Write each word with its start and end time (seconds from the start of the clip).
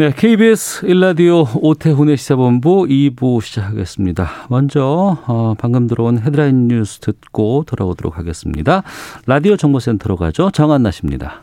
네, 0.00 0.14
KBS 0.16 0.86
일라디오 0.86 1.44
오태훈의 1.60 2.16
시사본부 2.16 2.86
2부 2.88 3.42
시작하겠습니다. 3.42 4.46
먼저 4.48 5.18
어, 5.26 5.54
방금 5.58 5.86
들어온 5.86 6.18
헤드라인 6.18 6.68
뉴스 6.68 7.00
듣고 7.00 7.64
돌아오도록 7.66 8.16
하겠습니다. 8.16 8.82
라디오 9.26 9.58
정보센터로 9.58 10.16
가죠. 10.16 10.50
정한나 10.52 10.90
씨입니다. 10.90 11.42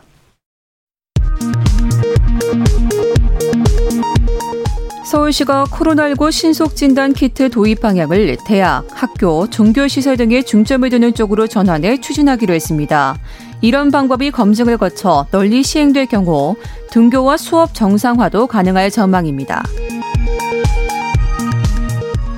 서울시가 5.08 5.66
코로나19 5.66 6.32
신속진단 6.32 7.12
키트 7.12 7.50
도입 7.50 7.80
방향을 7.80 8.38
대학, 8.44 8.84
학교, 8.90 9.48
종교시설 9.48 10.16
등에 10.16 10.42
중점을 10.42 10.90
두는 10.90 11.14
쪽으로 11.14 11.46
전환해 11.46 12.00
추진하기로 12.00 12.54
했습니다. 12.54 13.16
이런 13.60 13.90
방법이 13.90 14.30
검증을 14.30 14.76
거쳐 14.78 15.26
널리 15.30 15.62
시행될 15.62 16.06
경우 16.06 16.56
등교와 16.90 17.36
수업 17.36 17.74
정상화도 17.74 18.46
가능할 18.46 18.90
전망입니다. 18.90 19.64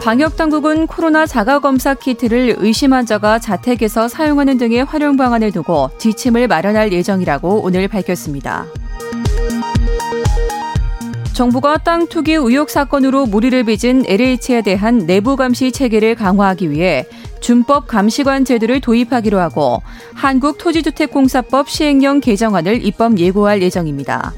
방역당국은 0.02 0.86
코로나 0.86 1.26
자가검사 1.26 1.92
키트를 1.94 2.56
의심 2.58 2.94
환자가 2.94 3.38
자택에서 3.38 4.08
사용하는 4.08 4.56
등의 4.56 4.84
활용 4.84 5.18
방안을 5.18 5.52
두고 5.52 5.90
지침을 5.98 6.48
마련할 6.48 6.90
예정이라고 6.90 7.60
오늘 7.62 7.86
밝혔습니다. 7.86 8.64
정부가 11.34 11.78
땅 11.78 12.06
투기 12.06 12.32
의혹 12.32 12.70
사건으로 12.70 13.26
무리를 13.26 13.62
빚은 13.64 14.04
LH에 14.06 14.62
대한 14.62 15.06
내부 15.06 15.36
감시 15.36 15.70
체계를 15.70 16.14
강화하기 16.14 16.70
위해 16.70 17.06
준법 17.40 17.86
감시관 17.86 18.44
제도를 18.44 18.80
도입하기로 18.80 19.38
하고 19.40 19.82
한국토지주택공사법 20.14 21.68
시행령 21.68 22.20
개정안을 22.20 22.84
입법 22.84 23.18
예고할 23.18 23.62
예정입니다. 23.62 24.32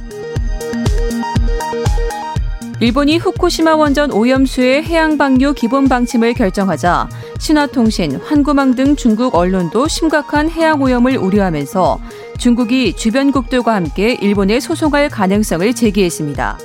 일본이 2.81 3.17
후쿠시마 3.17 3.77
원전 3.77 4.11
오염수의 4.11 4.83
해양 4.83 5.17
방류 5.17 5.55
기본 5.55 5.89
방침을 5.89 6.35
결정하자 6.35 7.09
신화통신, 7.39 8.17
환구망 8.17 8.75
등 8.75 8.97
중국 8.97 9.37
언론도 9.37 9.87
심각한 9.87 10.51
해양 10.51 10.83
오염을 10.83 11.17
우려하면서 11.17 12.01
중국이 12.39 12.95
주변국들과 12.95 13.75
함께 13.75 14.15
일본에 14.21 14.59
소송할 14.59 15.11
가능성을 15.11 15.75
제기했습니다. 15.75 16.59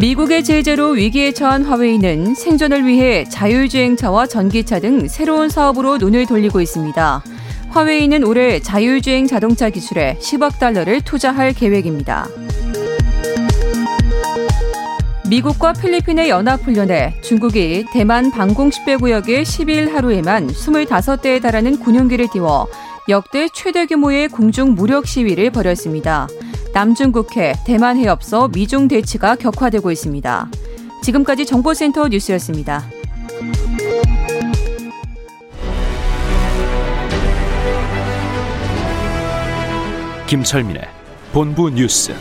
미국의 0.00 0.44
제재로 0.44 0.90
위기에 0.90 1.32
처한 1.32 1.64
화웨이는 1.64 2.36
생존을 2.36 2.86
위해 2.86 3.24
자율주행차와 3.24 4.28
전기차 4.28 4.78
등 4.78 5.08
새로운 5.08 5.48
사업으로 5.48 5.98
눈을 5.98 6.26
돌리고 6.26 6.60
있습니다. 6.60 7.24
화웨이는 7.70 8.22
올해 8.22 8.60
자율주행 8.60 9.26
자동차 9.26 9.70
기술에 9.70 10.16
10억 10.20 10.60
달러를 10.60 11.00
투자할 11.00 11.52
계획입니다. 11.52 12.28
미국과 15.28 15.72
필리핀의 15.72 16.28
연합훈련에 16.30 17.20
중국이 17.20 17.84
대만 17.92 18.30
방공 18.30 18.70
10배 18.70 19.00
구역에 19.00 19.42
12일 19.42 19.90
하루에만 19.90 20.46
25대에 20.46 21.42
달하는 21.42 21.76
군용기를 21.80 22.28
띄워 22.32 22.68
역대 23.08 23.48
최대 23.52 23.84
규모의 23.86 24.28
공중 24.28 24.74
무력 24.74 25.08
시위를 25.08 25.50
벌였습니다. 25.50 26.28
남중국해, 26.78 27.54
대만 27.66 27.96
해협서 27.96 28.46
미중 28.54 28.86
대치가 28.86 29.34
격화되고 29.34 29.90
있습니다. 29.90 30.48
지금까지 31.02 31.44
정보센터 31.44 32.06
뉴스였습니다. 32.06 32.84
김철민의 40.28 40.82
본부 41.32 41.68
뉴스. 41.68 42.12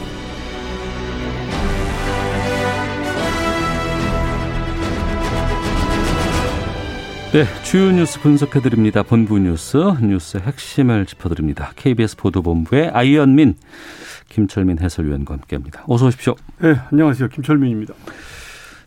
네, 7.32 7.44
주요 7.64 7.92
뉴스 7.92 8.20
분석해 8.20 8.62
드립니다. 8.62 9.04
본부 9.04 9.38
뉴스 9.38 9.78
뉴스 10.02 10.38
핵심을 10.38 11.06
짚어 11.06 11.30
드립니다. 11.30 11.74
KBS 11.76 12.18
보도본부의 12.18 12.90
아이언민 12.92 13.56
김철민 14.38 14.78
해설위원과 14.78 15.34
함께합니다. 15.34 15.84
어서 15.88 16.06
오십시오. 16.06 16.36
네, 16.62 16.76
안녕하세요. 16.92 17.30
김철민입니다. 17.30 17.96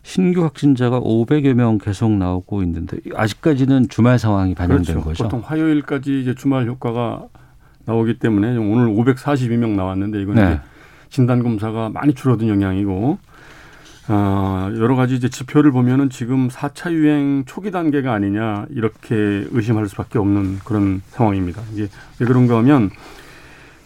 신규 0.01 0.43
확진자가 0.43 1.01
500여 1.01 1.53
명 1.55 1.77
계속 1.77 2.09
나오고 2.09 2.63
있는데 2.63 2.97
아직까지는 3.13 3.89
주말 3.89 4.17
상황이 4.17 4.55
반영된 4.55 4.85
그렇죠. 4.85 5.01
거죠. 5.03 5.23
보통 5.25 5.41
화요일까지 5.43 6.21
이제 6.21 6.35
주말 6.35 6.67
효과가 6.67 7.27
나오기 7.83 8.19
때문에 8.19 8.55
오늘 8.55 8.87
542명 8.87 9.71
나왔는데 9.71 10.21
이건 10.21 10.35
네. 10.35 10.41
이제 10.41 10.59
진단 11.09 11.43
검사가 11.43 11.89
많이 11.89 12.13
줄어든 12.13 12.47
영향이고 12.47 13.17
어, 14.07 14.69
여러 14.77 14.95
가지 14.95 15.15
이제 15.15 15.27
지표를 15.27 15.73
보면은 15.73 16.09
지금 16.09 16.47
4차 16.47 16.93
유행 16.93 17.43
초기 17.45 17.71
단계가 17.71 18.13
아니냐 18.13 18.67
이렇게 18.69 19.45
의심할 19.51 19.89
수밖에 19.89 20.17
없는 20.17 20.59
그런 20.63 21.01
상황입니다. 21.09 21.61
이게 21.73 21.89
왜 22.19 22.25
그런가 22.25 22.57
하면 22.59 22.89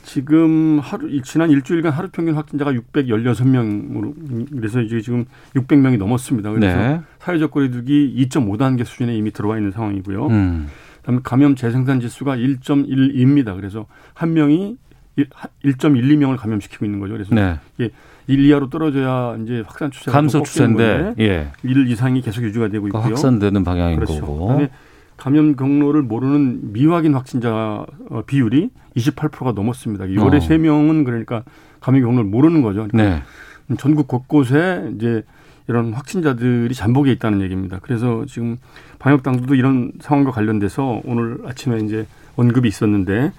지금 0.05 0.79
하루 0.81 1.21
지난 1.23 1.49
일주일간 1.49 1.91
하루 1.91 2.09
평균 2.09 2.35
확진자가 2.35 2.71
616명으로 2.71 4.51
그래서 4.55 4.79
이제 4.79 5.01
지금 5.01 5.25
600명이 5.55 5.97
넘었습니다. 5.97 6.51
그래서 6.51 6.77
네. 6.77 7.01
사회적 7.19 7.49
거리두기 7.51 8.16
2.5단계 8.29 8.85
수준에 8.85 9.17
이미 9.17 9.31
들어와 9.31 9.57
있는 9.57 9.71
상황이고요. 9.71 10.27
음. 10.27 10.67
그다음에 10.97 11.21
감염 11.23 11.55
재생산 11.55 11.99
지수가 11.99 12.38
1.12입니다. 12.38 13.55
그래서 13.55 13.88
한 14.13 14.33
명이 14.33 14.77
1.12명을 15.17 16.37
감염시키고 16.37 16.85
있는 16.85 16.99
거죠. 16.99 17.13
그래서 17.13 17.33
네. 17.33 17.55
이게 17.77 17.89
1 18.27 18.45
이하로 18.45 18.69
떨어져야 18.69 19.37
이제 19.43 19.63
확산 19.66 19.89
추세가 19.89 20.11
감소 20.11 20.43
추세인데 20.43 21.16
예. 21.19 21.47
1 21.63 21.89
이상이 21.89 22.22
계속 22.22 22.43
유지가 22.43 22.67
되고 22.67 22.83
그러니까 22.83 22.99
있고요. 22.99 23.16
확산되는 23.16 23.63
방향인 23.63 23.95
그렇죠. 23.97 24.22
거고. 24.22 24.47
그다음에 24.47 24.69
감염 25.17 25.55
경로를 25.55 26.01
모르는 26.01 26.73
미확인 26.73 27.13
확진자 27.13 27.85
어, 28.09 28.21
비율이 28.25 28.69
28%가 28.95 29.51
넘었습니다. 29.53 30.05
6월에 30.05 30.35
어. 30.35 30.39
3명은 30.39 31.05
그러니까 31.05 31.43
감염 31.79 32.03
경로를 32.03 32.29
모르는 32.29 32.61
거죠. 32.61 32.87
그러니까 32.89 33.23
네. 33.67 33.75
전국 33.77 34.07
곳곳에 34.07 34.91
이제 34.95 35.23
이런 35.67 35.93
확진자들이 35.93 36.73
잠복해 36.73 37.11
있다는 37.13 37.41
얘기입니다. 37.41 37.79
그래서 37.81 38.25
지금 38.27 38.57
방역 38.99 39.23
당국도 39.23 39.55
이런 39.55 39.91
상황과 39.99 40.31
관련돼서 40.31 41.01
오늘 41.05 41.39
아침에 41.45 41.79
이제 41.79 42.05
언급이 42.35 42.67
있었는데 42.67 43.31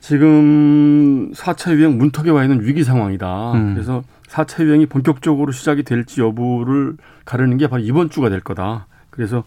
지금 0.00 1.32
4차 1.32 1.74
유행 1.74 1.98
문턱에 1.98 2.30
와 2.30 2.44
있는 2.44 2.62
위기 2.62 2.84
상황이다. 2.84 3.52
음. 3.52 3.74
그래서 3.74 4.02
4차 4.28 4.64
유행이 4.64 4.86
본격적으로 4.86 5.52
시작이 5.52 5.82
될지 5.82 6.20
여부를 6.20 6.96
가르는 7.24 7.58
게 7.58 7.66
바로 7.66 7.82
이번 7.82 8.08
주가 8.08 8.28
될 8.28 8.40
거다. 8.40 8.86
그래서 9.10 9.44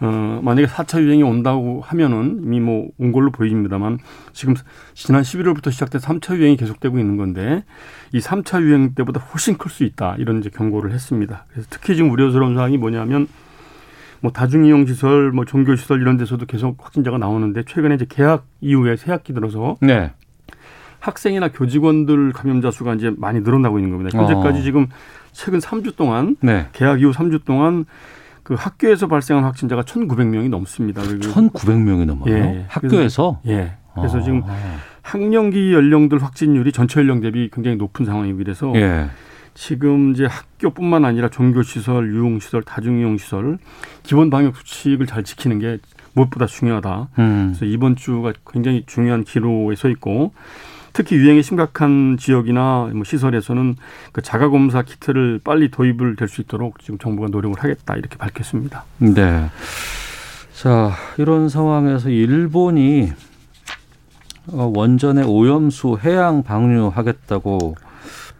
어, 0.00 0.40
만약에 0.42 0.66
4차 0.66 1.00
유행이 1.02 1.22
온다고 1.22 1.80
하면은 1.82 2.40
이미 2.44 2.60
뭐 2.60 2.88
온 2.98 3.12
걸로 3.12 3.30
보입니다만 3.30 3.98
지금 4.32 4.54
지난 4.94 5.22
11월부터 5.22 5.70
시작된 5.70 6.00
3차 6.00 6.36
유행이 6.36 6.56
계속되고 6.56 6.98
있는 6.98 7.16
건데 7.16 7.64
이 8.12 8.18
3차 8.20 8.60
유행 8.62 8.94
때보다 8.94 9.20
훨씬 9.20 9.56
클 9.56 9.70
수 9.70 9.84
있다. 9.84 10.16
이런 10.18 10.38
이제 10.40 10.50
경고를 10.50 10.92
했습니다. 10.92 11.44
그래서 11.50 11.68
특히 11.70 11.94
지금 11.96 12.10
우려스러운 12.10 12.54
사항이 12.54 12.76
뭐냐면 12.78 13.28
뭐 14.20 14.32
다중이용 14.32 14.86
시설, 14.86 15.32
뭐 15.32 15.44
종교 15.44 15.76
시설 15.76 16.00
이런 16.00 16.16
데서도 16.16 16.46
계속 16.46 16.76
확진자가 16.84 17.18
나오는데 17.18 17.64
최근에 17.64 17.94
이제 17.96 18.06
개학 18.08 18.46
이후에 18.60 18.96
새 18.96 19.12
학기 19.12 19.32
들어서 19.32 19.76
네. 19.80 20.12
학생이나 21.00 21.48
교직원들 21.48 22.32
감염자 22.32 22.70
수가 22.70 22.94
이제 22.94 23.12
많이 23.16 23.40
늘어나고 23.40 23.78
있는 23.78 23.90
겁니다. 23.92 24.18
현재까지 24.18 24.60
어. 24.60 24.62
지금 24.62 24.86
최근 25.32 25.58
3주 25.58 25.96
동안 25.96 26.36
네. 26.40 26.68
개학 26.72 27.00
이후 27.00 27.10
3주 27.10 27.44
동안 27.44 27.84
그 28.44 28.54
학교에서 28.54 29.08
발생한 29.08 29.42
확진자가 29.42 29.82
1,900명이 29.82 30.50
넘습니다. 30.50 31.02
그리고 31.02 31.32
1,900명이 31.32 32.04
넘어요. 32.04 32.32
예. 32.32 32.66
학교에서 32.68 33.40
예. 33.46 33.72
그래서 33.94 34.18
아. 34.18 34.20
지금 34.20 34.42
학령기 35.02 35.72
연령들 35.72 36.22
확진율이 36.22 36.70
전체 36.72 37.00
연령 37.00 37.20
대비 37.20 37.50
굉장히 37.52 37.76
높은 37.76 38.04
상황이고 38.04 38.38
그래서 38.38 38.72
예. 38.76 39.08
지금 39.54 40.12
이제 40.12 40.26
학교뿐만 40.26 41.04
아니라 41.04 41.30
종교시설, 41.30 42.12
유흥시설, 42.14 42.62
다중이용시설 42.62 43.58
기본 44.02 44.28
방역 44.28 44.56
수칙을 44.56 45.06
잘 45.06 45.22
지키는 45.22 45.60
게 45.60 45.78
무엇보다 46.12 46.46
중요하다. 46.46 47.08
음. 47.18 47.46
그래서 47.48 47.64
이번 47.64 47.96
주가 47.96 48.32
굉장히 48.50 48.84
중요한 48.86 49.24
기로에 49.24 49.74
서 49.74 49.88
있고 49.88 50.32
특히 50.94 51.16
유행이 51.16 51.42
심각한 51.42 52.16
지역이나 52.18 52.88
뭐 52.94 53.04
시설에서는 53.04 53.76
그 54.12 54.22
자가 54.22 54.48
검사 54.48 54.80
키트를 54.82 55.40
빨리 55.44 55.68
도입을 55.70 56.16
될 56.16 56.28
수 56.28 56.40
있도록 56.40 56.78
지금 56.80 56.98
정부가 56.98 57.28
노력을 57.30 57.54
하겠다 57.62 57.96
이렇게 57.96 58.16
밝혔습니다. 58.16 58.84
네. 58.98 59.50
자, 60.54 60.92
이런 61.18 61.48
상황에서 61.48 62.08
일본이 62.08 63.12
어, 64.52 64.72
원전의 64.74 65.24
오염수 65.24 65.98
해양 66.04 66.42
방류하겠다고 66.42 67.74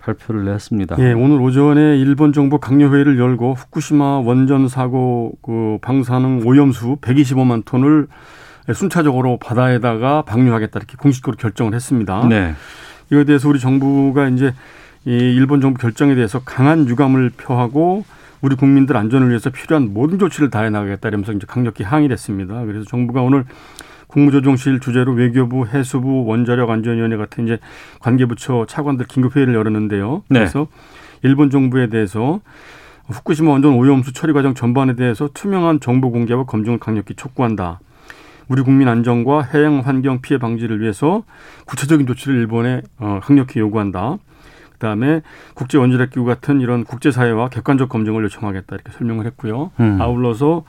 발표를 0.02 0.44
냈습니다. 0.44 0.96
예, 0.98 1.12
오늘 1.12 1.40
오전에 1.40 1.98
일본 1.98 2.32
정부 2.32 2.58
강요 2.58 2.92
회의를 2.94 3.18
열고 3.18 3.54
후쿠시마 3.54 4.20
원전 4.20 4.68
사고 4.68 5.32
그 5.42 5.78
방사능 5.82 6.42
오염수 6.46 6.98
125만 7.00 7.64
톤을 7.64 8.06
순차적으로 8.72 9.38
바다에다가 9.38 10.22
방류하겠다 10.22 10.78
이렇게 10.78 10.96
공식적으로 10.96 11.36
결정을 11.36 11.74
했습니다. 11.74 12.26
네. 12.28 12.54
이거에 13.10 13.24
대해서 13.24 13.48
우리 13.48 13.58
정부가 13.58 14.28
이제 14.28 14.54
이 15.04 15.10
일본 15.10 15.60
정부 15.60 15.78
결정에 15.78 16.14
대해서 16.14 16.40
강한 16.44 16.88
유감을 16.88 17.30
표하고 17.36 18.04
우리 18.40 18.56
국민들 18.56 18.96
안전을 18.96 19.28
위해서 19.28 19.50
필요한 19.50 19.92
모든 19.92 20.18
조치를 20.18 20.50
다해 20.50 20.70
나가겠다 20.70 21.08
이러면서 21.08 21.32
이제 21.32 21.46
강력히 21.46 21.82
항의를 21.82 22.12
했습니다. 22.12 22.64
그래서 22.64 22.84
정부가 22.84 23.22
오늘 23.22 23.44
국무조정실 24.06 24.80
주재로 24.80 25.12
외교부, 25.12 25.66
해수부, 25.66 26.24
원자력 26.26 26.70
안전위원회 26.70 27.16
같은 27.16 27.44
이제 27.44 27.58
관계부처 28.00 28.66
차관들 28.68 29.06
긴급 29.06 29.36
회의를 29.36 29.54
열었는데요. 29.54 30.22
네. 30.28 30.40
그래서 30.40 30.68
일본 31.22 31.50
정부에 31.50 31.88
대해서 31.88 32.40
후쿠시마 33.06 33.50
원전 33.50 33.72
오염수 33.74 34.12
처리 34.12 34.32
과정 34.32 34.54
전반에 34.54 34.94
대해서 34.94 35.28
투명한 35.34 35.80
정보 35.80 36.10
공개와 36.10 36.44
검증을 36.44 36.78
강력히 36.78 37.14
촉구한다. 37.14 37.80
우리 38.48 38.62
국민 38.62 38.88
안전과 38.88 39.42
해양 39.54 39.80
환경 39.80 40.20
피해 40.20 40.38
방지를 40.38 40.80
위해서 40.80 41.22
구체적인 41.66 42.06
조치를 42.06 42.36
일본에 42.36 42.82
어, 42.98 43.20
강력히 43.22 43.60
요구한다. 43.60 44.18
그다음에 44.72 45.22
국제 45.54 45.78
원자력 45.78 46.10
기구 46.10 46.24
같은 46.24 46.60
이런 46.60 46.84
국제 46.84 47.10
사회와 47.10 47.48
객관적 47.48 47.88
검증을 47.88 48.24
요청하겠다 48.24 48.74
이렇게 48.74 48.92
설명을 48.92 49.24
했고요. 49.26 49.70
음. 49.80 50.00
아울러서 50.00 50.64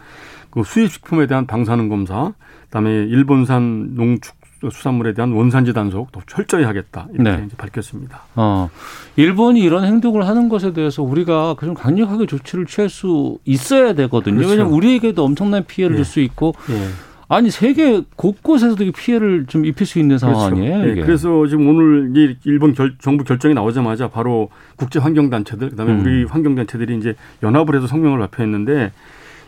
그 0.52 0.64
수입 0.64 0.92
식품에 0.92 1.28
대한 1.28 1.48
방사능 1.48 1.90
검사, 1.90 2.34
그다음에 2.66 2.92
일본산 2.92 3.96
농축 3.96 4.36
수산물에 4.72 5.14
대한 5.14 5.32
원산지 5.32 5.74
단속 5.74 6.12
더 6.12 6.22
철저히 6.28 6.64
하겠다 6.64 7.08
이렇게 7.14 7.30
네. 7.30 7.44
이제 7.46 7.56
밝혔습니다. 7.58 8.22
어, 8.36 8.70
일본이 9.16 9.60
이런 9.60 9.84
행동을 9.84 10.28
하는 10.28 10.50
것에 10.50 10.74
대해서 10.74 11.04
우리가 11.04 11.56
좀 11.60 11.74
강력하게 11.74 12.26
조치를 12.26 12.66
취할 12.66 12.90
수 12.90 13.38
있어야 13.46 13.94
되거든요. 13.94 14.38
그렇죠. 14.38 14.52
왜냐하면 14.52 14.74
우리에게도 14.74 15.24
엄청난 15.24 15.66
피해를 15.66 15.96
예. 15.96 16.04
줄수 16.04 16.20
있고 16.22 16.54
예. 16.70 16.88
아니 17.28 17.50
세계 17.50 18.02
곳곳에서도 18.16 18.84
이 18.84 18.92
피해를 18.92 19.46
좀 19.48 19.66
입힐 19.66 19.88
수 19.88 20.00
있는 20.00 20.18
상황 20.18 20.46
아니에요? 20.46 20.88
예, 20.88 20.92
이게? 20.92 21.02
그래서 21.02 21.48
지금 21.48 21.68
오늘 21.68 22.12
이 22.16 22.38
일본 22.46 22.74
결, 22.74 22.96
정부 23.00 23.24
결정이 23.24 23.54
나오자마자 23.54 24.10
바로 24.10 24.50
국제 24.76 25.00
환경 25.00 25.30
단체들 25.30 25.72
그다음에 25.72 25.94
음. 25.94 26.02
우리 26.02 26.24
환경 26.24 26.56
단체들이 26.56 26.98
이제 26.98 27.16
연합을 27.42 27.76
해서 27.76 27.88
성명을 27.88 28.20
발표했는데 28.20 28.92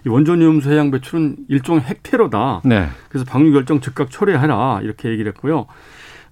이 0.06 0.10
원전 0.10 0.42
오염수 0.42 0.72
해양 0.72 0.90
배출은 0.90 1.36
일종의 1.50 1.82
핵테러다. 1.82 2.62
네. 2.66 2.88
그래서 3.10 3.26
방류 3.26 3.52
결정 3.54 3.80
즉각 3.80 4.10
철회하라 4.10 4.82
이렇게 4.84 5.10
얘기를 5.10 5.32
했고요. 5.32 5.68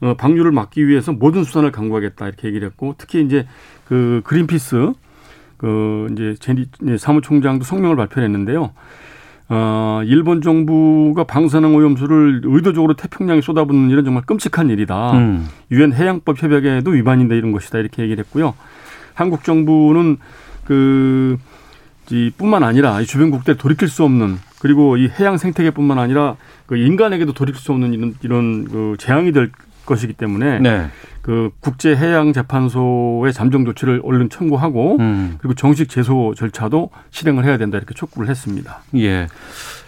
어, 0.02 0.14
방류를 0.16 0.52
막기 0.52 0.88
위해서 0.88 1.12
모든 1.12 1.44
수단을 1.44 1.72
강구하겠다 1.72 2.28
이렇게 2.28 2.48
얘기를 2.48 2.68
했고 2.68 2.96
특히 2.98 3.24
이제 3.24 3.48
그 3.86 4.22
그린피스 4.26 4.94
그 5.58 6.08
이제 6.12 6.36
제니 6.40 6.66
사무총장도 6.98 7.64
성명을 7.64 7.96
발표했는데요. 7.96 8.72
어, 9.48 10.02
일본 10.06 10.42
정부가 10.42 11.24
방사능 11.24 11.76
오염수를 11.76 12.42
의도적으로 12.44 12.96
태평양에 12.96 13.42
쏟아붓는 13.42 13.90
일은 13.92 14.04
정말 14.04 14.24
끔찍한 14.24 14.70
일이다. 14.70 15.12
음. 15.14 15.48
유엔 15.72 15.94
해양법 15.94 16.42
협약에도 16.42 16.92
위반인데 16.92 17.38
이런 17.38 17.52
것이다 17.52 17.78
이렇게 17.78 18.02
얘기를 18.02 18.24
했고요. 18.24 18.56
한국 19.14 19.44
정부는 19.44 20.18
그이 20.66 22.32
뿐만 22.38 22.64
아니라 22.64 23.02
이 23.02 23.06
주변국들 23.06 23.58
돌이킬 23.58 23.88
수 23.88 24.04
없는 24.04 24.38
그리고 24.60 24.98
이 24.98 25.10
해양 25.20 25.38
생태계뿐만 25.38 26.00
아니라 26.00 26.38
그 26.66 26.76
인간에게도 26.76 27.34
돌이킬 27.34 27.62
수 27.62 27.72
없는 27.72 27.94
이런 27.94 28.16
이런 28.24 28.66
그 28.66 28.96
재앙이 28.98 29.32
될 29.32 29.52
것이기 29.86 30.14
때문에 30.14 30.60
네. 30.60 30.88
그 31.22 31.52
국제 31.60 31.96
해양 31.96 32.34
재판소의 32.34 33.34
잠정 33.34 33.66
조치를 33.66 34.02
얼른 34.04 34.30
청구하고 34.30 34.98
음. 35.00 35.36
그리고 35.40 35.56
정식 35.56 35.90
제소 35.90 36.34
절차도 36.36 36.92
실행을 37.12 37.46
해야 37.46 37.58
된다 37.58 37.78
이렇게 37.78 37.94
촉구를 37.94 38.30
했습니다. 38.30 38.82
예. 38.96 39.28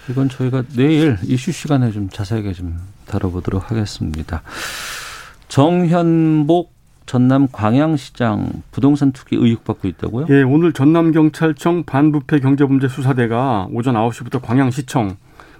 이건 0.09 0.29
저희가 0.29 0.63
내일 0.75 1.17
이슈 1.23 1.51
시간에 1.51 1.91
좀 1.91 2.09
자세하게 2.09 2.53
좀 2.53 2.77
다뤄보도록 3.07 3.71
하겠습니다. 3.71 4.41
정현복 5.47 6.77
전남 7.05 7.47
광양시장 7.51 8.63
부동산 8.71 9.11
투기 9.13 9.37
의혹 9.37 9.63
받고 9.63 9.87
있다고요? 9.87 10.27
예, 10.29 10.43
오늘 10.43 10.73
전남경찰청 10.73 11.83
반부패 11.85 12.39
경제범죄 12.41 12.89
수사대가 12.89 13.67
오전 13.71 13.95
9시부터 13.95 14.41
광양시청 14.41 15.15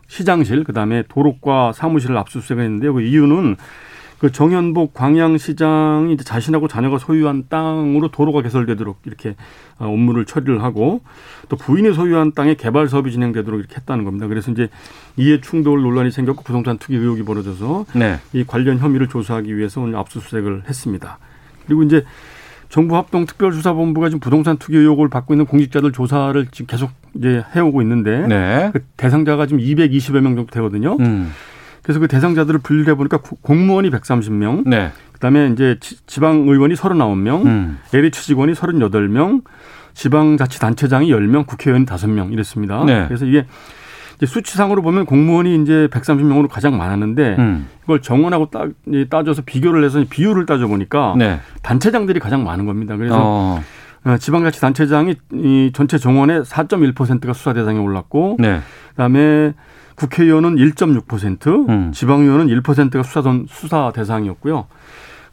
시장실 0.08 0.64
그다음에 0.64 1.04
도로과 1.08 1.74
사무실을 1.74 2.18
압수수색을 2.18 2.64
했는데요. 2.64 2.94
그 2.94 3.02
이유는 3.02 3.56
그 4.20 4.32
정현복 4.32 4.94
광양시장이 4.94 6.14
이제 6.14 6.24
자신하고 6.24 6.68
자녀가 6.68 6.98
소유한 6.98 7.46
땅으로 7.50 8.10
도로가 8.10 8.42
개설되도록 8.42 9.02
이렇게 9.06 9.36
어, 9.78 9.88
업무를 9.88 10.26
처리를 10.26 10.64
하고 10.64 11.02
또 11.50 11.56
부인이 11.56 11.94
소유한 11.94 12.32
땅에 12.32 12.56
개발 12.56 12.90
사업이 12.90 13.12
진행되도록 13.12 13.60
이렇게 13.60 13.76
했다는 13.76 14.06
겁니다. 14.06 14.28
그래서 14.28 14.52
이제 14.52 14.70
이해 15.18 15.40
충돌 15.40 15.82
논란이 15.82 16.12
생겼고 16.12 16.44
부동산 16.44 16.78
투기 16.78 16.96
의혹이 16.96 17.24
벌어져서 17.24 17.86
네. 17.94 18.20
이 18.34 18.44
관련 18.44 18.80
혐의를 18.80 19.08
조사하기 19.08 19.56
위해서 19.56 19.82
오늘 19.82 19.96
압수수색을 19.98 20.64
했습니다. 20.68 21.20
그리고 21.68 21.84
이제 21.84 22.04
정부 22.70 22.98
합동 22.98 23.26
특별수사본부가 23.26 24.10
지금 24.10 24.20
부동산 24.20 24.58
투기 24.58 24.78
의혹을 24.78 25.10
받고 25.10 25.34
있는 25.34 25.46
공직자들 25.46 25.92
조사를 25.92 26.48
지금 26.52 26.66
계속 26.68 26.92
이제 27.14 27.44
해오고 27.56 27.82
있는데 27.84 28.28
네. 28.28 28.72
그 28.74 28.84
대상자가 28.98 29.46
지금 29.46 29.62
220여 29.62 30.22
명 30.22 30.36
정도 30.36 30.52
되거든요. 30.52 30.98
음. 31.00 31.32
그래서 31.88 32.02
그 32.02 32.10
대상자들을 32.10 32.60
분류해 32.60 32.96
보니까 32.96 33.20
구- 33.20 33.38
공무원이 33.38 33.90
130명, 33.92 34.68
네. 34.68 34.92
그다음에 35.14 35.48
이제 35.54 35.78
지- 35.80 35.96
지방 36.06 36.40
의원이 36.46 36.74
39명, 36.76 37.46
음. 37.46 37.78
LH 37.94 38.26
직원이 38.26 38.52
38명, 38.52 39.42
지방자치단체장이 39.94 41.10
10명, 41.10 41.48
국회의원이 41.48 41.86
5명 41.86 42.34
이랬습니다. 42.34 42.84
네. 42.84 43.06
그래서 43.08 43.26
이게 43.26 43.46
수치상으로 44.22 44.82
보면 44.82 45.06
공무원이 45.06 45.62
이제 45.62 45.88
130명으로 45.90 46.50
가장 46.50 46.78
많았는데 46.78 47.36
음. 47.40 47.68
이걸 47.86 48.02
정원하고 48.02 48.50
따, 48.50 48.66
이 48.88 49.06
따져서 49.10 49.44
비교를 49.46 49.86
해서 49.86 50.04
비율을 50.10 50.46
따져 50.46 50.68
보니까 50.68 51.16
네. 51.18 51.40
단체장들이 51.62 52.20
가장 52.20 52.44
많은 52.44 52.66
겁니다. 52.66 52.98
그래서 52.98 53.16
어. 53.18 53.64
어, 54.06 54.18
지방자치단체장이 54.18 55.16
이 55.34 55.72
전체 55.74 55.98
정원의 55.98 56.42
4.1%가 56.42 57.34
수사 57.34 57.54
대상에 57.54 57.80
올랐고 57.80 58.38
네. 58.40 58.62
그다음에 58.92 59.54
국회의원은 59.96 60.56
1.6%, 60.56 61.70
음. 61.70 61.92
지방의원은 61.92 62.48
1%가 62.48 63.04
수사선 63.04 63.48
수사 63.50 63.92
대상이었고요. 63.94 64.68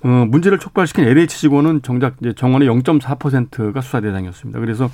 어, 0.05 0.27
문제를 0.29 0.59
촉발시킨 0.59 1.05
LH 1.05 1.39
직원은 1.39 1.83
정작 1.83 2.17
이제 2.21 2.33
정원의 2.33 2.69
0.4%가 2.69 3.81
수사 3.81 4.01
대상이었습니다. 4.01 4.61
그래서 4.61 4.91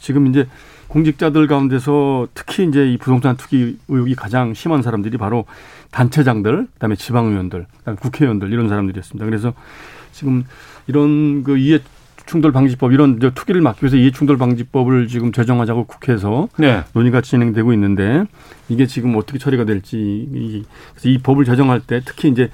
지금 0.00 0.26
이제 0.26 0.46
공직자들 0.88 1.46
가운데서 1.46 2.28
특히 2.34 2.66
이제 2.66 2.90
이 2.90 2.98
부동산 2.98 3.36
투기 3.36 3.78
의혹이 3.88 4.16
가장 4.16 4.54
심한 4.54 4.82
사람들이 4.82 5.18
바로 5.18 5.44
단체장들, 5.92 6.66
그다음에 6.74 6.96
지방의원들, 6.96 7.66
그다음에 7.78 7.98
국회의원들 8.00 8.52
이런 8.52 8.68
사람들이었습니다. 8.68 9.24
그래서 9.24 9.52
지금 10.12 10.44
이런 10.86 11.44
그 11.44 11.58
이해 11.58 11.78
충돌 12.30 12.52
방지법 12.52 12.92
이런 12.92 13.18
투기를 13.18 13.60
막기 13.60 13.82
위해서 13.82 13.96
이해 13.96 14.12
충돌 14.12 14.38
방지법을 14.38 15.08
지금 15.08 15.32
제정하자고 15.32 15.86
국회에서 15.86 16.48
네. 16.58 16.84
논의가 16.92 17.22
진행되고 17.22 17.72
있는데 17.72 18.22
이게 18.68 18.86
지금 18.86 19.16
어떻게 19.16 19.40
처리가 19.40 19.64
될지 19.64 19.96
이, 19.96 20.62
그래서 20.92 21.08
이 21.08 21.18
법을 21.18 21.44
제정할 21.44 21.80
때 21.80 22.00
특히 22.04 22.28
이제 22.28 22.48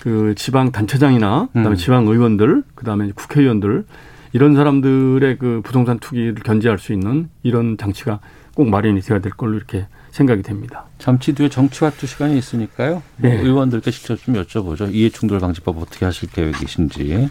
그 0.00 0.34
지방 0.36 0.72
단체장이나 0.72 1.46
그다음에 1.52 1.70
음. 1.70 1.76
지방 1.76 2.08
의원들 2.08 2.64
그다음에 2.74 3.12
국회의원들 3.14 3.84
이런 4.32 4.56
사람들의 4.56 5.38
그 5.38 5.60
부동산 5.62 6.00
투기를 6.00 6.34
견제할 6.42 6.80
수 6.80 6.92
있는 6.92 7.28
이런 7.44 7.76
장치가 7.76 8.18
꼭 8.56 8.70
마련이 8.70 9.02
돼야 9.02 9.20
될 9.20 9.30
걸로 9.30 9.56
이렇게 9.56 9.86
생각이 10.10 10.42
됩니다. 10.42 10.86
잠시 10.98 11.32
뒤에 11.32 11.48
정치화투 11.48 12.08
시간이 12.08 12.36
있으니까요. 12.38 13.02
뭐 13.18 13.30
네. 13.30 13.38
의원들께 13.38 13.92
직접 13.92 14.16
좀 14.16 14.34
여쭤보죠. 14.34 14.92
이해충돌 14.92 15.38
방지법 15.38 15.78
어떻게 15.78 16.06
하실 16.06 16.28
계획이신지. 16.28 17.28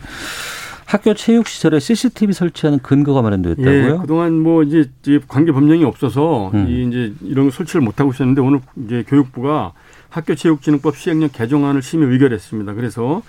학교 0.92 1.14
체육 1.14 1.48
시설에 1.48 1.80
CCTV 1.80 2.34
설치하는 2.34 2.80
근거가 2.80 3.22
마련됐다고요? 3.22 3.94
예, 3.94 3.98
그동안 4.02 4.42
뭐 4.42 4.62
이제 4.62 4.90
관계 5.30 5.54
법령이 5.54 5.86
없어서 5.86 6.52
음. 6.54 6.68
이 6.68 6.86
이제 6.86 7.14
이런 7.22 7.46
거 7.46 7.52
설치를 7.52 7.80
못 7.80 8.02
하고 8.02 8.12
있었는데 8.12 8.42
오늘 8.42 8.60
이제 8.86 9.06
교육부가 9.08 9.72
학교 10.10 10.36
체육진흥법 10.36 10.98
시행령 10.98 11.30
개정안을 11.32 11.82
심의 11.82 12.10
의결했습니다. 12.10 12.74
그래서 12.74 13.22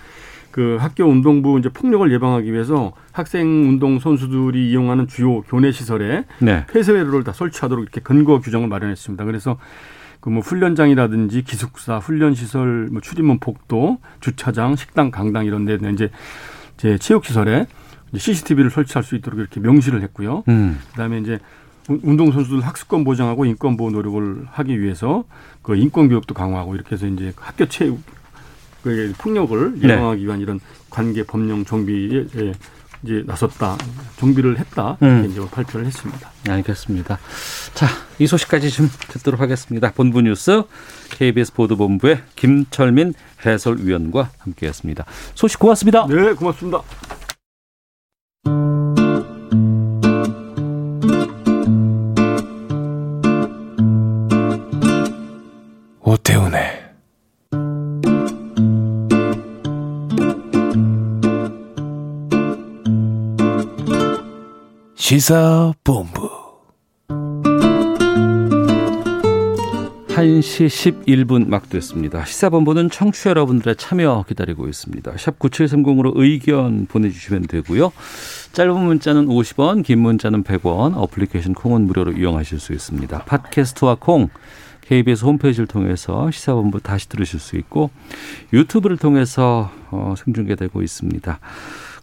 그 0.50 0.76
학교 0.80 1.04
운동부 1.04 1.60
이제 1.60 1.68
폭력을 1.68 2.10
예방하기 2.12 2.52
위해서 2.52 2.94
학생 3.12 3.46
운동 3.46 4.00
선수들이 4.00 4.68
이용하는 4.70 5.06
주요 5.06 5.42
교내 5.42 5.70
시설에 5.70 6.24
네. 6.40 6.66
폐쇄회로를 6.66 7.22
다 7.22 7.32
설치하도록 7.32 7.80
이렇게 7.80 8.00
근거 8.00 8.40
규정을 8.40 8.66
마련했습니다. 8.66 9.24
그래서 9.24 9.56
그 10.22 10.30
뭐 10.30 10.40
훈련장이라든지 10.40 11.42
기숙사, 11.42 11.98
훈련 11.98 12.34
시설, 12.34 12.88
뭐 12.92 13.00
출입문 13.00 13.40
복도, 13.40 13.98
주차장, 14.20 14.76
식당, 14.76 15.10
강당 15.10 15.46
이런 15.46 15.64
데 15.64 15.76
이제 15.92 16.10
제 16.82 16.98
체육 16.98 17.24
시설에 17.24 17.68
CCTV를 18.12 18.68
설치할 18.68 19.04
수 19.04 19.14
있도록 19.14 19.38
이렇게 19.38 19.60
명시를 19.60 20.02
했고요. 20.02 20.42
음. 20.48 20.80
그다음에 20.90 21.20
이제 21.20 21.38
운동선수들 21.88 22.60
학습권 22.60 23.04
보장하고 23.04 23.44
인권 23.44 23.76
보호 23.76 23.92
노력을 23.92 24.44
하기 24.50 24.80
위해서 24.80 25.22
그 25.62 25.76
인권 25.76 26.08
교육도 26.08 26.34
강화하고 26.34 26.74
이렇게 26.74 26.96
해서 26.96 27.06
이제 27.06 27.32
학교 27.36 27.68
체육 27.68 28.00
그 28.82 29.12
폭력을 29.16 29.78
네. 29.78 29.90
예방하기 29.90 30.26
위한 30.26 30.40
이런 30.40 30.58
관계 30.90 31.22
법령 31.22 31.64
정비에 31.64 32.26
예, 32.36 32.52
이제 33.02 33.22
나섰다, 33.26 33.76
정비를 34.16 34.58
했다 34.58 34.96
음. 35.02 35.24
이렇게 35.24 35.28
이제 35.28 35.50
발표를 35.50 35.86
했습니다. 35.86 36.30
알겠습니다. 36.48 37.18
자, 37.74 37.86
이 38.18 38.26
소식까지 38.26 38.70
좀 38.70 38.88
듣도록 39.08 39.40
하겠습니다. 39.40 39.92
본부 39.92 40.20
뉴스 40.20 40.62
KBS 41.10 41.52
보도본부의 41.54 42.22
김철민 42.36 43.14
해설위원과 43.44 44.30
함께했습니다. 44.38 45.04
소식 45.34 45.58
고맙습니다. 45.58 46.06
네, 46.06 46.32
고맙습니다. 46.32 46.82
오태훈 56.04 56.51
시사본부 65.12 66.30
1시 70.08 71.04
11분 71.04 71.48
막 71.48 71.68
됐습니다. 71.68 72.24
시사본부는 72.24 72.88
청취 72.88 73.24
자 73.24 73.28
여러분들의 73.28 73.76
참여 73.76 74.24
기다리고 74.26 74.68
있습니다. 74.68 75.12
샵 75.18 75.38
9730으로 75.38 76.12
의견 76.14 76.86
보내주시면 76.86 77.42
되고요. 77.42 77.92
짧은 78.54 78.74
문자는 78.74 79.26
50원, 79.26 79.84
긴 79.84 79.98
문자는 79.98 80.44
100원, 80.44 80.96
어플리케이션 80.96 81.52
콩은 81.52 81.82
무료로 81.88 82.12
이용하실 82.12 82.58
수 82.58 82.72
있습니다. 82.72 83.24
팟캐스트와 83.24 83.98
콩, 84.00 84.30
KBS 84.80 85.26
홈페이지를 85.26 85.66
통해서 85.66 86.30
시사본부 86.30 86.80
다시 86.80 87.10
들으실 87.10 87.38
수 87.38 87.56
있고 87.56 87.90
유튜브를 88.54 88.96
통해서 88.96 89.70
어, 89.90 90.14
생중계되고 90.16 90.80
있습니다. 90.80 91.38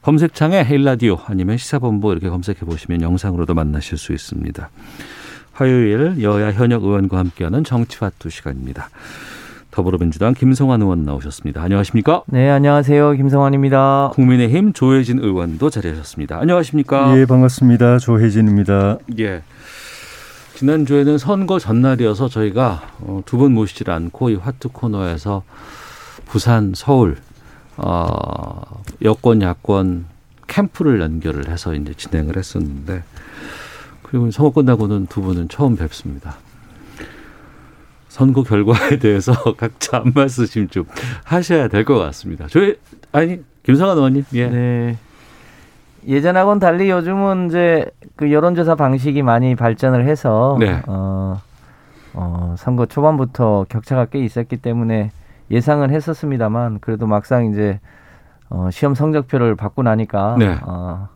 검색창에 0.01 0.63
헤일라디오 0.63 1.17
아니면 1.25 1.57
시사본부 1.57 2.11
이렇게 2.11 2.29
검색해 2.29 2.59
보시면 2.61 3.01
영상으로도 3.01 3.53
만나실 3.53 3.97
수 3.97 4.13
있습니다. 4.13 4.69
화요일 5.53 6.21
여야 6.21 6.53
현역 6.53 6.83
의원과 6.83 7.17
함께하는 7.17 7.63
정치화투 7.65 8.29
시간입니다. 8.29 8.89
더불어민주당 9.71 10.33
김성환 10.33 10.81
의원 10.81 11.03
나오셨습니다. 11.03 11.61
안녕하십니까? 11.61 12.23
네, 12.27 12.49
안녕하세요. 12.49 13.11
김성환입니다. 13.11 14.11
국민의힘 14.13 14.73
조혜진 14.73 15.19
의원도 15.19 15.69
자리하셨습니다. 15.69 16.39
안녕하십니까? 16.39 17.17
예, 17.17 17.25
반갑습니다. 17.25 17.99
조혜진입니다. 17.99 18.97
예. 19.19 19.43
지난주에는 20.55 21.17
선거 21.17 21.59
전날이어서 21.59 22.29
저희가 22.29 22.81
어, 23.01 23.21
두분 23.25 23.53
모시질 23.53 23.91
않고 23.91 24.29
이 24.31 24.35
화투 24.35 24.69
코너에서 24.69 25.43
부산, 26.25 26.73
서울 26.75 27.17
어, 27.81 28.81
여권, 29.03 29.41
야권 29.41 30.05
캠프를 30.47 30.99
연결을 31.01 31.49
해서 31.49 31.73
이제 31.73 31.93
진행을 31.93 32.37
했었는데 32.37 33.03
그리고 34.03 34.31
선거 34.31 34.51
끝나고는 34.51 35.05
두 35.07 35.21
분은 35.21 35.49
처음 35.49 35.75
뵙습니다. 35.75 36.35
선거 38.07 38.43
결과에 38.43 38.97
대해서 38.99 39.33
각자 39.55 39.99
한 39.99 40.11
말씀 40.15 40.67
좀 40.67 40.85
하셔야 41.23 41.67
될 41.67 41.85
것 41.85 41.97
같습니다. 41.99 42.47
저희 42.49 42.75
아니 43.11 43.43
김상환 43.63 43.97
의원님, 43.97 44.25
예, 44.33 44.47
네. 44.47 44.97
예전하고는 46.07 46.59
달리 46.59 46.89
요즘은 46.89 47.47
이제 47.47 47.85
그 48.15 48.31
여론조사 48.31 48.75
방식이 48.75 49.21
많이 49.21 49.55
발전을 49.55 50.07
해서 50.07 50.57
네. 50.59 50.81
어, 50.87 51.39
어, 52.13 52.55
선거 52.57 52.85
초반부터 52.87 53.67
격차가 53.69 54.05
꽤 54.05 54.19
있었기 54.19 54.57
때문에 54.57 55.11
예상은 55.51 55.89
했었습니다만 55.89 56.79
그래도 56.79 57.07
막상 57.07 57.45
이제 57.45 57.79
어, 58.49 58.69
시험 58.71 58.95
성적표를 58.95 59.55
받고 59.55 59.83
나니까 59.83 60.35
네. 60.39 60.57
어, 60.61 61.09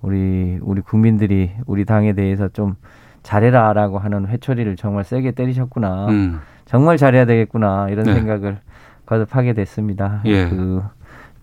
우리 0.00 0.58
우리 0.62 0.80
국민들이 0.80 1.50
우리 1.66 1.84
당에 1.84 2.12
대해서 2.12 2.48
좀 2.48 2.76
잘해라라고 3.22 3.98
하는 3.98 4.26
회초리를 4.26 4.76
정말 4.76 5.04
세게 5.04 5.32
때리셨구나. 5.32 6.06
음, 6.08 6.40
정말 6.64 6.96
잘해야 6.96 7.24
되겠구나 7.26 7.88
이런 7.90 8.04
네. 8.04 8.14
생각을 8.14 8.58
거듭하게 9.06 9.54
됐습니다. 9.54 10.20
예. 10.26 10.48
그 10.48 10.82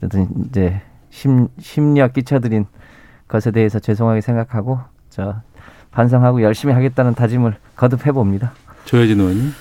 어떤 0.04 0.28
이제 0.48 0.82
심, 1.10 1.48
심리학 1.60 2.14
끼쳐드린 2.14 2.66
것에 3.28 3.52
대해서 3.52 3.80
죄송하게 3.80 4.22
생각하고 4.22 4.80
저 5.10 5.36
반성하고 5.92 6.42
열심히 6.42 6.74
하겠다는 6.74 7.16
다짐을 7.16 7.56
거듭해 7.76 8.12
봅니다. 8.12 8.52
조혜진 8.86 9.20
의원님, 9.20 9.52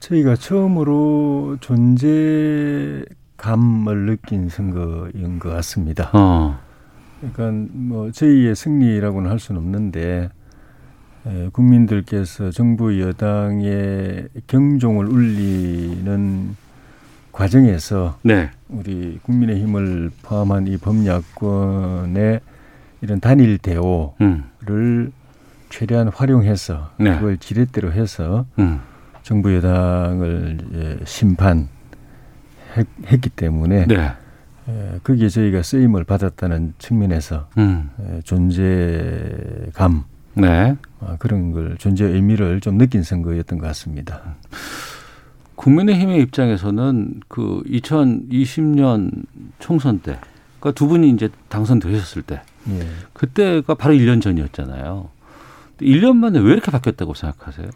저희가 0.00 0.36
처음으로 0.36 1.56
존재감을 1.60 3.06
느낀 4.06 4.48
선거인 4.48 5.38
것 5.38 5.50
같습니다. 5.50 6.10
어, 6.12 6.58
그러니까 7.20 7.68
뭐 7.72 8.10
저희의 8.10 8.54
승리라고는 8.54 9.30
할 9.30 9.38
수는 9.38 9.60
없는데 9.60 10.30
에, 11.26 11.48
국민들께서 11.52 12.50
정부 12.50 13.00
여당의 13.00 14.28
경종을 14.46 15.06
울리는 15.06 16.56
과정에서 17.32 18.18
네, 18.22 18.50
우리 18.68 19.18
국민의힘을 19.22 20.10
포함한 20.22 20.66
이 20.66 20.76
범야권의 20.76 22.40
이런 23.00 23.20
단일 23.20 23.58
대오를 23.58 24.12
음, 24.20 25.12
최대한 25.68 26.08
활용해서 26.08 26.90
네. 26.98 27.14
그걸 27.14 27.36
지렛대로 27.36 27.92
해서 27.92 28.46
음, 28.58 28.80
정부 29.28 29.54
여당을 29.54 31.00
심판했기 31.04 31.68
때문에 33.36 33.86
네, 33.86 34.12
에, 34.66 35.00
거기에 35.04 35.28
저희가 35.28 35.60
쓰임을 35.62 36.04
받았다는 36.04 36.72
측면에서 36.78 37.46
음, 37.58 37.90
에, 38.00 38.22
존재감 38.22 40.04
네. 40.32 40.78
아, 41.00 41.16
그런 41.18 41.52
걸 41.52 41.76
존재 41.76 42.06
의미를 42.06 42.62
좀 42.62 42.78
느낀 42.78 43.02
선거였던 43.02 43.58
것 43.58 43.66
같습니다. 43.66 44.36
국민의힘의 45.56 46.22
입장에서는 46.22 47.20
그 47.28 47.62
2020년 47.66 49.26
총선 49.58 49.98
때, 49.98 50.18
그러니까 50.58 50.78
두 50.78 50.88
분이 50.88 51.10
이제 51.10 51.28
당선되셨을 51.50 52.22
때, 52.22 52.40
예. 52.70 52.80
그때가 53.12 53.74
바로 53.74 53.92
1년 53.92 54.22
전이었잖아요. 54.22 55.10
1년 55.82 56.16
만에 56.16 56.38
왜 56.38 56.52
이렇게 56.52 56.70
바뀌었다고 56.70 57.12
생각하세요? 57.12 57.68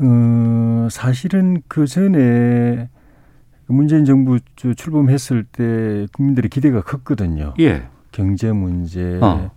어, 0.00 0.88
사실은 0.90 1.62
그 1.68 1.86
전에 1.86 2.88
문재인 3.66 4.04
정부 4.04 4.38
주- 4.56 4.74
출범했을 4.74 5.44
때 5.44 6.06
국민들의 6.12 6.48
기대가 6.50 6.80
컸거든요. 6.82 7.54
예. 7.60 7.82
경제 8.12 8.52
문제, 8.52 9.18
어. 9.22 9.50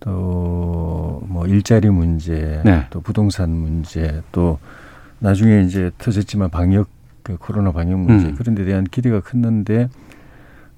또뭐 0.00 1.46
일자리 1.46 1.90
문제, 1.90 2.60
네. 2.64 2.86
또 2.90 3.00
부동산 3.00 3.50
문제, 3.50 4.22
또 4.32 4.58
나중에 5.20 5.62
이제 5.62 5.90
터졌지만 5.98 6.50
방역 6.50 6.88
그 7.22 7.36
코로나 7.36 7.70
방역 7.72 8.00
문제 8.00 8.26
음. 8.26 8.34
그런 8.34 8.54
데 8.56 8.64
대한 8.64 8.82
기대가 8.84 9.20
컸는데 9.20 9.88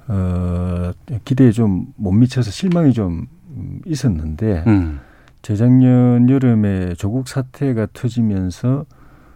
어 0.09 0.93
기대에 1.25 1.51
좀 1.53 1.87
못 1.97 2.13
미쳐서 2.13 2.51
실망이 2.51 2.93
좀 2.93 3.27
음, 3.57 3.81
있었는데 3.87 4.65
음. 4.67 5.01
재작년 5.45 6.31
여름에 6.31 6.95
조국 6.95 7.29
사태가 7.29 7.89
터지면서 7.93 8.87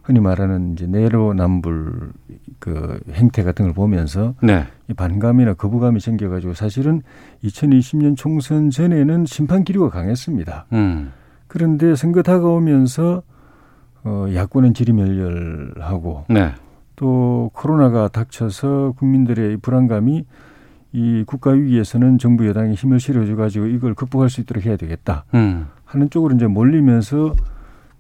흔히 0.03 0.21
말하는 0.21 0.73
이제 0.73 0.87
내로남불 0.87 2.13
그 2.59 2.99
행태 3.13 3.43
같은 3.43 3.67
걸 3.67 3.75
보면서 3.75 4.35
네. 4.43 4.65
이 4.89 4.95
반감이나 4.95 5.53
거부감이 5.53 6.01
생겨가지고 6.01 6.55
사실은 6.55 7.03
2020년 7.45 8.17
총선 8.17 8.71
전에는 8.71 9.27
심판 9.27 9.65
기류가 9.65 9.91
강했습니다. 9.91 10.67
음. 10.73 11.13
그런데 11.47 11.95
선거 11.95 12.23
다가오면서 12.23 13.23
어, 14.05 14.27
야권은 14.33 14.73
지리멸렬하고 14.73 16.25
네. 16.31 16.55
또 16.97 17.51
코로나가 17.53 18.09
닥쳐서 18.09 18.95
국민들의 18.97 19.53
이 19.53 19.57
불안감이 19.59 20.25
이 20.93 21.25
국가 21.27 21.51
위기에서는 21.51 22.17
정부 22.17 22.47
여당이 22.49 22.73
힘을 22.73 22.99
실어줘 22.99 23.37
가지고 23.37 23.67
이걸 23.67 23.93
극복할 23.93 24.31
수 24.31 24.41
있도록 24.41 24.65
해야 24.65 24.77
되겠다 24.77 25.27
음. 25.35 25.67
하는 25.89 26.11
쪽으로 26.11 26.35
이제 26.35 26.47
몰리면서 26.47 27.35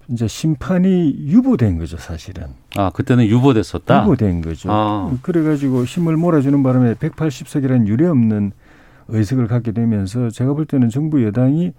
이제 0.09 0.26
심판이 0.26 1.14
유보된 1.26 1.78
거죠 1.78 1.97
사실은 1.99 2.45
아, 2.76 2.90
그때는 2.90 3.26
유보됐었다? 3.26 4.02
유보된 4.04 4.40
거죠. 4.42 4.68
아. 4.71 5.11
그래가지고 5.23 5.85
힘을 5.85 6.16
몰아주는 6.16 6.62
바람에 6.62 6.95
180석이라는 6.95 7.87
유례없는 7.87 8.52
의석을 9.09 9.47
갖게 9.49 9.73
되면서 9.73 10.30
제가 10.30 10.52
볼 10.52 10.66
때는 10.66 10.88
정부 10.90 11.25
여당이 11.25 11.73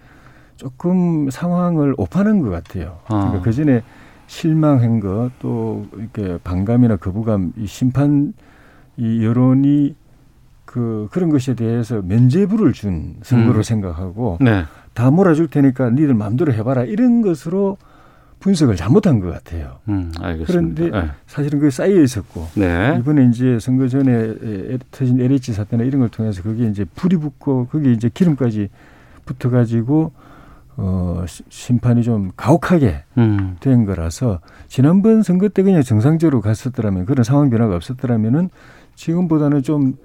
조금 0.57 1.29
상황을 1.29 1.93
오판한 1.97 2.41
것 2.41 2.49
같아요. 2.49 2.99
아. 3.07 3.19
그러니까 3.19 3.41
그 3.41 3.51
전에 3.53 3.83
실망한 4.27 4.99
거 4.99 5.31
또 5.39 5.87
이렇게 5.95 6.37
반감이나 6.43 6.97
거부감 6.97 7.53
이 7.57 7.65
심판 7.65 8.33
이 8.97 9.23
여론이 9.23 9.95
그 10.65 11.07
그런 11.11 11.29
것에 11.29 11.55
대해서 11.55 12.01
면죄부를 12.03 12.73
준 12.73 13.15
선거로 13.23 13.57
음. 13.59 13.63
생각하고 13.63 14.37
네. 14.41 14.65
다 14.99 15.09
몰아줄 15.11 15.47
테니까 15.47 15.91
니들 15.91 16.13
마음대로 16.13 16.51
해봐라 16.53 16.83
이런 16.83 17.21
것으로 17.21 17.77
분석을 18.41 18.75
잘못한 18.75 19.19
것 19.21 19.31
같아요. 19.31 19.77
음, 19.87 20.11
알겠습니다. 20.19 20.81
그런데 20.83 21.11
사실은 21.27 21.59
그게 21.59 21.69
쌓여 21.71 22.01
있었고 22.01 22.47
네. 22.55 22.97
이번에 22.99 23.25
이제 23.31 23.59
선거 23.59 23.87
전에 23.87 24.11
에- 24.13 24.77
터진 24.91 25.19
LH 25.21 25.53
사태나 25.53 25.83
이런 25.83 25.99
걸 26.01 26.09
통해서 26.09 26.41
그게 26.43 26.65
이제 26.67 26.85
불이 26.95 27.15
붙고 27.17 27.67
그게 27.67 27.91
이제 27.93 28.09
기름까지 28.13 28.69
붙어가지고 29.25 30.11
어 30.77 31.23
시- 31.27 31.43
심판이 31.49 32.03
좀 32.03 32.31
가혹하게 32.37 33.03
음. 33.17 33.55
된 33.59 33.85
거라서 33.85 34.39
지난번 34.67 35.23
선거 35.23 35.47
때 35.49 35.61
그냥 35.63 35.81
정상적으로 35.81 36.39
갔었더라면 36.41 37.05
그런 37.05 37.23
상황 37.23 37.49
변화가 37.49 37.75
없었더라면은 37.75 38.49
지금보다는 38.95 39.63
좀 39.63 39.95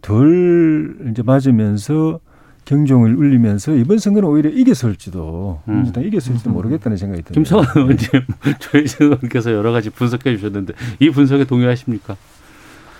덜 0.00 0.96
이제 1.10 1.22
맞으면서 1.22 2.20
경종을 2.64 3.14
울리면서 3.14 3.72
이번 3.72 3.98
선거는 3.98 4.28
오히려 4.28 4.50
이겼을지도 4.50 5.60
음. 5.68 5.74
민주당 5.74 6.04
이겼을지도 6.04 6.50
모르겠다는 6.50 6.96
생각이 6.96 7.22
듭니다. 7.22 7.34
김성환 7.34 7.66
의원님, 7.76 7.98
조혜진 8.58 9.06
의원께서 9.06 9.52
여러 9.52 9.72
가지 9.72 9.90
분석해 9.90 10.36
주셨는데 10.36 10.72
이 11.00 11.10
분석에 11.10 11.44
동의하십니까? 11.44 12.16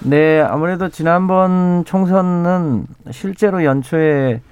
네, 0.00 0.40
아무래도 0.40 0.88
지난번 0.88 1.84
총선은 1.86 2.86
실제로 3.10 3.64
연초에 3.64 4.42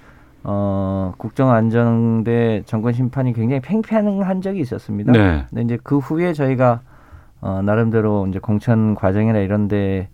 어, 0.44 1.14
국정안전대 1.18 2.62
정권 2.66 2.92
심판이 2.92 3.32
굉장히 3.32 3.60
팽팽한 3.60 4.40
적이 4.40 4.60
있었습니다. 4.60 5.12
네. 5.12 5.44
근데 5.50 5.62
이제 5.62 5.78
그 5.82 5.98
후에 5.98 6.32
저희가 6.32 6.80
어, 7.40 7.60
나름대로 7.62 8.26
이제 8.28 8.38
공천 8.38 8.94
과정이나 8.94 9.38
이런데 9.40 10.08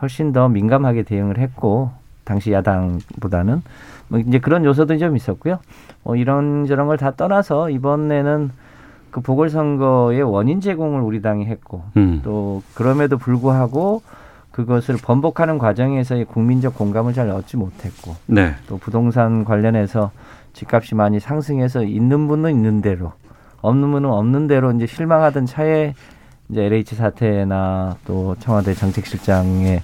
훨씬 0.00 0.32
더 0.32 0.48
민감하게 0.48 1.02
대응을 1.02 1.38
했고 1.38 1.90
당시 2.30 2.52
야당보다는 2.52 3.60
뭐 4.06 4.20
이제 4.20 4.38
그런 4.38 4.64
요소도 4.64 4.98
좀 4.98 5.16
있었고요. 5.16 5.58
뭐 6.04 6.14
이런 6.14 6.64
저런 6.66 6.86
걸 6.86 6.96
다 6.96 7.10
떠나서 7.10 7.70
이번에는 7.70 8.50
그 9.10 9.20
보궐선거의 9.20 10.22
원인 10.22 10.60
제공을 10.60 11.00
우리 11.00 11.20
당이 11.22 11.46
했고 11.46 11.82
음. 11.96 12.20
또 12.22 12.62
그럼에도 12.74 13.18
불구하고 13.18 14.02
그것을 14.52 14.96
번복하는 15.02 15.58
과정에서의 15.58 16.26
국민적 16.26 16.76
공감을 16.76 17.14
잘 17.14 17.28
얻지 17.30 17.56
못했고 17.56 18.14
네. 18.26 18.54
또 18.68 18.78
부동산 18.78 19.44
관련해서 19.44 20.12
집값이 20.52 20.94
많이 20.94 21.18
상승해서 21.18 21.82
있는 21.82 22.28
분은 22.28 22.50
있는 22.50 22.80
대로 22.80 23.12
없는 23.60 23.90
분은 23.90 24.08
없는 24.08 24.46
대로 24.46 24.70
이제 24.70 24.86
실망하던 24.86 25.46
차에 25.46 25.94
이제 26.48 26.62
LH 26.62 26.94
사태나 26.94 27.96
또 28.06 28.36
청와대 28.38 28.72
정책실장의 28.74 29.82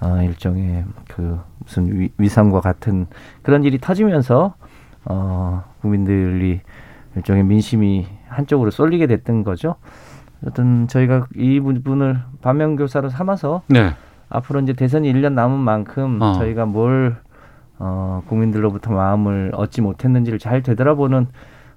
어, 0.00 0.20
일종의 0.22 0.84
그 1.08 1.38
무슨 1.64 2.00
위, 2.00 2.10
위상과 2.18 2.60
같은 2.60 3.06
그런 3.42 3.64
일이 3.64 3.78
터지면서 3.78 4.54
어, 5.06 5.64
국민들이 5.80 6.60
일종의 7.16 7.44
민심이 7.44 8.06
한쪽으로 8.28 8.70
쏠리게 8.70 9.06
됐던 9.06 9.44
거죠. 9.44 9.76
어떤 10.46 10.88
저희가 10.88 11.26
이 11.36 11.60
부분을 11.60 12.20
반면교사로 12.42 13.08
삼아서 13.08 13.62
네. 13.68 13.94
앞으로 14.28 14.60
이제 14.60 14.72
대선이 14.72 15.10
1년 15.12 15.32
남은 15.32 15.58
만큼 15.58 16.20
어. 16.20 16.34
저희가 16.34 16.66
뭘 16.66 17.16
어, 17.78 18.22
국민들로부터 18.26 18.92
마음을 18.92 19.52
얻지 19.54 19.80
못했는지를 19.80 20.38
잘 20.38 20.62
되돌아보는 20.62 21.28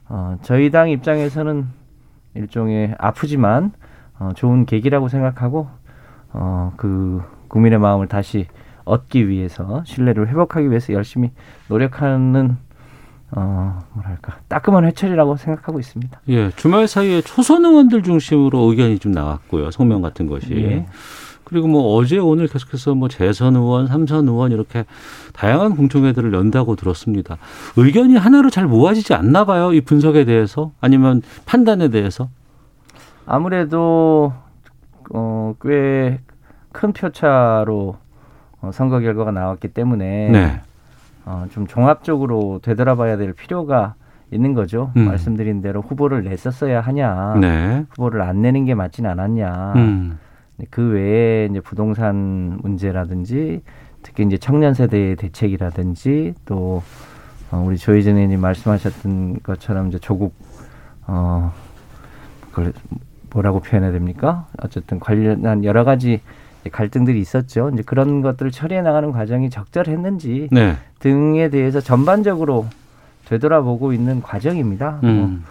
어, 0.10 0.38
저희 0.41 0.72
당 0.72 0.89
입장에서는 0.89 1.67
일종의 2.34 2.96
아프지만 2.98 3.72
어, 4.20 4.32
좋은 4.36 4.65
계기라고 4.65 5.08
생각하고 5.08 5.67
어, 6.34 6.74
그 6.77 7.22
국민의 7.48 7.79
마음을 7.79 8.08
다시 8.08 8.48
얻기 8.88 9.27
위해서 9.27 9.84
신뢰를 9.86 10.27
회복하기 10.29 10.70
위해서 10.70 10.94
열심히 10.94 11.32
노력하는 11.67 12.58
어, 13.32 13.79
뭐랄까 13.94 14.38
따끔한 14.48 14.86
회철이라고 14.86 15.36
생각하고 15.36 15.79
있습니다. 15.79 16.22
예, 16.29 16.50
주말 16.51 16.88
사이에 16.88 17.22
초선 17.22 17.66
의원들 17.66 18.03
중심으로 18.03 18.59
의견이 18.72 19.00
좀 19.00 19.12
나왔고요. 19.12 19.72
성명 19.72 20.01
같은 20.01 20.27
것이. 20.27 20.53
예. 20.53 20.85
그리고 21.44 21.68
뭐 21.68 21.96
어제 21.96 22.18
오늘 22.18 22.48
계속해서 22.48 22.96
뭐 22.96 23.07
재선 23.07 23.55
의원, 23.55 23.88
삼선 23.88 24.27
의원 24.27 24.51
이렇게 24.51 24.85
다양한 25.33 25.75
공청회들을 25.75 26.33
연다고 26.33 26.75
들었습니다. 26.75 27.38
의견이 27.77 28.16
하나로 28.18 28.50
잘 28.50 28.66
모아지지 28.66 29.14
않나 29.14 29.46
봐요. 29.46 29.74
이 29.74 29.81
분석에 29.81 30.25
대해서 30.25 30.72
아니면 30.81 31.22
판단에 31.46 31.90
대해서. 31.90 32.29
아무래도 33.25 34.33
어, 35.14 35.53
꽤 35.62 36.20
큰 36.77 36.94
표차로 36.94 37.98
어, 38.61 38.72
선거 38.72 39.00
결과가 39.00 39.31
나왔기 39.31 39.70
때문에 39.70 40.29
네. 40.29 40.61
어, 41.25 41.46
좀 41.51 41.67
종합적으로 41.67 42.59
되돌아봐야 42.63 43.17
될 43.17 43.33
필요가 43.33 43.96
있는 44.31 44.53
거죠. 44.53 44.91
음. 44.98 45.05
말씀드린 45.05 45.61
대로 45.61 45.81
후보를 45.81 46.24
냈었어야 46.24 46.81
하냐, 46.81 47.35
네. 47.39 47.85
후보를 47.91 48.22
안 48.22 48.41
내는 48.41 48.65
게 48.65 48.75
맞진 48.75 49.05
않았냐. 49.05 49.74
음. 49.75 50.20
그 50.70 50.89
외에 50.89 51.46
이제 51.46 51.59
부동산 51.59 52.57
문제라든지 52.61 53.61
특히 54.01 54.24
이제 54.24 54.37
청년 54.37 54.74
세대의 54.74 55.15
대책이라든지 55.17 56.33
또 56.46 56.81
어, 57.51 57.63
우리 57.65 57.77
조희진 57.77 58.15
의원님 58.15 58.41
말씀하셨던 58.41 59.39
것처럼 59.43 59.89
이제 59.89 60.00
조국 60.00 60.33
어 61.05 61.53
그걸 62.50 62.74
뭐라고 63.31 63.59
표현해야 63.59 63.91
됩니까? 63.91 64.48
어쨌든 64.61 65.00
관련한 65.00 65.63
여러 65.63 65.83
가지 65.83 66.22
갈등들이 66.72 67.20
있었죠. 67.20 67.70
이제 67.74 67.83
그런 67.85 68.22
것들을 68.22 68.51
처리해 68.51 68.81
나가는 68.81 69.11
과정이 69.11 69.50
적절했는지 69.50 70.50
네. 70.51 70.77
등에 71.00 71.50
대해서 71.50 71.79
전반적으로 71.79 72.67
되돌아보고 73.25 73.93
있는 73.93 74.22
과정입니다. 74.22 75.00
뭐 75.01 75.09
음. 75.09 75.43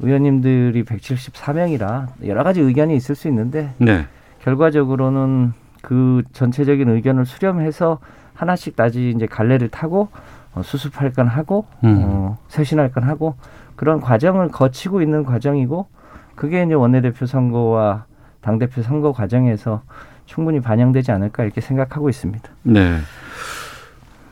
의원님들이 0.00 0.84
174명이라 0.84 2.08
여러 2.26 2.42
가지 2.42 2.60
의견이 2.60 2.96
있을 2.96 3.14
수 3.14 3.28
있는데 3.28 3.72
네. 3.78 4.06
결과적으로는 4.42 5.52
그 5.80 6.22
전체적인 6.32 6.88
의견을 6.88 7.26
수렴해서 7.26 7.98
하나씩 8.34 8.76
다시 8.76 9.12
이제 9.14 9.26
갈래를 9.26 9.68
타고 9.68 10.08
어, 10.54 10.62
수습할 10.62 11.12
건 11.12 11.28
하고 11.28 11.66
음. 11.84 12.00
어, 12.02 12.38
쇄신할 12.48 12.92
건 12.92 13.04
하고 13.04 13.34
그런 13.76 14.00
과정을 14.00 14.48
거치고 14.48 15.02
있는 15.02 15.24
과정이고 15.24 15.86
그게 16.34 16.62
이제 16.62 16.74
원내대표 16.74 17.26
선거와 17.26 18.04
당 18.40 18.58
대표 18.58 18.82
선거 18.82 19.12
과정에서 19.12 19.82
충분히 20.26 20.60
반영되지 20.60 21.10
않을까 21.12 21.44
이렇게 21.44 21.60
생각하고 21.60 22.08
있습니다. 22.08 22.48
네. 22.62 22.98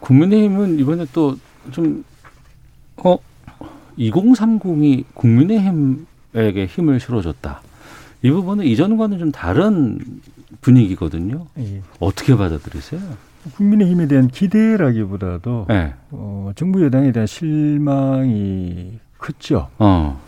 국민의힘은 0.00 0.79
이번에 0.79 1.07
또 1.12 1.37
좀, 1.70 2.05
어, 2.96 3.18
2030이 3.98 5.05
국민의힘에게 5.14 6.66
힘을 6.66 7.00
실어줬다. 7.00 7.61
이 8.22 8.31
부분은 8.31 8.64
이전과는 8.64 9.18
좀 9.18 9.33
다른 9.33 9.98
분위기거든요. 10.61 11.46
예. 11.59 11.83
어떻게 12.00 12.37
받아들이세요? 12.37 13.00
국민의힘에 13.57 14.07
대한 14.07 14.29
기대라기보다도 14.29 15.66
네. 15.68 15.94
어, 16.11 16.53
정부 16.55 16.85
여당에 16.85 17.12
대한 17.12 17.26
실망이 17.26 18.98
컸죠. 19.16 19.68
어. 19.79 20.20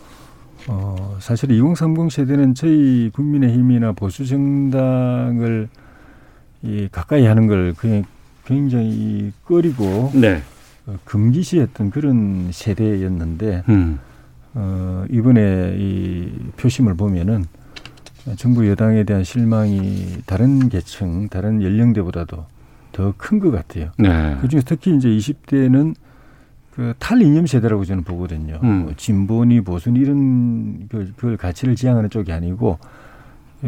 어, 0.67 1.17
사실 1.19 1.51
2030 1.51 2.11
세대는 2.11 2.55
저희 2.55 3.09
국민의힘이나 3.13 3.91
보수 3.91 4.25
정당을 4.25 5.67
이 6.63 6.87
가까이 6.91 7.25
하는 7.25 7.47
걸 7.47 7.73
그냥 7.77 8.03
굉장히 8.45 9.31
꺼리고 9.45 10.11
네. 10.13 10.41
어, 10.85 10.95
금기시했던 11.05 11.91
그런 11.91 12.49
세대였는데 12.51 13.63
음. 13.69 13.99
어, 14.53 15.05
이번에 15.09 15.75
이 15.77 16.31
표심을 16.57 16.93
보면은 16.95 17.45
정부 18.37 18.67
여당에 18.69 19.03
대한 19.03 19.23
실망이 19.25 20.17
다른 20.25 20.69
계층, 20.69 21.27
다른 21.27 21.61
연령대보다도 21.61 22.45
더 22.93 23.13
큰 23.17 23.39
것 23.39 23.51
같아요. 23.51 23.89
네. 23.97 24.37
그중에 24.39 24.61
특히 24.65 24.95
이제 24.95 25.09
20대는 25.09 25.95
그 26.75 26.93
탈이념 26.97 27.45
세대라고 27.45 27.85
저는 27.85 28.03
보거든요. 28.03 28.59
음. 28.63 28.83
뭐 28.83 28.93
진보니 28.97 29.61
보수니 29.61 29.99
이런 29.99 30.87
그, 30.89 31.11
그걸 31.15 31.37
가치를 31.37 31.75
지향하는 31.75 32.09
쪽이 32.09 32.31
아니고 32.31 32.79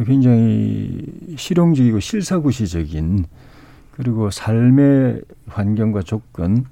굉장히 0.05 1.05
실용적이고 1.37 1.99
실사구시적인 1.99 3.25
그리고 3.91 4.29
삶의 4.31 5.21
환경과 5.47 6.01
조건 6.01 6.65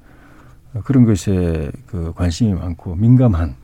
그런 0.84 1.06
것에 1.06 1.72
그 1.86 2.12
관심이 2.16 2.54
많고 2.54 2.96
민감한 2.96 3.56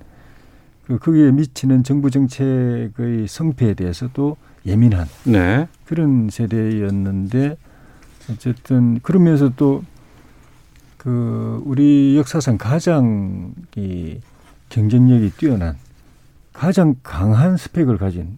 그 0.85 0.99
거기에 0.99 1.31
미치는 1.31 1.83
정부 1.83 2.11
정책의 2.11 3.27
성패에 3.27 3.73
대해서도 3.73 4.37
예민한 4.65 5.07
네. 5.25 5.67
그런 5.85 6.29
세대였는데 6.29 7.57
어쨌든 8.31 8.99
그러면서 9.01 9.49
또 9.55 9.83
그 10.99 11.61
우리 11.65 12.17
역사상 12.17 12.57
가장 12.57 13.53
이 13.77 14.19
경쟁력이 14.67 15.31
뛰어난 15.37 15.75
가장 16.51 16.95
강한 17.03 17.55
스펙을 17.55 17.97
가진 17.97 18.37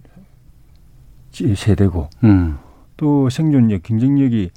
세대고 1.32 2.10
음. 2.24 2.58
또 2.97 3.30
생존력, 3.32 3.82
경쟁력이 3.82 4.52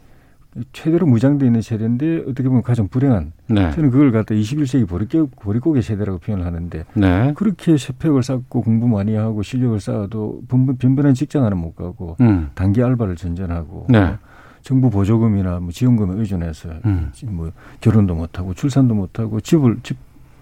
최대로 0.75 1.07
무장되어 1.07 1.47
있는 1.47 1.63
세대인데 1.63 2.25
어떻게 2.29 2.45
보면 2.49 2.63
가장 2.63 2.89
불행한 2.89 3.33
네. 3.49 3.71
저는 3.73 3.91
그걸 3.91 4.13
갖다 4.13 4.35
21세기 4.35 4.87
보릿고, 4.87 5.29
보릿고개 5.41 5.81
세대라고 5.81 6.19
표현을 6.19 6.45
하는데 6.45 6.85
네. 6.95 7.33
그렇게 7.35 7.79
세팩을 7.79 8.23
쌓고 8.23 8.61
공부 8.63 8.87
많이 8.87 9.15
하고 9.15 9.43
실력을 9.43 9.81
쌓아도 9.81 10.43
빈- 10.49 10.77
빈번한 10.77 11.15
직장 11.15 11.45
하나 11.45 11.57
못 11.57 11.75
가고 11.75 12.17
음. 12.21 12.51
단기 12.55 12.83
알바를 12.83 13.17
전전하고 13.17 13.87
네. 13.89 14.17
정부 14.65 14.91
보조금이나 14.91 15.61
뭐 15.61 15.71
지원금에 15.71 16.19
의존해서 16.19 16.71
음. 16.87 17.13
뭐 17.27 17.53
결혼도 17.81 18.15
못 18.15 18.39
하고 18.39 18.55
출산도 18.55 18.95
못 18.95 19.19
하고 19.21 19.41
집을 19.41 19.77
집 19.83 19.97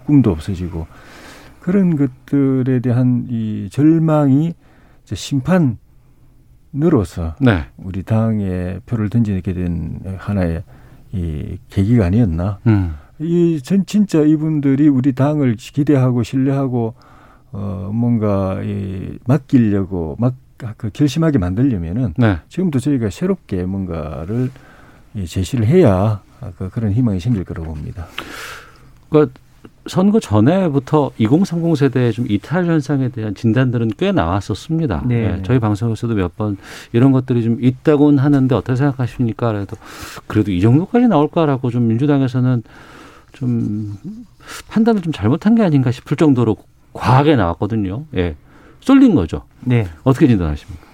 꿈도 0.05 0.31
없어지고 0.31 0.87
그런 1.59 1.95
것들에 1.97 2.79
대한 2.79 3.27
이 3.29 3.67
절망이 3.69 4.53
이제 5.03 5.15
심판으로서 6.71 7.35
네. 7.39 7.65
우리 7.77 8.03
당에 8.03 8.79
표를 8.85 9.09
던지게 9.09 9.53
된 9.53 9.99
하나의 10.17 10.63
이 11.11 11.57
계기가 11.69 12.05
아니었나. 12.05 12.59
음. 12.67 12.95
이 13.19 13.59
전 13.63 13.85
진짜 13.85 14.21
이분들이 14.21 14.87
우리 14.87 15.13
당을 15.13 15.55
기대하고 15.57 16.23
신뢰하고 16.23 16.95
어 17.51 17.91
뭔가 17.93 18.61
이 18.63 19.19
맡기려고 19.27 20.15
막 20.17 20.33
그 20.77 20.89
결심하게 20.91 21.37
만들려면은 21.37 22.13
네. 22.17 22.37
지금도 22.49 22.79
저희가 22.79 23.09
새롭게 23.09 23.63
뭔가를 23.63 24.49
이 25.15 25.25
제시를 25.25 25.65
해야 25.65 26.21
그 26.57 26.69
그런 26.69 26.91
희망이 26.91 27.19
생길 27.19 27.43
거라고 27.43 27.67
봅니다. 27.73 28.07
그러니까 29.09 29.33
선거 29.85 30.19
전에부터 30.19 31.11
2030 31.17 31.75
세대의 31.77 32.13
좀 32.13 32.25
이탈 32.29 32.65
현상에 32.65 33.09
대한 33.09 33.35
진단들은 33.35 33.91
꽤 33.97 34.11
나왔었습니다. 34.13 35.03
네. 35.05 35.15
예, 35.37 35.41
저희 35.43 35.59
방송에서도 35.59 36.13
몇 36.15 36.35
번 36.37 36.57
이런 36.93 37.11
것들이 37.11 37.43
좀 37.43 37.57
있다고는 37.61 38.17
하는데 38.19 38.55
어떻게 38.55 38.75
생각하십니까? 38.77 39.51
그래도 39.51 39.75
그래도 40.27 40.51
이 40.51 40.61
정도까지 40.61 41.07
나올까라고 41.09 41.69
좀 41.69 41.87
민주당에서는 41.87 42.63
좀 43.33 43.97
판단을 44.69 45.01
좀 45.01 45.11
잘못한 45.11 45.53
게 45.55 45.63
아닌가 45.63 45.91
싶을 45.91 46.15
정도로 46.17 46.55
과하게 46.93 47.35
나왔거든요. 47.35 48.05
예. 48.15 48.35
쏠린 48.83 49.15
거죠. 49.15 49.43
네. 49.61 49.85
어떻게 50.03 50.27
진단하십니까? 50.27 50.85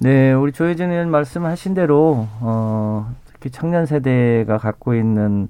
네, 0.00 0.32
우리 0.32 0.52
조혜진 0.52 0.90
의원 0.90 1.10
말씀하신 1.10 1.74
대로 1.74 2.26
어, 2.40 3.14
특히 3.26 3.50
청년 3.50 3.84
세대가 3.84 4.56
갖고 4.56 4.94
있는 4.94 5.48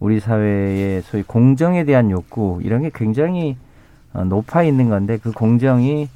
우리 0.00 0.18
사회의 0.18 1.00
소위 1.02 1.22
공정에 1.22 1.84
대한 1.84 2.10
욕구 2.10 2.60
이런 2.64 2.82
게 2.82 2.90
굉장히 2.92 3.56
어, 4.12 4.24
높아 4.24 4.64
있는 4.64 4.88
건데 4.88 5.18
그 5.22 5.30
공정이 5.30 6.08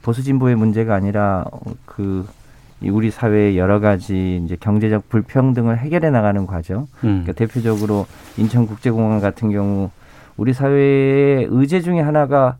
보수 0.00 0.22
진보의 0.22 0.56
문제가 0.56 0.94
아니라 0.94 1.44
어, 1.52 1.60
그이 1.84 2.88
우리 2.88 3.10
사회의 3.10 3.58
여러 3.58 3.78
가지 3.78 4.40
이제 4.42 4.56
경제적 4.58 5.10
불평등을 5.10 5.76
해결해 5.78 6.08
나가는 6.08 6.46
과정. 6.46 6.86
음. 7.04 7.24
그러니까 7.24 7.32
대표적으로 7.32 8.06
인천국제공항 8.38 9.20
같은 9.20 9.50
경우 9.50 9.90
우리 10.38 10.54
사회의 10.54 11.46
의제 11.50 11.82
중에 11.82 12.00
하나가 12.00 12.56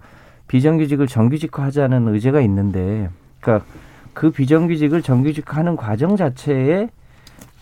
비정규직을 0.48 1.06
정규직화하자는 1.06 2.08
의제가 2.08 2.40
있는데, 2.42 3.08
그러니까 3.40 3.66
그 4.14 4.30
비정규직을 4.30 5.02
정규직화하는 5.02 5.76
과정 5.76 6.16
자체에 6.16 6.88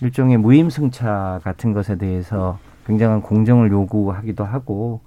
일종의 0.01 0.37
무임승차 0.39 1.41
같은 1.43 1.73
것에 1.73 1.97
대해서 1.97 2.59
굉장한 2.87 3.23
공정을 3.23 3.71
요구하기도 3.71 4.45
하고, 4.45 5.01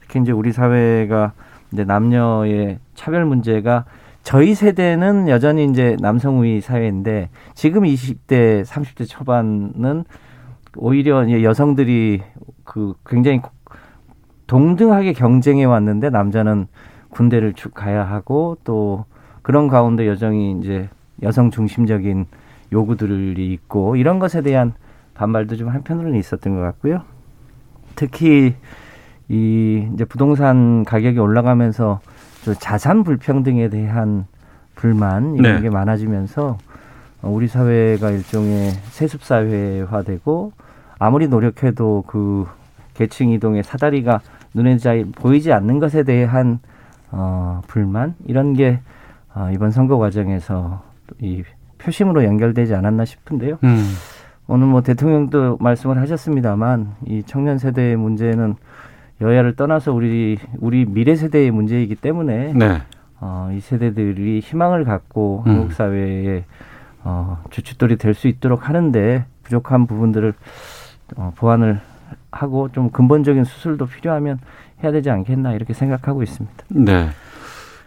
특히 0.00 0.20
이제 0.20 0.32
우리 0.32 0.52
사회가 0.52 1.32
이제 1.72 1.84
남녀의 1.84 2.78
차별 2.94 3.24
문제가 3.24 3.84
저희 4.22 4.54
세대는 4.54 5.28
여전히 5.28 5.64
이제 5.64 5.96
남성 6.00 6.40
우위 6.40 6.60
사회인데 6.60 7.30
지금 7.54 7.84
20대, 7.84 8.64
30대 8.64 9.08
초반은 9.08 10.04
오히려 10.76 11.42
여성들이 11.42 12.22
그 12.64 12.94
굉장히 13.06 13.40
동등하게 14.46 15.12
경쟁해 15.14 15.64
왔는데 15.64 16.10
남자는 16.10 16.66
군대를 17.10 17.54
쭉 17.54 17.74
가야 17.74 18.04
하고 18.04 18.56
또 18.64 19.04
그런 19.42 19.68
가운데 19.68 20.06
여정이 20.06 20.58
이제 20.60 20.88
여성 21.22 21.50
중심적인 21.50 22.26
요구들이 22.72 23.52
있고 23.52 23.96
이런 23.96 24.18
것에 24.18 24.42
대한 24.42 24.72
반발도 25.14 25.56
좀 25.56 25.68
한편으로는 25.68 26.18
있었던 26.18 26.54
것 26.54 26.62
같고요. 26.62 27.02
특히 27.96 28.54
이 29.28 29.88
이제 29.94 30.04
부동산 30.04 30.84
가격이 30.84 31.18
올라가면서 31.18 32.00
저 32.44 32.54
자산 32.54 33.04
불평등에 33.04 33.68
대한 33.68 34.26
불만 34.74 35.34
이런 35.34 35.56
네. 35.56 35.62
게 35.62 35.70
많아지면서 35.70 36.58
어, 37.22 37.28
우리 37.28 37.48
사회가 37.48 38.10
일종의 38.10 38.70
세습 38.90 39.22
사회화되고 39.22 40.52
아무리 40.98 41.28
노력해도 41.28 42.04
그 42.06 42.46
계층 42.94 43.30
이동의 43.30 43.62
사다리가 43.62 44.20
눈에 44.54 44.78
잘 44.78 45.04
보이지 45.14 45.52
않는 45.52 45.78
것에 45.78 46.02
대한 46.02 46.60
어, 47.12 47.60
불만 47.66 48.14
이런 48.26 48.54
게 48.54 48.80
어, 49.34 49.50
이번 49.52 49.70
선거 49.70 49.98
과정에서 49.98 50.82
이 51.20 51.42
표심으로 51.78 52.24
연결되지 52.24 52.74
않았나 52.74 53.04
싶은데요. 53.04 53.58
음. 53.64 53.84
오늘 54.46 54.66
뭐 54.66 54.82
대통령도 54.82 55.58
말씀을 55.60 55.98
하셨습니다만 56.00 56.94
이 57.06 57.22
청년 57.24 57.58
세대의 57.58 57.96
문제는 57.96 58.56
여야를 59.20 59.54
떠나서 59.54 59.92
우리 59.92 60.38
우리 60.58 60.84
미래 60.86 61.14
세대의 61.14 61.50
문제이기 61.50 61.94
때문에 61.96 62.52
네. 62.54 62.82
어, 63.20 63.50
이 63.52 63.60
세대들이 63.60 64.40
희망을 64.40 64.84
갖고 64.84 65.44
음. 65.46 65.50
한국 65.52 65.72
사회에 65.72 66.44
어, 67.04 67.42
주춧돌이 67.50 67.96
될 67.96 68.14
수 68.14 68.28
있도록 68.28 68.68
하는데 68.68 69.24
부족한 69.42 69.86
부분들을 69.86 70.34
어, 71.16 71.32
보완을 71.36 71.80
하고 72.32 72.70
좀 72.72 72.90
근본적인 72.90 73.44
수술도 73.44 73.86
필요하면 73.86 74.38
해야 74.82 74.92
되지 74.92 75.10
않겠나 75.10 75.54
이렇게 75.54 75.72
생각하고 75.74 76.22
있습니다. 76.22 76.64
네. 76.68 77.10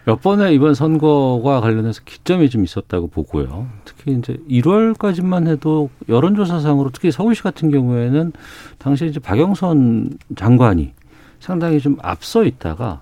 몇 0.05 0.21
번의 0.21 0.53
이번 0.53 0.73
선거와 0.73 1.61
관련해서 1.61 2.01
기점이 2.03 2.49
좀 2.49 2.63
있었다고 2.65 3.07
보고요. 3.07 3.67
특히 3.85 4.11
이제 4.13 4.37
1월까지만 4.49 5.47
해도 5.47 5.89
여론조사상으로 6.09 6.89
특히 6.91 7.09
서울시 7.09 7.41
같은 7.41 7.71
경우에는 7.71 8.33
당시 8.79 9.05
이제 9.05 9.19
박영선 9.21 10.17
장관이 10.35 10.91
상당히 11.39 11.79
좀 11.79 11.97
앞서 12.01 12.43
있다가 12.43 13.01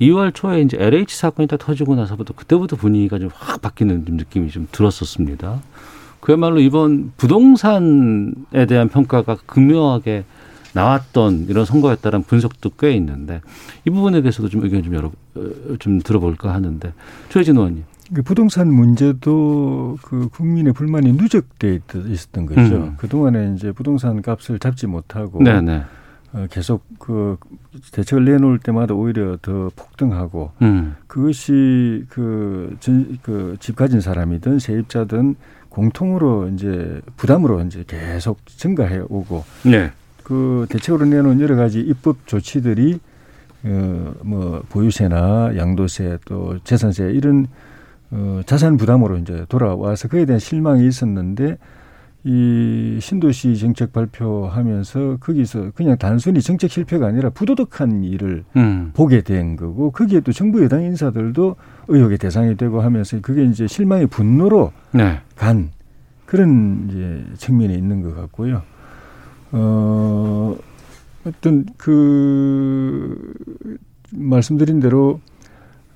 2월 0.00 0.34
초에 0.34 0.62
이제 0.62 0.76
LH 0.80 1.16
사건이 1.16 1.46
딱 1.46 1.58
터지고 1.58 1.94
나서부터 1.94 2.34
그때부터 2.34 2.74
분위기가 2.74 3.18
좀 3.20 3.30
확 3.32 3.62
바뀌는 3.62 4.06
좀 4.06 4.16
느낌이 4.16 4.50
좀 4.50 4.66
들었었습니다. 4.72 5.60
그야말로 6.18 6.58
이번 6.60 7.12
부동산에 7.16 8.66
대한 8.68 8.88
평가가 8.88 9.36
극명하게 9.46 10.24
나왔던 10.74 11.46
이런 11.48 11.64
선거였다는 11.64 12.22
분석도 12.22 12.70
꽤 12.78 12.92
있는데 12.92 13.40
이 13.86 13.90
부분에 13.90 14.20
대해서도 14.22 14.48
좀 14.48 14.62
의견 14.64 14.82
좀 14.82 14.94
여러 14.94 15.08
어, 15.08 15.42
좀 15.78 16.00
들어볼까 16.00 16.52
하는데 16.52 16.92
최진 17.28 17.56
의원님. 17.56 17.84
그 18.12 18.22
부동산 18.22 18.72
문제도 18.72 19.96
그 20.02 20.28
국민의 20.28 20.72
불만이 20.72 21.12
누적돼 21.12 21.74
있- 21.76 21.94
있었던 21.94 22.46
거죠. 22.46 22.60
음. 22.60 22.94
그 22.96 23.08
동안에 23.08 23.54
이제 23.54 23.70
부동산 23.72 24.20
값을 24.20 24.58
잡지 24.58 24.86
못하고 24.88 25.42
네네. 25.42 25.82
어, 26.32 26.46
계속 26.50 26.84
그 26.98 27.36
대책을 27.92 28.24
내놓을 28.24 28.58
때마다 28.58 28.94
오히려 28.94 29.36
더 29.42 29.70
폭등하고 29.76 30.52
음. 30.62 30.94
그것이 31.06 32.04
그, 32.08 32.76
전, 32.80 33.18
그, 33.22 33.56
집 33.60 33.74
가진 33.76 34.00
사람이든 34.00 34.58
세입자든 34.60 35.36
공통으로 35.68 36.48
이제 36.48 37.00
부담으로 37.16 37.60
이제 37.62 37.84
계속 37.86 38.44
증가해 38.46 39.02
오고 39.08 39.44
네. 39.64 39.92
그 40.30 40.64
대책으로 40.68 41.06
내놓은 41.06 41.40
여러 41.40 41.56
가지 41.56 41.80
입법 41.80 42.24
조치들이 42.24 43.00
어, 43.64 44.14
뭐 44.22 44.62
보유세나 44.68 45.56
양도세 45.56 46.18
또 46.24 46.56
재산세 46.62 47.10
이런 47.10 47.48
어, 48.12 48.40
자산 48.46 48.76
부담으로 48.76 49.18
이제 49.18 49.44
돌아와서 49.48 50.06
그에 50.06 50.26
대한 50.26 50.38
실망이 50.38 50.86
있었는데 50.86 51.58
이 52.22 52.98
신도시 53.00 53.56
정책 53.58 53.92
발표하면서 53.92 55.16
거기서 55.18 55.72
그냥 55.74 55.98
단순히 55.98 56.40
정책 56.40 56.70
실패가 56.70 57.08
아니라 57.08 57.30
부도덕한 57.30 58.04
일을 58.04 58.44
음. 58.54 58.92
보게 58.94 59.22
된 59.22 59.56
거고 59.56 59.90
거기에 59.90 60.20
또 60.20 60.30
정부 60.30 60.62
여당 60.62 60.82
인사들도 60.82 61.56
의혹의 61.88 62.18
대상이 62.18 62.56
되고 62.56 62.82
하면서 62.82 63.18
그게 63.20 63.42
이제 63.46 63.66
실망의 63.66 64.06
분노로 64.06 64.70
네. 64.92 65.18
간 65.34 65.70
그런 66.24 66.86
이제 66.88 67.24
측면이 67.36 67.74
있는 67.74 68.02
것 68.02 68.14
같고요. 68.14 68.62
어, 69.52 70.56
어떤 71.26 71.66
그 71.76 73.32
말씀드린 74.12 74.80
대로 74.80 75.20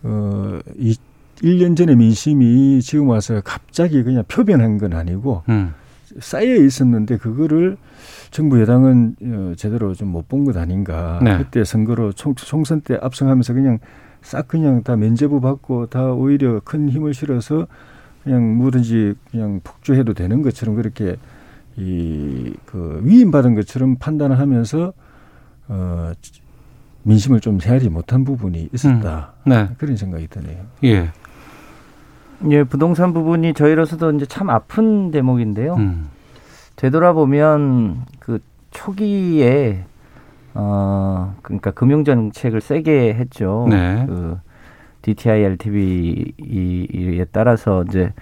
어, 0.03 0.59
이 0.77 0.97
1년 1.43 1.77
전의 1.77 1.97
민심이 1.97 2.81
지금 2.81 3.09
와서 3.09 3.41
갑자기 3.45 4.03
그냥 4.03 4.25
표변한 4.29 4.79
건 4.79 4.93
아니고 4.95 5.43
음. 5.49 5.75
쌓여 6.21 6.55
있었는데 6.55 7.17
그거를 7.19 7.77
정부 8.31 8.61
여당은 8.61 9.17
어, 9.23 9.53
제대로 9.57 9.95
좀 9.95 10.11
못 10.13 10.29
본 10.29 10.45
것 10.45 10.57
아닌가. 10.57 11.21
네. 11.23 11.39
그때 11.39 11.65
선거로 11.65 12.13
총, 12.13 12.35
총선 12.35 12.81
때 12.81 12.99
압승하면서 13.01 13.53
그냥 13.55 13.79
싹 14.23 14.49
그냥 14.49 14.83
다 14.83 14.97
면제부 14.97 15.41
받고 15.41 15.87
다 15.87 16.13
오히려 16.13 16.61
큰 16.65 16.89
힘을 16.89 17.15
실어서 17.15 17.67
그냥 18.23 18.57
뭐든지 18.57 19.15
그냥 19.31 19.61
폭주해도 19.65 20.15
되는 20.15 20.43
것처럼 20.43 20.77
그렇게 20.77 21.17
이 21.77 22.55
그 22.67 23.01
위임받은 23.05 23.55
것처럼 23.55 23.97
판단을 23.97 24.39
하면서 24.41 24.93
어 25.69 26.13
민심을 27.05 27.39
좀 27.41 27.61
헤아리지 27.63 27.89
못한 27.89 28.25
부분이 28.25 28.71
있었다. 28.73 29.35
음. 29.47 29.51
네. 29.51 29.69
그런 29.79 29.97
생각이 29.97 30.27
드네요. 30.29 30.65
예. 30.85 31.11
예, 32.51 32.65
부동산 32.65 33.13
부분이 33.13 33.55
저희로서도 33.55 34.11
이제 34.13 34.27
참 34.27 34.51
아픈 34.51 35.11
대목인데요. 35.13 35.75
음. 35.77 36.09
되돌아보면 36.77 38.07
그 38.19 38.41
초기에 38.73 39.85
어 40.55 41.37
그러니까 41.43 41.71
금융 41.71 42.05
정책을 42.05 42.61
세게 42.61 43.15
했죠. 43.15 43.67
네. 43.71 44.05
그 44.09 44.39
DTI 45.03 45.43
LTV에 45.43 47.27
따라서 47.31 47.85
이제 47.89 48.13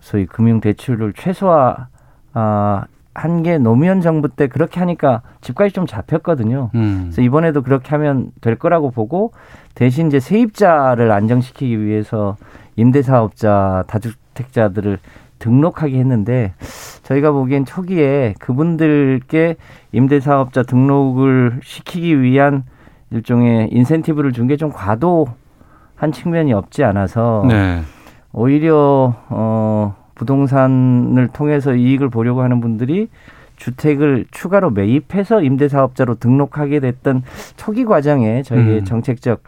소위 0.00 0.26
금융 0.26 0.60
대출을 0.60 1.12
최소화 1.12 1.88
아, 2.32 2.84
한게 3.14 3.58
노무현 3.58 4.00
정부 4.00 4.28
때 4.28 4.46
그렇게 4.46 4.78
하니까 4.80 5.22
집값이 5.40 5.74
좀 5.74 5.86
잡혔거든요. 5.86 6.70
음. 6.74 6.98
그래서 7.04 7.22
이번에도 7.22 7.62
그렇게 7.62 7.90
하면 7.90 8.30
될 8.40 8.56
거라고 8.56 8.90
보고 8.90 9.32
대신 9.74 10.06
이제 10.08 10.20
세입자를 10.20 11.10
안정시키기 11.10 11.82
위해서 11.84 12.36
임대사업자 12.76 13.84
다주택자들을 13.88 14.98
등록하게 15.38 15.98
했는데 15.98 16.52
저희가 17.02 17.32
보기엔 17.32 17.64
초기에 17.64 18.34
그분들께 18.38 19.56
임대사업자 19.92 20.62
등록을 20.62 21.60
시키기 21.62 22.20
위한 22.20 22.64
일종의 23.10 23.68
인센티브를 23.72 24.32
준 24.32 24.46
게 24.46 24.56
좀 24.56 24.70
과도한 24.72 26.12
측면이 26.12 26.52
없지 26.52 26.84
않아서 26.84 27.44
네. 27.48 27.80
오히려 28.32 29.14
어 29.28 29.96
부동산을 30.20 31.28
통해서 31.28 31.74
이익을 31.74 32.10
보려고 32.10 32.42
하는 32.42 32.60
분들이 32.60 33.08
주택을 33.56 34.26
추가로 34.30 34.70
매입해서 34.70 35.42
임대사업자로 35.42 36.16
등록하게 36.16 36.80
됐던 36.80 37.22
초기 37.56 37.86
과정에 37.86 38.42
저희의 38.42 38.80
음. 38.80 38.84
정책적 38.84 39.42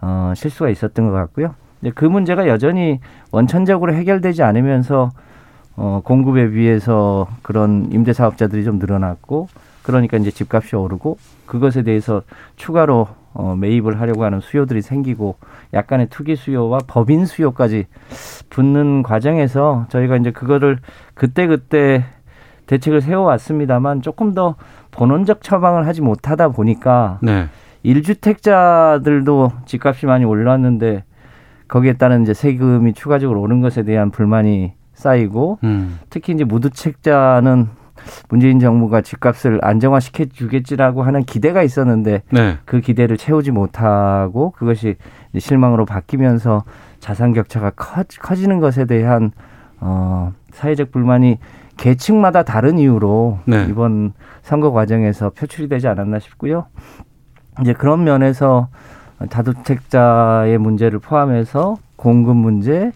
어, 0.00 0.32
실수가 0.34 0.70
있었던 0.70 1.06
것 1.06 1.12
같고요. 1.12 1.54
이제 1.80 1.92
그 1.94 2.04
문제가 2.04 2.48
여전히 2.48 2.98
원천적으로 3.30 3.94
해결되지 3.94 4.42
않으면서 4.42 5.10
어, 5.76 6.00
공급에 6.04 6.50
비해서 6.50 7.28
그런 7.42 7.88
임대사업자들이 7.92 8.64
좀 8.64 8.80
늘어났고 8.80 9.46
그러니까 9.82 10.16
이제 10.16 10.32
집값이 10.32 10.74
오르고 10.74 11.18
그것에 11.46 11.82
대해서 11.82 12.22
추가로 12.56 13.06
어, 13.38 13.54
매입을 13.54 14.00
하려고 14.00 14.24
하는 14.24 14.40
수요들이 14.40 14.80
생기고 14.80 15.36
약간의 15.74 16.08
투기 16.08 16.36
수요와 16.36 16.78
법인 16.86 17.26
수요까지 17.26 17.86
붙는 18.48 19.02
과정에서 19.02 19.86
저희가 19.90 20.16
이제 20.16 20.30
그거를 20.30 20.78
그때 21.14 21.46
그때 21.46 22.04
대책을 22.66 23.02
세워왔습니다만 23.02 24.02
조금 24.02 24.34
더 24.34 24.56
본원적 24.90 25.42
처방을 25.42 25.86
하지 25.86 26.00
못하다 26.00 26.48
보니까 26.48 27.18
네. 27.22 27.46
일주택자들도 27.82 29.52
집값이 29.66 30.06
많이 30.06 30.24
올랐는데 30.24 31.04
거기에 31.68 31.92
따른 31.94 32.22
이제 32.22 32.32
세금이 32.32 32.94
추가적으로 32.94 33.40
오른 33.40 33.60
것에 33.60 33.82
대한 33.82 34.10
불만이 34.10 34.72
쌓이고 34.94 35.58
음. 35.62 36.00
특히 36.08 36.32
이제 36.32 36.44
무주택자는 36.44 37.68
문재인 38.28 38.58
정부가 38.58 39.00
집값을 39.00 39.60
안정화시켜 39.62 40.26
주겠지라고 40.26 41.02
하는 41.02 41.24
기대가 41.24 41.62
있었는데 41.62 42.22
네. 42.30 42.58
그 42.64 42.80
기대를 42.80 43.16
채우지 43.16 43.50
못하고 43.50 44.50
그것이 44.52 44.96
실망으로 45.36 45.84
바뀌면서 45.84 46.64
자산 47.00 47.32
격차가 47.32 47.70
커, 47.70 48.04
커지는 48.20 48.60
것에 48.60 48.84
대한 48.84 49.32
어, 49.80 50.32
사회적 50.52 50.90
불만이 50.92 51.38
계층마다 51.76 52.42
다른 52.42 52.78
이유로 52.78 53.40
네. 53.44 53.66
이번 53.68 54.12
선거 54.42 54.72
과정에서 54.72 55.30
표출이 55.30 55.68
되지 55.68 55.88
않았나 55.88 56.18
싶고요. 56.18 56.66
이제 57.60 57.72
그런 57.72 58.04
면에서 58.04 58.68
다주택자의 59.30 60.58
문제를 60.58 60.98
포함해서 60.98 61.76
공급 61.96 62.36
문제, 62.36 62.92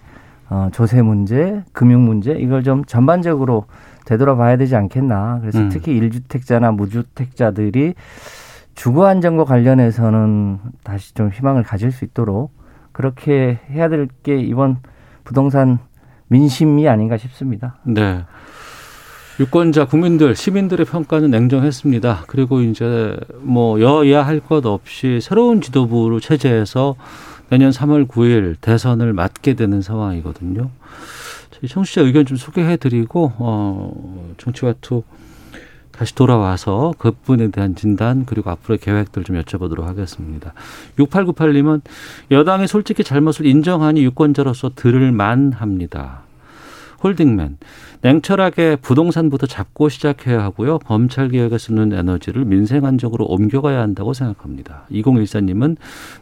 어, 0.48 0.68
조세 0.72 1.02
문제, 1.02 1.62
금융 1.72 2.04
문제 2.04 2.32
이걸 2.32 2.62
좀 2.62 2.84
전반적으로 2.84 3.64
되돌아봐야 4.11 4.57
되지 4.57 4.75
않겠나. 4.75 5.38
그래서 5.40 5.61
음. 5.61 5.68
특히 5.68 5.92
일주택자나 5.96 6.73
무주택자들이 6.73 7.94
주거 8.75 9.07
안정과 9.07 9.44
관련해서는 9.44 10.59
다시 10.83 11.14
좀 11.14 11.31
희망을 11.31 11.62
가질 11.62 11.92
수 11.92 12.05
있도록 12.05 12.51
그렇게 12.92 13.61
해야 13.70 13.88
될 13.88 14.09
게 14.25 14.38
이번 14.40 14.79
부동산 15.23 15.79
민심이 16.29 16.88
아닌가 16.88 17.16
싶습니다. 17.18 17.77
네. 17.85 18.25
유권자, 19.38 19.87
국민들, 19.87 20.35
시민들의 20.35 20.85
평가는 20.87 21.31
냉정했습니다. 21.31 22.25
그리고 22.27 22.61
이제 22.61 23.16
뭐 23.40 23.81
여야 23.81 24.27
할 24.27 24.40
것 24.40 24.66
없이 24.66 25.20
새로운 25.23 25.61
지도부로 25.61 26.18
체제에서 26.20 26.96
내년 27.49 27.70
3월 27.70 28.07
9일 28.07 28.57
대선을 28.61 29.12
맞게 29.12 29.55
되는 29.55 29.81
상황이거든요. 29.83 30.68
청취자 31.68 32.03
의견 32.03 32.27
좀 32.27 32.37
소개해드리고 32.37 33.33
어, 33.38 34.35
정치와투 34.38 35.03
다시 35.92 36.14
돌아와서 36.14 36.94
그분에 36.99 37.49
대한 37.49 37.75
진단 37.75 38.25
그리고 38.25 38.51
앞으로의 38.51 38.79
계획들 38.79 39.23
좀 39.25 39.40
여쭤보도록 39.40 39.83
하겠습니다. 39.83 40.55
6898님은 40.99 41.83
여당이 42.31 42.66
솔직히 42.68 43.05
잘못을 43.05 43.44
인정하니 43.44 44.03
유권자로서 44.05 44.73
들을 44.77 45.12
만합니다. 45.12 46.23
홀딩맨 47.03 47.59
냉철하게 48.02 48.76
부동산부터 48.76 49.46
잡고 49.46 49.90
시작해야 49.90 50.42
하고요. 50.42 50.78
검찰 50.78 51.28
개혁에 51.28 51.58
쓰는 51.58 51.92
에너지를 51.92 52.46
민생 52.46 52.86
안정으로 52.86 53.26
옮겨가야 53.26 53.78
한다고 53.78 54.14
생각합니다. 54.14 54.84
2014님은 54.90 55.76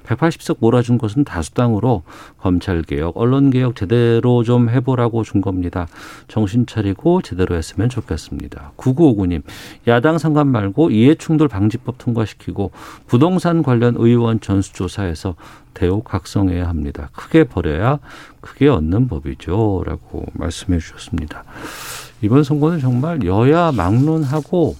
180석 0.04 0.56
몰아준 0.58 0.98
것은 0.98 1.22
다수당으로 1.22 2.02
검찰 2.38 2.82
개혁, 2.82 3.16
언론 3.16 3.50
개혁 3.50 3.76
제대로 3.76 4.42
좀 4.42 4.68
해보라고 4.68 5.22
준 5.22 5.40
겁니다. 5.40 5.86
정신 6.26 6.66
차리고 6.66 7.22
제대로 7.22 7.54
했으면 7.54 7.88
좋겠습니다. 7.88 8.72
9959님 8.76 9.42
야당 9.86 10.18
상관 10.18 10.48
말고 10.48 10.90
이해충돌 10.90 11.46
방지법 11.46 11.96
통과시키고 11.98 12.72
부동산 13.06 13.62
관련 13.62 13.94
의원 13.96 14.40
전수조사에서 14.40 15.36
대우 15.74 16.02
각성해야 16.02 16.68
합니다. 16.68 17.10
크게 17.12 17.44
버려야 17.44 17.98
크게 18.40 18.68
얻는 18.68 19.08
법이죠. 19.08 19.82
라고 19.86 20.24
말씀해 20.34 20.78
주셨습니다. 20.78 21.44
이번 22.22 22.42
선거는 22.42 22.80
정말 22.80 23.24
여야 23.24 23.72
막론하고 23.72 24.76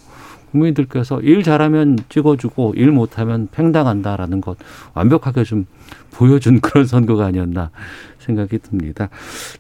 국민들께서 0.51 1.21
일 1.21 1.43
잘하면 1.43 1.99
찍어주고 2.09 2.75
일 2.77 2.91
못하면 2.91 3.49
팽당한다라는 3.53 4.41
것 4.41 4.57
완벽하게 4.95 5.45
좀 5.45 5.67
보여준 6.11 6.61
그런 6.63 6.87
선거가 6.87 7.27
아니었나 7.27 7.71
생각이 8.19 8.59
듭니다. 8.59 9.09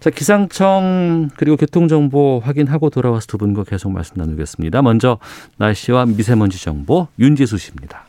자, 0.01 0.11
기상청 0.11 1.31
그리고 1.37 1.57
교통정보 1.57 2.43
확인하고 2.45 2.91
돌아와서 2.91 3.27
두 3.27 3.38
분과 3.38 3.64
계속 3.64 3.91
말씀 3.93 4.17
나누겠습니다. 4.17 4.83
먼저 4.83 5.19
날씨와 5.57 6.07
미세먼지 6.07 6.62
정보 6.62 7.09
윤지수 7.19 7.59
씨입니다. 7.59 8.08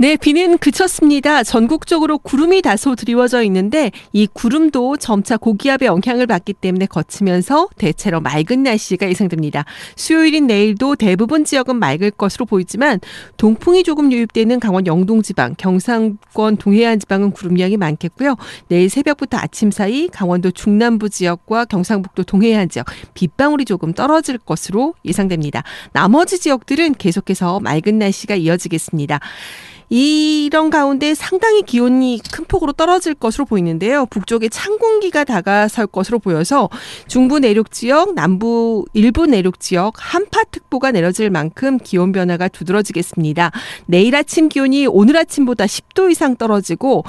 네, 0.00 0.16
비는 0.16 0.56
그쳤습니다. 0.56 1.42
전국적으로 1.42 2.16
구름이 2.16 2.62
다소 2.62 2.94
드리워져 2.94 3.42
있는데 3.42 3.90
이 4.14 4.26
구름도 4.26 4.96
점차 4.96 5.36
고기압의 5.36 5.88
영향을 5.88 6.26
받기 6.26 6.54
때문에 6.54 6.86
거치면서 6.86 7.68
대체로 7.76 8.22
맑은 8.22 8.62
날씨가 8.62 9.10
예상됩니다. 9.10 9.66
수요일인 9.96 10.46
내일도 10.46 10.96
대부분 10.96 11.44
지역은 11.44 11.76
맑을 11.76 12.12
것으로 12.12 12.46
보이지만 12.46 12.98
동풍이 13.36 13.82
조금 13.82 14.10
유입되는 14.10 14.58
강원 14.58 14.86
영동 14.86 15.20
지방, 15.20 15.54
경상권 15.58 16.56
동해안 16.56 16.98
지방은 16.98 17.32
구름량이 17.32 17.76
많겠고요. 17.76 18.36
내일 18.68 18.88
새벽부터 18.88 19.36
아침 19.36 19.70
사이 19.70 20.08
강원도 20.08 20.50
중남부 20.50 21.10
지역과 21.10 21.66
경상북도 21.66 22.22
동해안 22.22 22.70
지역 22.70 22.86
빗방울이 23.12 23.66
조금 23.66 23.92
떨어질 23.92 24.38
것으로 24.38 24.94
예상됩니다. 25.04 25.62
나머지 25.92 26.38
지역들은 26.38 26.94
계속해서 26.94 27.60
맑은 27.60 27.98
날씨가 27.98 28.36
이어지겠습니다. 28.36 29.20
이런 29.92 30.70
가운데 30.70 31.14
상당히 31.14 31.62
기온이 31.62 32.20
큰 32.32 32.44
폭으로 32.44 32.72
떨어질 32.72 33.14
것으로 33.14 33.44
보이는데요. 33.44 34.06
북쪽에 34.06 34.48
찬 34.48 34.78
공기가 34.78 35.24
다가설 35.24 35.88
것으로 35.88 36.20
보여서 36.20 36.70
중부 37.08 37.40
내륙 37.40 37.72
지역, 37.72 38.14
남부 38.14 38.84
일부 38.92 39.26
내륙 39.26 39.58
지역 39.58 39.94
한파특보가 39.96 40.92
내려질 40.92 41.30
만큼 41.30 41.78
기온 41.78 42.12
변화가 42.12 42.46
두드러지겠습니다. 42.48 43.50
내일 43.86 44.14
아침 44.14 44.48
기온이 44.48 44.86
오늘 44.86 45.16
아침보다 45.16 45.64
10도 45.64 46.10
이상 46.10 46.36
떨어지고 46.36 47.04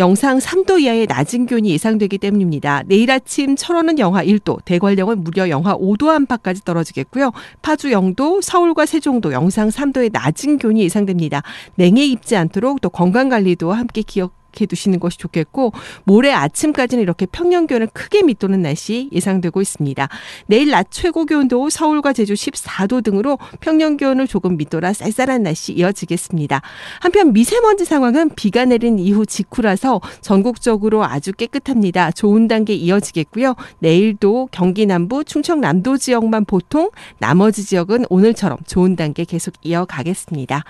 영상 0.00 0.38
3도 0.38 0.80
이하의 0.80 1.06
낮은 1.06 1.44
기온이 1.44 1.70
예상되기 1.72 2.16
때문입니다. 2.16 2.84
내일 2.86 3.10
아침 3.10 3.54
철원은 3.54 3.98
영하 3.98 4.24
1도, 4.24 4.64
대관령은 4.64 5.22
무려 5.22 5.50
영하 5.50 5.76
5도 5.76 6.08
안팎까지 6.08 6.64
떨어지겠고요. 6.64 7.32
파주 7.60 7.92
영도, 7.92 8.40
서울과 8.40 8.86
세종도 8.86 9.32
영상 9.32 9.68
3도의 9.68 10.10
낮은 10.12 10.56
기온이 10.56 10.82
예상됩니다. 10.84 11.42
냉해 11.74 12.02
입지 12.06 12.34
않도록 12.34 12.80
또 12.80 12.88
건강 12.88 13.28
관리도 13.28 13.72
함께 13.72 14.00
기억 14.00 14.39
생각해 14.50 14.66
두시는 14.66 15.00
것이 15.00 15.18
좋겠고 15.18 15.72
모레 16.04 16.32
아침까지는 16.32 17.02
이렇게 17.02 17.26
평년 17.26 17.66
기온을 17.66 17.88
크게 17.92 18.22
밑도는 18.22 18.62
날씨 18.62 19.08
예상되고 19.12 19.60
있습니다. 19.60 20.08
내일 20.46 20.70
낮 20.70 20.88
최고 20.90 21.24
기온도 21.24 21.70
서울과 21.70 22.12
제주 22.12 22.34
14도 22.34 23.02
등으로 23.02 23.38
평년 23.60 23.96
기온을 23.96 24.26
조금 24.26 24.56
밑돌아 24.56 24.92
쌀쌀한 24.92 25.42
날씨 25.42 25.72
이어지겠습니다. 25.72 26.62
한편 27.00 27.32
미세먼지 27.32 27.84
상황은 27.84 28.30
비가 28.36 28.64
내린 28.64 28.98
이후 28.98 29.24
직후라서 29.24 30.00
전국적으로 30.20 31.04
아주 31.04 31.32
깨끗합니다. 31.32 32.10
좋은 32.10 32.48
단계 32.48 32.74
이어지겠고요. 32.74 33.54
내일도 33.78 34.48
경기 34.50 34.86
남부, 34.86 35.24
충청 35.24 35.60
남도 35.60 35.96
지역만 35.98 36.44
보통, 36.44 36.90
나머지 37.18 37.64
지역은 37.64 38.06
오늘처럼 38.10 38.58
좋은 38.66 38.96
단계 38.96 39.24
계속 39.24 39.54
이어가겠습니다. 39.62 40.64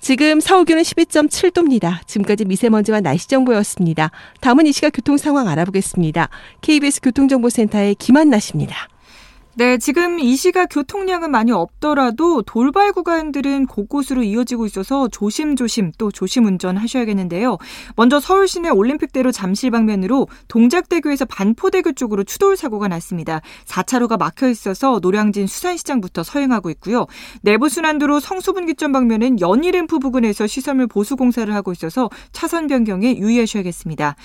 지금 0.00 0.40
서울 0.40 0.64
기온은 0.64 0.82
12.7도입니다. 0.82 2.06
지금까지 2.06 2.44
미세먼지와 2.44 3.00
날씨 3.00 3.15
정보였습니다. 3.18 4.10
다음은 4.40 4.66
이 4.66 4.72
시각 4.72 4.90
교통 4.90 5.16
상황 5.16 5.48
알아보겠습니다. 5.48 6.28
KBS 6.60 7.00
교통정보센터의 7.00 7.94
김한나 7.94 8.38
씨입니다. 8.38 8.88
네, 9.58 9.78
지금 9.78 10.20
이 10.20 10.36
시각 10.36 10.66
교통량은 10.70 11.30
많이 11.30 11.50
없더라도 11.50 12.42
돌발 12.42 12.92
구간들은 12.92 13.64
곳곳으로 13.64 14.22
이어지고 14.22 14.66
있어서 14.66 15.08
조심조심 15.08 15.92
또 15.96 16.10
조심 16.10 16.44
운전하셔야겠는데요. 16.44 17.56
먼저 17.96 18.20
서울 18.20 18.48
시내 18.48 18.68
올림픽대로 18.68 19.32
잠실 19.32 19.70
방면으로 19.70 20.28
동작대교에서 20.48 21.24
반포대교 21.24 21.92
쪽으로 21.92 22.24
추돌 22.24 22.58
사고가 22.58 22.88
났습니다. 22.88 23.40
4차로가 23.64 24.18
막혀 24.18 24.50
있어서 24.50 24.98
노량진 25.00 25.46
수산시장부터 25.46 26.22
서행하고 26.22 26.68
있고요. 26.72 27.06
내부순환도로 27.40 28.20
성수분기점 28.20 28.92
방면은 28.92 29.40
연희램프 29.40 30.00
부근에서 30.00 30.46
시설물 30.46 30.86
보수 30.86 31.16
공사를 31.16 31.54
하고 31.54 31.72
있어서 31.72 32.10
차선 32.30 32.66
변경에 32.66 33.16
유의하셔야겠습니다. 33.16 34.16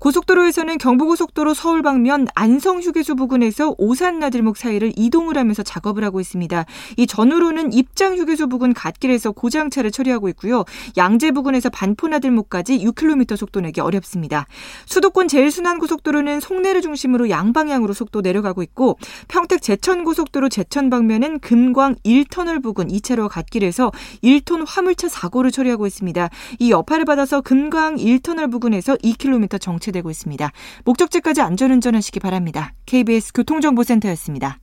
고속도로에서는 0.00 0.78
경부고속도로 0.78 1.54
서울 1.54 1.82
방면 1.82 2.26
안성휴게소 2.34 3.14
부근에서 3.14 3.76
오산나들목 3.78 4.56
사이 4.56 4.79
사이를 4.80 4.92
이동을 4.96 5.36
하면서 5.36 5.62
작업을 5.62 6.02
하고 6.02 6.20
있습니다. 6.20 6.64
이 6.96 7.06
전후로는 7.06 7.72
입장 7.72 8.16
휴게소 8.16 8.48
부근 8.48 8.72
갓길에서 8.72 9.32
고장차를 9.32 9.90
처리하고 9.90 10.28
있고요. 10.30 10.64
양재 10.96 11.30
부근에서 11.32 11.68
반포나들목까지 11.68 12.78
6km 12.78 13.36
속도 13.36 13.60
내기 13.60 13.80
어렵습니다. 13.80 14.46
수도권 14.86 15.28
제일순환고속도로는 15.28 16.40
송내를 16.40 16.80
중심으로 16.80 17.30
양방향으로 17.30 17.92
속도 17.92 18.22
내려가고 18.22 18.62
있고 18.62 18.98
평택 19.28 19.62
제천고속도로 19.62 20.48
제천 20.48 20.90
방면은 20.90 21.38
금광 21.38 21.96
1터널 22.04 22.62
부근 22.62 22.88
2차로 22.88 23.28
갓길에서 23.28 23.92
1톤 24.24 24.64
화물차 24.66 25.08
사고를 25.08 25.50
처리하고 25.50 25.86
있습니다. 25.86 26.30
이 26.58 26.70
여파를 26.70 27.04
받아서 27.04 27.42
금광 27.42 27.96
1터널 27.96 28.50
부근에서 28.50 28.96
2km 28.96 29.60
정체되고 29.60 30.10
있습니다. 30.10 30.50
목적지까지 30.84 31.42
안전운전하시기 31.42 32.18
바랍니다. 32.20 32.72
KBS 32.86 33.32
교통정보센터였습니다. 33.34 34.58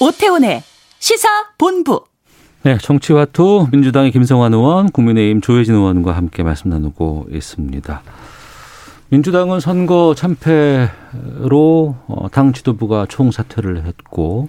오태훈의 0.00 0.62
시사 0.98 1.28
본부. 1.58 2.04
네, 2.62 2.78
정치와투 2.78 3.68
민주당의 3.70 4.10
김성환 4.12 4.52
의원, 4.54 4.90
국민의힘 4.90 5.40
조혜진 5.40 5.74
의원과 5.74 6.12
함께 6.12 6.42
말씀 6.42 6.70
나누고 6.70 7.28
있습니다. 7.30 8.02
민주당은 9.10 9.60
선거 9.60 10.14
참패로 10.14 11.96
어, 12.06 12.28
당 12.30 12.52
지도부가 12.52 13.06
총사퇴를 13.06 13.84
했고 13.84 14.48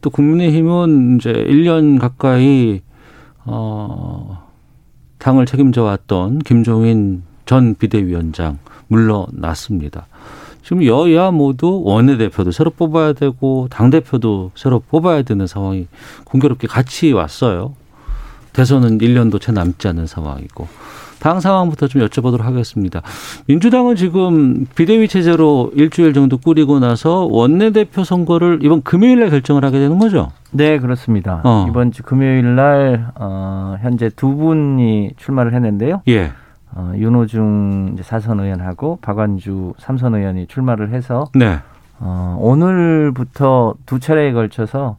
또 0.00 0.10
국민의힘은 0.10 1.16
이제 1.16 1.32
1년 1.32 1.98
가까이 1.98 2.80
어 3.44 4.46
당을 5.18 5.46
책임져 5.46 5.82
왔던 5.82 6.40
김종인 6.40 7.24
전 7.48 7.74
비대위원장 7.74 8.58
물러났습니다. 8.88 10.06
지금 10.62 10.84
여야 10.84 11.30
모두 11.30 11.80
원내대표도 11.82 12.50
새로 12.50 12.70
뽑아야 12.70 13.14
되고 13.14 13.68
당대표도 13.70 14.50
새로 14.54 14.80
뽑아야 14.80 15.22
되는 15.22 15.46
상황이 15.46 15.86
공교롭게 16.24 16.66
같이 16.66 17.10
왔어요. 17.12 17.72
대선은 18.52 18.98
1년도 18.98 19.40
채 19.40 19.52
남지 19.52 19.88
않은 19.88 20.06
상황이고. 20.06 20.68
당 21.20 21.40
상황부터 21.40 21.88
좀 21.88 22.02
여쭤보도록 22.02 22.42
하겠습니다. 22.42 23.00
민주당은 23.46 23.96
지금 23.96 24.66
비대위 24.74 25.08
체제로 25.08 25.72
일주일 25.74 26.12
정도 26.12 26.36
꾸리고 26.36 26.80
나서 26.80 27.26
원내대표 27.30 28.04
선거를 28.04 28.58
이번 28.62 28.82
금요일에 28.82 29.30
결정을 29.30 29.64
하게 29.64 29.78
되는 29.78 29.98
거죠? 29.98 30.32
네, 30.50 30.78
그렇습니다. 30.78 31.40
어. 31.44 31.66
이번 31.70 31.92
주 31.92 32.02
금요일 32.02 32.54
날 32.56 33.10
어, 33.14 33.78
현재 33.80 34.10
두 34.14 34.36
분이 34.36 35.12
출마를 35.16 35.54
했는데요. 35.54 36.02
예. 36.08 36.32
어, 36.74 36.92
윤호중 36.94 37.96
사선 38.02 38.40
의원하고 38.40 38.98
박완주 39.00 39.74
삼선 39.78 40.14
의원이 40.14 40.46
출마를 40.46 40.90
해서 40.90 41.26
네. 41.34 41.58
어, 42.00 42.36
오늘부터 42.40 43.74
두 43.86 43.98
차례에 43.98 44.32
걸쳐서 44.32 44.96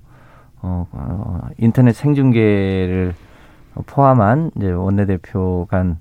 어, 0.61 0.87
어, 0.91 1.41
인터넷 1.57 1.93
생중계를 1.93 3.13
포함한 3.85 4.51
이제 4.57 4.71
원내대표 4.71 5.67
간 5.69 5.97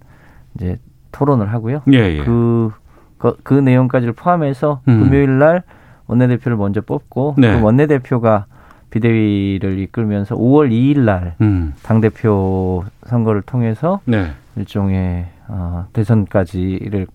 이제 0.55 0.79
토론을 1.13 1.53
하고요. 1.53 1.83
예, 1.93 1.99
예. 1.99 2.25
그, 2.25 2.73
그, 3.19 3.37
그 3.43 3.55
내용까지를 3.55 4.15
포함해서 4.15 4.81
음. 4.89 5.05
금요일 5.05 5.39
날 5.39 5.63
원내대표를 6.07 6.57
먼저 6.57 6.81
뽑고 6.81 7.37
네. 7.39 7.57
그 7.57 7.63
원내대표가 7.65 8.47
비대위를 8.91 9.79
이끌면서 9.79 10.35
5월 10.35 10.71
2일 10.71 11.01
날 11.01 11.35
음. 11.41 11.75
당대표 11.83 12.85
선거를 13.07 13.43
통해서 13.43 14.01
네. 14.07 14.33
일종의 14.57 15.27
어, 15.49 15.87
대선까지를 15.93 17.07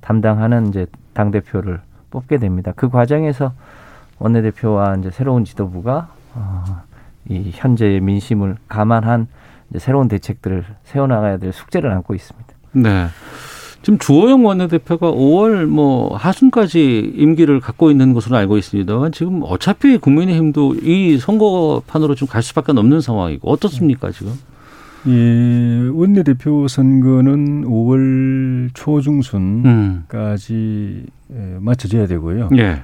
담당하는 0.00 0.68
이제 0.68 0.86
당 1.12 1.30
대표를 1.30 1.80
뽑게 2.10 2.38
됩니다. 2.38 2.72
그 2.76 2.88
과정에서 2.88 3.52
원내대표와 4.18 4.96
이제 4.96 5.10
새로운 5.10 5.44
지도부가 5.44 6.08
어, 6.34 6.64
이 7.28 7.50
현재의 7.52 8.00
민심을 8.00 8.56
감안한 8.68 9.28
이제 9.70 9.78
새로운 9.78 10.08
대책들을 10.08 10.64
세워나가야 10.84 11.38
될 11.38 11.52
숙제를 11.52 11.90
안고 11.92 12.14
있습니다. 12.14 12.48
네. 12.72 13.06
지금 13.82 13.98
주호영 13.98 14.44
원내대표가 14.44 15.10
5월 15.12 15.66
뭐 15.66 16.14
하순까지 16.16 17.12
임기를 17.14 17.60
갖고 17.60 17.90
있는 17.90 18.12
것으로 18.12 18.36
알고 18.36 18.58
있습니다만 18.58 19.12
지금 19.12 19.42
어차피 19.44 19.98
국민의힘도 19.98 20.74
이 20.82 21.18
선거판으로 21.18 22.14
좀 22.14 22.28
갈 22.28 22.42
수밖에 22.42 22.72
없는 22.72 23.00
상황이고 23.00 23.48
어떻습니까 23.50 24.10
지금? 24.10 24.32
예, 25.06 25.88
원내대표 25.92 26.66
선거는 26.68 27.64
5월 27.64 28.70
초중순까지 28.74 30.52
음. 31.30 31.58
맞춰져야 31.60 32.06
되고요. 32.06 32.48
예. 32.56 32.82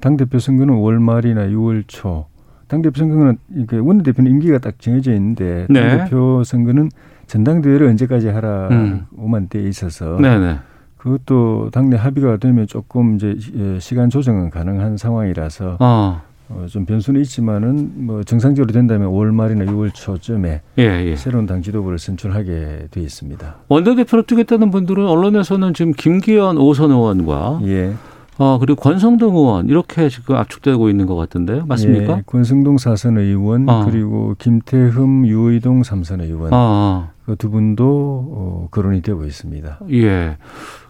당대표 0.00 0.38
선거는 0.38 0.74
5월 0.74 1.00
말이나 1.00 1.46
6월 1.48 1.84
초. 1.86 2.26
당대표 2.68 2.98
선거는 2.98 3.38
이게 3.54 3.78
원내대표는 3.78 4.30
임기가 4.30 4.58
딱 4.58 4.78
정해져 4.80 5.12
있는데 5.14 5.66
네. 5.70 5.88
당대표 5.88 6.42
선거는 6.44 6.90
전당대회를 7.26 7.86
언제까지 7.88 8.28
하라고만 8.28 9.42
음. 9.42 9.48
돼 9.48 9.62
있어서 9.62 10.16
네네. 10.20 10.58
그것도 10.96 11.70
당내 11.72 11.96
합의가 11.96 12.36
되면 12.38 12.66
조금 12.66 13.14
이제 13.14 13.36
예, 13.54 13.78
시간 13.78 14.10
조정은 14.10 14.50
가능한 14.50 14.96
상황이라서 14.96 15.76
어. 15.80 16.22
어, 16.48 16.66
좀 16.68 16.86
변수는 16.86 17.20
있지만은 17.22 17.92
뭐 18.06 18.22
정상적으로 18.22 18.72
된다면 18.72 19.08
5월 19.10 19.32
말이나 19.34 19.64
6월 19.64 19.92
초쯤에 19.92 20.62
예, 20.78 20.82
예. 20.82 21.16
새로운 21.16 21.46
당 21.46 21.62
지도부를 21.62 21.98
선출하게 21.98 22.88
돼 22.90 23.00
있습니다. 23.00 23.56
원내대표로 23.68 24.22
뛰겠다는 24.22 24.70
분들은 24.70 25.06
언론에서는 25.06 25.74
지금 25.74 25.92
김기현 25.92 26.58
오선 26.58 26.90
의원과 26.92 27.60
예. 27.64 27.94
어, 28.38 28.58
그리고 28.58 28.80
권성동 28.80 29.34
의원 29.34 29.68
이렇게 29.68 30.08
지금 30.08 30.36
압축되고 30.36 30.90
있는 30.90 31.06
것 31.06 31.16
같은데요. 31.16 31.64
맞습니까? 31.66 32.18
예, 32.18 32.22
권성동 32.26 32.78
사선 32.78 33.18
의원 33.18 33.68
어. 33.68 33.84
그리고 33.86 34.34
김태흠 34.38 35.26
유의동 35.26 35.82
삼선 35.82 36.20
의원 36.20 36.50
어. 36.52 37.10
그두 37.24 37.50
분도 37.50 37.86
어, 38.30 38.68
거론이 38.70 39.02
되고 39.02 39.24
있습니다. 39.24 39.80
예. 39.90 40.36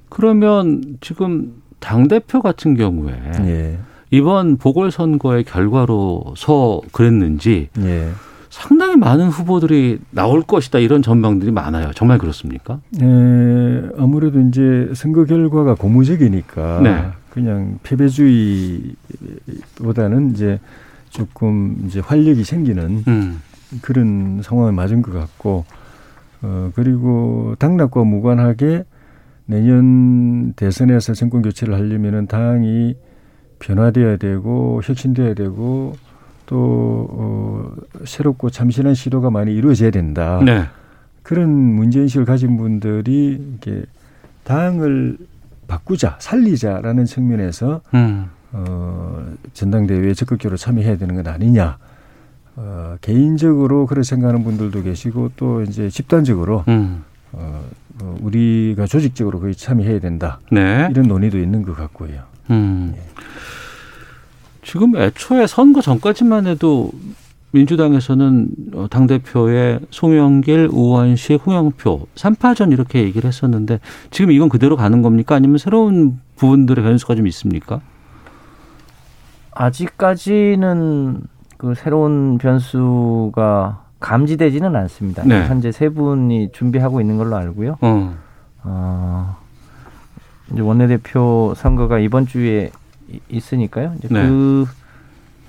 그러면 0.08 0.98
지금 1.00 1.62
당 1.78 2.08
대표 2.08 2.42
같은 2.42 2.74
경우에 2.74 3.14
예. 3.40 3.78
이번 4.16 4.56
보궐선거의 4.56 5.44
결과로서 5.44 6.80
그랬는지 6.90 7.68
예. 7.80 8.08
상당히 8.48 8.96
많은 8.96 9.28
후보들이 9.28 9.98
나올 10.10 10.40
것이다 10.40 10.78
이런 10.78 11.02
전망들이 11.02 11.50
많아요. 11.50 11.90
정말 11.94 12.16
그렇습니까? 12.16 12.80
네, 12.90 13.04
아무래도 13.98 14.40
이제 14.40 14.90
선거 14.94 15.26
결과가 15.26 15.74
고무적이니까 15.74 16.80
네. 16.80 17.08
그냥 17.28 17.78
패배주의보다는 17.82 18.94
이제 20.30 20.58
조금 21.10 21.76
이제 21.86 22.00
활력이 22.00 22.44
생기는 22.44 23.04
음. 23.06 23.42
그런 23.82 24.40
상황을 24.42 24.72
맞은 24.72 25.02
것 25.02 25.12
같고 25.12 25.66
어 26.40 26.70
그리고 26.74 27.54
당락과 27.58 28.04
무관하게 28.04 28.84
내년 29.44 30.54
대선에서 30.54 31.12
정권 31.12 31.42
교체를 31.42 31.74
하려면은 31.74 32.26
당이 32.26 32.94
변화돼야 33.58 34.16
되고 34.16 34.80
혁신돼야 34.84 35.34
되고 35.34 35.96
또 36.46 37.08
어, 37.10 37.72
새롭고 38.04 38.50
참신한 38.50 38.94
시도가 38.94 39.30
많이 39.30 39.54
이루어져야 39.54 39.90
된다. 39.90 40.40
네. 40.44 40.64
그런 41.22 41.50
문제인식을 41.50 42.24
가진 42.24 42.56
분들이 42.56 43.40
이게 43.56 43.84
당을 44.44 45.18
바꾸자, 45.66 46.16
살리자라는 46.20 47.04
측면에서 47.04 47.80
음. 47.94 48.30
어, 48.52 49.26
전당대회에 49.52 50.14
적극적으로 50.14 50.56
참여해야 50.56 50.96
되는 50.96 51.16
건 51.16 51.26
아니냐. 51.26 51.78
어, 52.54 52.96
개인적으로 53.00 53.86
그렇게 53.86 54.04
생각하는 54.04 54.44
분들도 54.44 54.82
계시고 54.82 55.32
또 55.36 55.62
이제 55.62 55.90
집단적으로 55.90 56.64
음. 56.68 57.02
어, 57.32 57.64
어, 58.00 58.16
우리가 58.20 58.86
조직적으로 58.86 59.40
거의 59.40 59.54
참여해야 59.54 59.98
된다. 59.98 60.38
네. 60.52 60.88
이런 60.90 61.08
논의도 61.08 61.38
있는 61.38 61.62
것 61.62 61.76
같고요. 61.76 62.22
음. 62.50 62.94
지금 64.62 64.96
애초에 64.96 65.46
선거 65.46 65.80
전까지만 65.80 66.46
해도 66.46 66.90
민주당에서는 67.52 68.48
어, 68.74 68.86
당대표의 68.90 69.80
송영길, 69.90 70.68
우원식, 70.72 71.46
홍영표, 71.46 72.08
삼파전 72.14 72.72
이렇게 72.72 73.02
얘기를 73.02 73.26
했었는데 73.28 73.80
지금 74.10 74.32
이건 74.32 74.48
그대로 74.48 74.76
가는 74.76 75.02
겁니까? 75.02 75.34
아니면 75.34 75.58
새로운 75.58 76.20
부분들의 76.36 76.84
변수가 76.84 77.14
좀 77.14 77.26
있습니까? 77.28 77.80
아직까지는 79.52 81.22
그 81.56 81.74
새로운 81.74 82.36
변수가 82.38 83.84
감지되지는 84.00 84.76
않습니다. 84.76 85.24
네. 85.24 85.46
현재 85.46 85.72
세 85.72 85.88
분이 85.88 86.50
준비하고 86.52 87.00
있는 87.00 87.16
걸로 87.16 87.36
알고요. 87.36 87.78
어. 87.80 88.14
어, 88.64 89.36
이제 90.52 90.60
원내대표 90.60 91.54
선거가 91.56 91.98
이번 91.98 92.26
주에 92.26 92.70
이- 93.10 93.20
있으니까요. 93.28 93.94
이제 93.98 94.08
네. 94.10 94.26
그, 94.26 94.66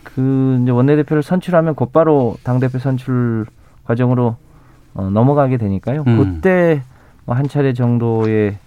그 0.03 0.59
이제 0.61 0.71
원내대표를 0.71 1.23
선출하면 1.23 1.75
곧바로 1.75 2.37
당대표 2.43 2.79
선출 2.79 3.45
과정으로 3.83 4.35
어, 4.93 5.09
넘어가게 5.09 5.57
되니까요. 5.57 6.03
음. 6.07 6.17
그때 6.41 6.81
뭐한 7.25 7.47
차례 7.47 7.73
정도의 7.73 8.57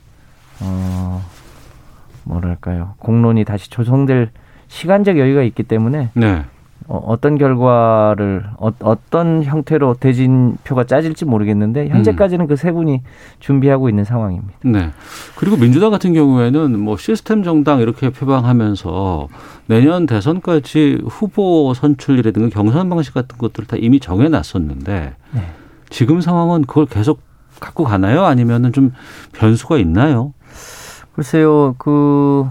어, 0.60 1.22
뭐랄까요. 2.24 2.94
공론이 2.98 3.44
다시 3.44 3.70
조성될 3.70 4.30
시간적 4.68 5.18
여유가 5.18 5.42
있기 5.42 5.62
때문에 5.64 6.10
네. 6.14 6.44
어, 6.90 7.00
어떤 7.06 7.38
결과를 7.38 8.42
어, 8.58 8.72
어떤 8.80 9.44
형태로 9.44 9.94
대진표가 10.00 10.84
짜질지 10.84 11.24
모르겠는데 11.24 11.88
현재까지는 11.88 12.48
그세 12.48 12.72
분이 12.72 13.02
준비하고 13.38 13.88
있는 13.88 14.02
상황입니다. 14.02 14.58
네. 14.64 14.90
그리고 15.36 15.56
민주당 15.56 15.92
같은 15.92 16.14
경우에는 16.14 16.80
뭐 16.80 16.96
시스템 16.96 17.44
정당 17.44 17.78
이렇게 17.78 18.10
표방하면서 18.10 19.28
내년 19.66 20.06
대선까지 20.06 21.02
후보 21.08 21.72
선출이라든가 21.74 22.48
경선 22.48 22.90
방식 22.90 23.14
같은 23.14 23.38
것들을 23.38 23.68
다 23.68 23.76
이미 23.78 24.00
정해 24.00 24.28
놨었는데 24.28 25.14
네. 25.30 25.40
지금 25.90 26.20
상황은 26.20 26.62
그걸 26.62 26.86
계속 26.86 27.20
갖고 27.60 27.84
가나요? 27.84 28.24
아니면은 28.24 28.72
좀 28.72 28.92
변수가 29.32 29.78
있나요? 29.78 30.34
글쎄요, 31.12 31.76
그 31.78 32.48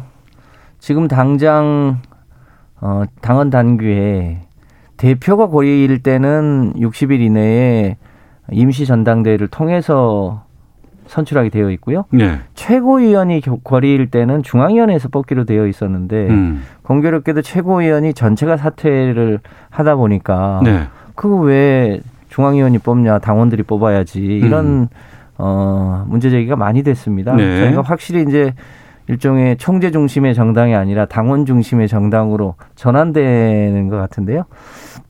지금 0.80 1.10
당장 1.10 2.00
어, 2.82 3.04
당헌 3.22 3.50
단규에 3.50 4.40
대표가 4.98 5.48
고리일 5.48 6.02
때는 6.04 6.74
60일 6.76 7.20
이내에 7.22 7.98
임시 8.52 8.86
전당대회를 8.86 9.48
통해서 9.48 10.44
선출하게 11.08 11.50
되어 11.50 11.72
있고요. 11.72 12.06
네. 12.12 12.40
최고위원이 12.54 13.42
겨- 13.42 13.58
거리일 13.64 14.12
때는 14.12 14.44
중앙위원회에서 14.44 15.10
뽑기로 15.10 15.46
되어 15.46 15.66
있었는데 15.68 16.28
음. 16.30 16.62
공교롭게도 16.84 17.42
최고위원이 17.42 18.14
전체가 18.14 18.58
사퇴를 18.58 19.40
하다 19.72 19.96
보니까 19.96 20.62
네. 20.64 20.84
그거 21.16 21.38
왜 21.38 22.00
중앙위원이 22.30 22.78
뽑냐 22.80 23.20
당원들이 23.20 23.64
뽑아야지 23.64 24.20
이런 24.22 24.88
어 25.38 26.06
문제 26.08 26.30
제기가 26.30 26.56
많이 26.56 26.84
됐습니다. 26.84 27.36
네. 27.36 27.62
저희가 27.62 27.82
확실히 27.82 28.24
이제 28.24 28.54
일종의 29.10 29.58
총재 29.58 29.90
중심의 29.90 30.36
정당이 30.36 30.76
아니라 30.76 31.06
당원 31.06 31.48
중심의 31.48 31.88
정당으로 31.88 32.54
전환되는 32.76 33.90
것 33.90 33.98
같은데요. 33.98 34.44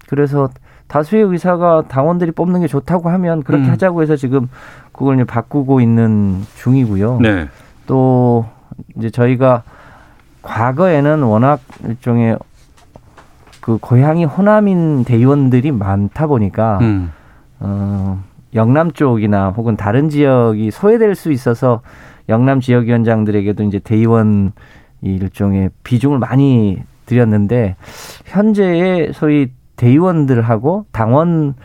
그래서 0.08 0.50
다수의 0.88 1.24
의사가 1.24 1.84
당원들이 1.90 2.32
뽑는 2.32 2.62
게 2.62 2.68
좋다고 2.68 3.10
하면 3.10 3.44
그렇게 3.44 3.66
음. 3.66 3.72
하자고 3.72 4.02
해서 4.02 4.16
지금 4.16 4.50
그걸 4.94 5.16
이제 5.16 5.26
바꾸고 5.26 5.82
있는 5.82 6.42
중이고요. 6.56 7.20
네. 7.20 7.48
또 7.88 8.46
이제 8.98 9.10
저희가 9.10 9.64
과거에는 10.44 11.22
워낙 11.24 11.60
일종의 11.84 12.40
그 13.60 13.78
고향이 13.80 14.24
호남인 14.24 15.04
대의원들이 15.04 15.72
많다 15.74 16.26
보니까 16.28 16.80
음. 16.82 17.12
어, 17.60 18.24
영남 18.56 18.94
쪽이나 18.94 19.50
혹은 19.50 19.76
다른 19.76 20.10
지역이 20.10 20.72
소외될 20.72 21.16
수 21.16 21.34
있어서 21.34 21.82
영남 22.30 22.62
지역위원장들에게도 22.62 23.64
이제 23.64 23.80
대의원 23.80 24.54
이 25.02 25.16
일종의 25.16 25.70
비중을 25.84 26.20
많이 26.20 26.78
드렸는데 27.06 27.76
현재의 28.26 29.14
소위 29.14 29.50
대의원들하고 29.76 30.86
당원 30.92 31.56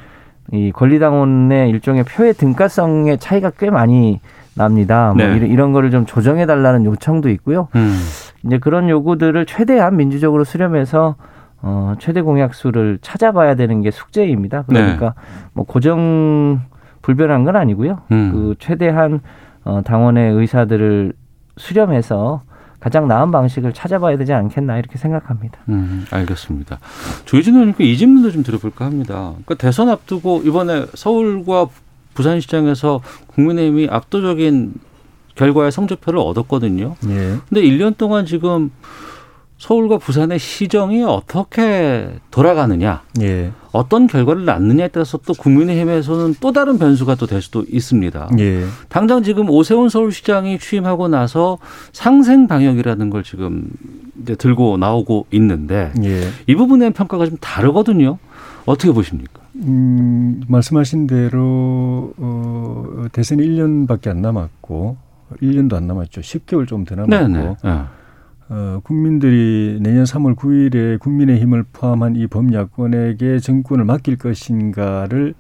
이 0.53 0.73
권리당원의 0.73 1.71
일종의 1.71 2.05
표의 2.05 2.35
등가성의 2.35 3.19
차이가 3.19 3.51
꽤 3.59 3.71
많이 3.71 4.21
납니다. 4.57 5.13
뭐 5.17 5.27
네. 5.27 5.37
이런, 5.37 5.51
이런 5.51 5.73
거를 5.73 5.91
좀 5.91 6.07
조정해 6.07 6.47
달라는 6.47 6.85
요청도 6.85 7.29
있고요. 7.31 7.69
음. 7.75 7.99
이제 8.45 8.59
그런 8.59 8.89
요구들을 8.89 9.47
최대한 9.47 9.97
민주적으로 9.97 10.45
수렴해서 10.45 11.17
어, 11.61 11.95
최대 11.99 12.21
공약수를 12.21 12.99
찾아봐야 13.01 13.55
되는 13.55 13.81
게 13.81 13.91
숙제입니다. 13.91 14.65
그러니까 14.69 15.15
뭐 15.55 15.65
고정 15.65 16.61
불변한 17.03 17.45
건 17.45 17.57
아니고요. 17.57 17.99
네. 18.09 18.17
음. 18.17 18.33
그 18.33 18.55
최대한 18.59 19.21
어, 19.65 19.83
당원의 19.85 20.33
의사들을 20.35 21.13
수렴해서 21.57 22.43
가장 22.81 23.09
나은 23.09 23.31
방식을 23.31 23.73
찾아봐야 23.73 24.19
되지 24.19 24.35
않겠나 24.35 24.79
이렇게 24.79 24.99
생각합니다. 24.99 25.59
음, 25.71 26.05
알겠습니다. 26.11 26.79
조희진 27.25 27.55
의원님께 27.55 27.85
이 27.85 27.97
질문도 27.97 28.31
좀 28.31 28.43
드려볼까 28.43 28.85
합니다. 28.85 29.31
그러니까 29.31 29.55
대선 29.55 29.89
앞두고 29.89 30.43
이번에 30.45 30.85
서울과 30.93 31.69
부산시장에서 32.13 33.01
국민의힘이 33.29 33.89
압도적인 33.91 34.75
결과의 35.35 35.73
성적표를 35.73 36.21
얻었거든요. 36.21 36.97
예. 37.09 37.39
근데 37.49 37.63
1년 37.63 37.97
동안 37.97 38.27
지금 38.27 38.71
서울과 39.59 39.99
부산의 39.99 40.39
시정이 40.39 41.03
어떻게 41.05 42.19
돌아가느냐, 42.31 43.03
예. 43.23 43.51
어떤 43.75 44.07
결과를 44.07 44.45
낳느냐에 44.45 44.89
따라서 44.89 45.19
또 45.19 45.35
국민의힘에서는 45.35 46.37
또 46.41 46.53
다른 46.53 46.79
변수가 46.79 47.17
또 47.17 47.27
될 47.27 47.43
수도 47.43 47.65
있습니다. 47.69 48.31
예. 48.39 48.65
당장 48.89 49.23
지금 49.25 49.51
오세훈 49.51 49.89
서울시장이 49.89 50.59
취임하고 50.61 51.09
나서 51.09 51.59
상생 51.93 52.47
방역이라는 52.47 53.11
걸 53.11 53.25
지금 53.25 53.69
이제 54.23 54.37
들고 54.37 54.77
나오고 54.77 55.27
있는데 55.33 55.93
예. 56.05 56.29
이 56.47 56.55
부분의 56.55 56.93
평가가 56.93 57.27
좀 57.27 57.37
다르거든요. 57.41 58.19
어떻게 58.65 58.93
보십니까? 58.93 59.43
음, 59.57 60.43
말씀하신 60.47 61.07
대로 61.09 62.13
어, 62.17 63.07
대선이 63.13 63.43
1년밖에 63.45 64.09
안 64.09 64.23
남았고 64.23 64.97
1년도 65.43 65.75
안 65.75 65.87
남았죠. 65.89 66.21
10개월 66.21 66.69
좀 66.69 66.85
더 66.85 66.95
남았고 66.95 67.27
네네. 67.29 67.57
네. 67.65 67.81
어, 68.49 68.81
국민들이 68.83 69.79
내년 69.81 70.05
3월 70.05 70.37
9일에 70.37 70.99
국민의힘을 71.01 71.65
포함한 71.73 72.17
이 72.17 72.27
범야권에게 72.27 73.39
정권을 73.39 73.85
맡길 73.85 74.17
것인가를 74.19 75.35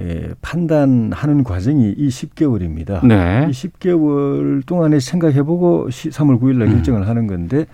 에, 0.00 0.30
판단하는 0.40 1.44
과정이 1.44 1.94
이 1.96 2.08
10개월입니다. 2.08 3.06
네. 3.06 3.46
이 3.48 3.52
10개월 3.52 4.64
동안에 4.64 4.98
생각해보고 5.00 5.88
3월 5.90 6.40
9일 6.40 6.56
날 6.56 6.68
음. 6.68 6.72
결정을 6.74 7.06
하는 7.06 7.26
건데 7.26 7.66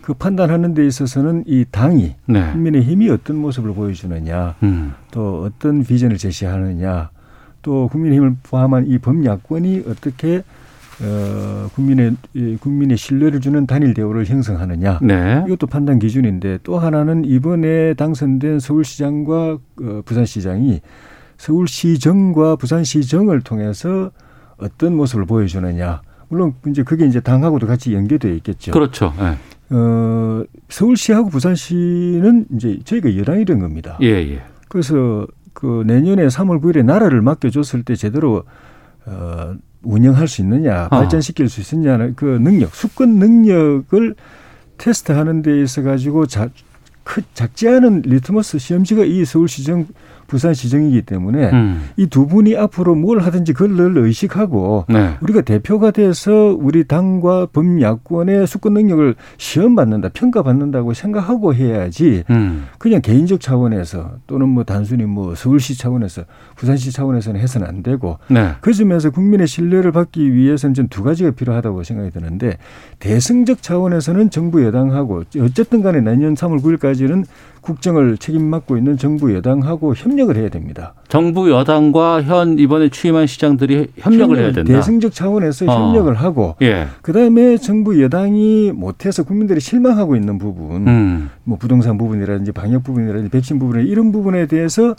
그 0.00 0.14
판단하는 0.14 0.72
데 0.72 0.86
있어서는 0.86 1.44
이 1.46 1.64
당이 1.70 2.14
네. 2.26 2.52
국민의힘이 2.52 3.10
어떤 3.10 3.36
모습을 3.36 3.74
보여주느냐 3.74 4.54
음. 4.62 4.94
또 5.10 5.42
어떤 5.42 5.82
비전을 5.82 6.16
제시하느냐 6.16 7.10
또 7.60 7.88
국민의힘을 7.88 8.36
포함한 8.44 8.86
이 8.86 8.98
범야권이 8.98 9.84
어떻게 9.88 10.44
어, 11.00 11.68
국민의 11.74 12.16
이 12.34 12.56
국민의 12.60 12.96
신뢰를 12.96 13.40
주는 13.40 13.66
단일 13.66 13.94
대우를 13.94 14.26
형성하느냐 14.26 14.98
네. 15.02 15.44
이것도 15.46 15.68
판단 15.68 15.98
기준인데 15.98 16.58
또 16.64 16.78
하나는 16.78 17.24
이번에 17.24 17.94
당선된 17.94 18.58
서울시장과 18.58 19.58
어, 19.82 20.02
부산시장이 20.04 20.80
서울시정과 21.36 22.56
부산시정을 22.56 23.42
통해서 23.42 24.10
어떤 24.56 24.96
모습을 24.96 25.24
보여주느냐 25.24 26.02
물론 26.28 26.54
이제 26.66 26.82
그게 26.82 27.06
이제 27.06 27.20
당하고도 27.20 27.66
같이 27.66 27.94
연계되어 27.94 28.32
있겠죠. 28.34 28.72
그렇죠. 28.72 29.14
네. 29.18 29.36
어, 29.70 30.44
서울시하고 30.68 31.30
부산시는 31.30 32.46
이제 32.54 32.78
저희가 32.84 33.16
여당이 33.16 33.44
된 33.44 33.60
겁니다. 33.60 33.98
예, 34.02 34.08
예. 34.08 34.42
그래서 34.68 35.26
그 35.52 35.84
내년에 35.86 36.26
3월 36.26 36.60
9일에 36.60 36.84
나라를 36.84 37.22
맡겨줬을 37.22 37.82
때 37.82 37.94
제대로 37.94 38.44
어, 39.06 39.54
운영할 39.82 40.28
수 40.28 40.40
있느냐, 40.42 40.86
어. 40.86 40.88
발전시킬 40.88 41.48
수 41.48 41.60
있느냐는 41.74 42.14
그 42.14 42.24
능력, 42.24 42.74
수권 42.74 43.18
능력을 43.18 44.14
테스트하는 44.76 45.42
데 45.42 45.60
있어 45.62 45.82
가지고 45.82 46.26
자, 46.26 46.48
크, 47.04 47.22
작지 47.34 47.68
않은 47.68 48.02
리트머스 48.02 48.58
시험지가 48.58 49.04
이 49.04 49.24
서울시정 49.24 49.86
부산시정이기 50.28 51.02
때문에 51.02 51.50
음. 51.50 51.88
이두 51.96 52.26
분이 52.26 52.56
앞으로 52.56 52.94
뭘 52.94 53.20
하든지 53.20 53.54
그걸 53.54 53.76
늘 53.76 53.98
의식하고 53.98 54.84
네. 54.88 55.16
우리가 55.20 55.40
대표가 55.40 55.90
돼서 55.90 56.56
우리 56.58 56.84
당과 56.84 57.46
범야권의 57.52 58.46
수권 58.46 58.74
능력을 58.74 59.14
시험 59.38 59.74
받는다, 59.74 60.10
평가 60.12 60.42
받는다고 60.42 60.94
생각하고 60.94 61.54
해야지 61.54 62.24
음. 62.30 62.66
그냥 62.78 63.00
개인적 63.00 63.40
차원에서 63.40 64.12
또는 64.26 64.48
뭐 64.48 64.64
단순히 64.64 65.04
뭐 65.04 65.34
서울시 65.34 65.76
차원에서 65.76 66.22
부산시 66.56 66.92
차원에서는 66.92 67.40
해서는 67.40 67.66
안 67.66 67.82
되고 67.82 68.18
네. 68.28 68.52
그 68.60 68.72
점에서 68.72 69.10
국민의 69.10 69.46
신뢰를 69.46 69.90
받기 69.92 70.34
위해서는 70.34 70.74
좀 70.74 70.88
두 70.98 71.02
가지가 71.02 71.30
필요하다고 71.32 71.84
생각이 71.84 72.10
드는데 72.10 72.58
대승적 72.98 73.62
차원에서는 73.62 74.30
정부 74.30 74.64
여당하고 74.64 75.22
어쨌든 75.40 75.82
간에 75.82 76.00
내년 76.00 76.34
3월 76.34 76.60
9일까지는 76.62 77.24
국정을 77.60 78.18
책임 78.18 78.44
맡고 78.44 78.76
있는 78.76 78.96
정부 78.96 79.34
여당하고 79.34 79.94
협력을 79.94 80.36
해야 80.36 80.48
됩니다. 80.48 80.94
정부 81.08 81.50
여당과 81.50 82.22
현 82.22 82.58
이번에 82.58 82.88
취임한 82.88 83.26
시장들이 83.26 83.88
협력을 83.96 84.36
해야 84.36 84.52
된다. 84.52 84.72
대승적 84.72 85.12
차원에서 85.12 85.66
어. 85.66 85.88
협력을 85.88 86.12
하고 86.14 86.56
예. 86.62 86.86
그다음에 87.02 87.56
정부 87.56 88.02
여당이 88.02 88.72
못해서 88.74 89.22
국민들이 89.22 89.60
실망하고 89.60 90.16
있는 90.16 90.38
부분, 90.38 90.86
음. 90.86 91.30
뭐 91.44 91.58
부동산 91.58 91.98
부분이라든지 91.98 92.52
방역 92.52 92.84
부분이라든지 92.84 93.30
백신 93.30 93.58
부분에 93.58 93.84
이런 93.84 94.12
부분에 94.12 94.46
대해서 94.46 94.94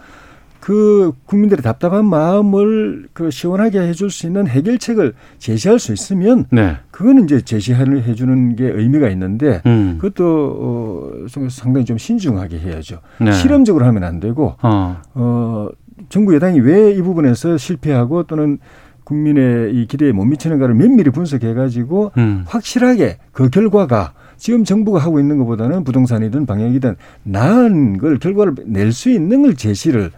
그 0.60 1.14
국민들의 1.26 1.64
답답한 1.64 2.06
마음을 2.06 3.08
그 3.14 3.32
시원하게 3.32 3.80
해줄 3.80 4.10
수 4.12 4.28
있는 4.28 4.48
해결책을 4.48 5.14
제시할 5.38 5.80
수 5.80 5.94
있으면 5.94 6.46
네. 6.52 6.76
그거는 6.92 7.24
이제 7.24 7.42
제시를 7.42 8.04
해주는 8.04 8.56
게 8.56 8.66
의미가 8.66 9.10
있는데 9.10 9.62
음. 9.66 9.98
그것도 10.00 10.58
어, 10.60 11.28
좀 11.28 11.50
상당히 11.50 11.86
좀 11.86 11.98
신중하게 11.98 12.60
해야죠. 12.60 13.00
네. 13.22 13.32
실험적으로 13.32 13.86
하면 13.86 14.04
안 14.04 14.20
되고 14.20 14.56
어. 14.62 14.98
어, 15.14 15.70
정부 16.10 16.36
여당이 16.36 16.60
왜 16.60 16.90
이 16.94 17.02
부분에서 17.02 17.58
실패하고 17.58 18.24
또는 18.24 18.58
국민의 19.06 19.74
이 19.74 19.88
기대에 19.88 20.12
못 20.12 20.26
미치는가를 20.26 20.76
면밀히 20.76 21.10
분석해 21.10 21.54
가지고 21.54 22.12
음. 22.18 22.44
확실하게 22.48 23.18
그 23.32 23.50
결과가 23.50 24.14
지금 24.38 24.64
정부가 24.64 25.00
하고 25.00 25.20
있는 25.20 25.38
것보다는 25.40 25.84
부동산이든 25.84 26.46
방역이든 26.46 26.96
나은 27.24 27.98
걸 27.98 28.20
결과를 28.20 28.56
낼 28.66 28.92
수 28.92 29.10
있는 29.10 29.42
걸 29.42 29.56
제시를 29.56 30.12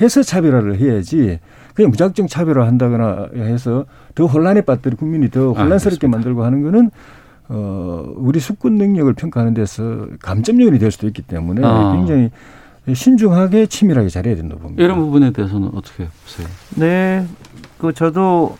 해서 0.00 0.22
차별화를 0.22 0.78
해야지 0.78 1.40
그냥 1.74 1.90
무작정 1.90 2.26
차별화 2.26 2.66
한다거나 2.66 3.28
해서 3.34 3.84
더 4.14 4.26
혼란에 4.26 4.62
빠뜨리 4.62 4.96
국민이 4.96 5.30
더 5.30 5.52
혼란스럽게 5.52 6.08
만들고 6.08 6.44
하는 6.44 6.62
거는 6.62 6.90
어 7.48 8.12
우리 8.16 8.40
수권 8.40 8.74
능력을 8.74 9.12
평가하는 9.12 9.54
데서 9.54 10.06
감점 10.20 10.60
요인이 10.60 10.78
될 10.78 10.90
수도 10.90 11.06
있기 11.06 11.22
때문에 11.22 11.62
아. 11.64 11.92
굉장히 11.94 12.30
신중하게 12.92 13.66
치밀하게 13.66 14.08
잘해야 14.08 14.36
된다고 14.36 14.62
봅니다. 14.62 14.82
이런 14.82 14.98
부분에 14.98 15.32
대해서는 15.32 15.70
어떻게 15.74 16.06
보세요? 16.22 16.46
네, 16.76 17.26
그 17.78 17.92
저도 17.92 18.56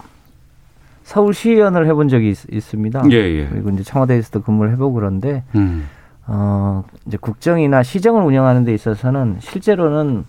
서울시의원을 1.04 1.86
해본 1.86 2.08
적이 2.08 2.34
있, 2.50 2.60
습니다 2.60 3.02
예, 3.10 3.16
예. 3.16 3.48
그리고 3.48 3.70
이제 3.70 3.84
청와대에서도 3.84 4.42
근무를 4.42 4.72
해보고 4.72 4.94
그런데 4.94 5.44
음. 5.54 5.86
어 6.26 6.84
이제 7.06 7.16
국정이나 7.16 7.84
시정을 7.84 8.22
운영하는 8.24 8.64
데 8.64 8.74
있어서는 8.74 9.36
실제로는 9.40 10.24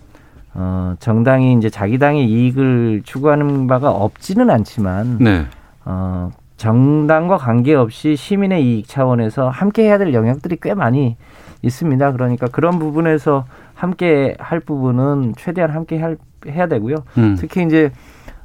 어 0.54 0.94
정당이 0.98 1.54
이제 1.54 1.70
자기 1.70 1.98
당의 1.98 2.28
이익을 2.28 3.02
추구하는 3.04 3.66
바가 3.66 3.90
없지는 3.90 4.50
않지만 4.50 5.18
네. 5.20 5.46
어 5.84 6.30
정당과 6.56 7.36
관계없이 7.36 8.16
시민의 8.16 8.64
이익 8.64 8.88
차원에서 8.88 9.48
함께 9.48 9.84
해야 9.84 9.98
될 9.98 10.12
영역들이 10.12 10.58
꽤 10.60 10.74
많이 10.74 11.16
있습니다. 11.62 12.12
그러니까 12.12 12.46
그런 12.48 12.78
부분에서 12.78 13.44
함께 13.74 14.34
할 14.38 14.60
부분은 14.60 15.34
최대한 15.36 15.70
함께 15.70 15.98
할, 15.98 16.16
해야 16.46 16.66
되고요. 16.66 16.96
음. 17.18 17.36
특히 17.38 17.64
이제 17.64 17.92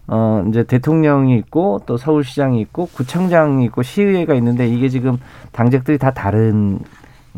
어 0.07 0.43
이제 0.49 0.63
대통령이 0.63 1.37
있고 1.37 1.81
또 1.85 1.97
서울시장이 1.97 2.59
있고 2.61 2.87
구청장이 2.87 3.65
있고 3.65 3.81
시의회가 3.81 4.33
있는데 4.35 4.67
이게 4.67 4.89
지금 4.89 5.17
당적들이 5.51 5.97
다 5.97 6.11
다른 6.11 6.79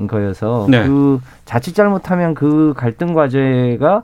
거여서 0.07 0.67
네. 0.69 0.85
그 0.85 1.21
자칫 1.45 1.73
잘못하면 1.73 2.33
그 2.33 2.73
갈등 2.75 3.13
과제가 3.13 4.03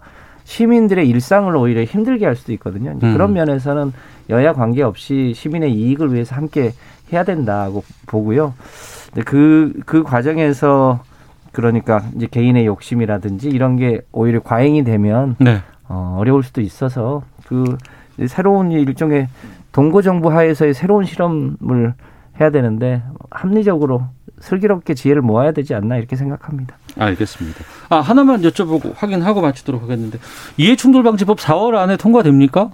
시민들의 0.52 1.08
일상을 1.08 1.56
오히려 1.56 1.84
힘들게 1.86 2.26
할 2.26 2.36
수도 2.36 2.52
있거든요. 2.54 2.92
음. 2.92 3.14
그런 3.14 3.32
면에서는 3.32 3.94
여야 4.30 4.52
관계없이 4.52 5.34
시민의 5.34 5.74
이익을 5.74 6.14
위해서 6.14 6.36
함께 6.36 6.74
해야 7.14 7.24
된다고 7.24 7.86
보고요. 8.06 8.54
근데 9.14 9.24
그, 9.24 9.74
그 9.86 10.04
과정에서 10.04 11.04
그러니까 11.54 12.04
이제 12.18 12.28
개인의 12.30 12.66
욕심이라든지 12.66 13.50
이런 13.50 13.78
게 13.78 14.02
오히려 14.12 14.42
과잉이 14.42 14.84
되면 14.84 15.38
네. 15.40 15.60
어, 15.88 16.18
어려울 16.20 16.44
수도 16.44 16.60
있어서 16.60 17.24
그 17.48 17.78
새로운 18.28 18.72
일종의 18.72 19.30
동고 19.72 20.02
정부 20.02 20.32
하에서의 20.32 20.74
새로운 20.74 21.06
실험을 21.06 21.94
해야 22.42 22.50
되는데 22.50 23.02
합리적으로 23.30 24.04
슬기롭게 24.40 24.96
지혜를 24.96 25.22
모아야 25.22 25.54
되지 25.54 25.76
않나 25.76 25.96
이렇게 25.96 26.18
생각합니다. 26.18 26.76
알겠습니다. 26.98 27.60
아, 27.90 27.98
하나만 27.98 28.42
여쭤보고 28.42 28.94
확인하고 28.96 29.42
마치도록 29.42 29.82
하겠는데 29.84 30.20
이해충돌방지법 30.58 31.38
4월 31.40 31.76
안에 31.76 31.98
통과됩니까? 31.98 32.72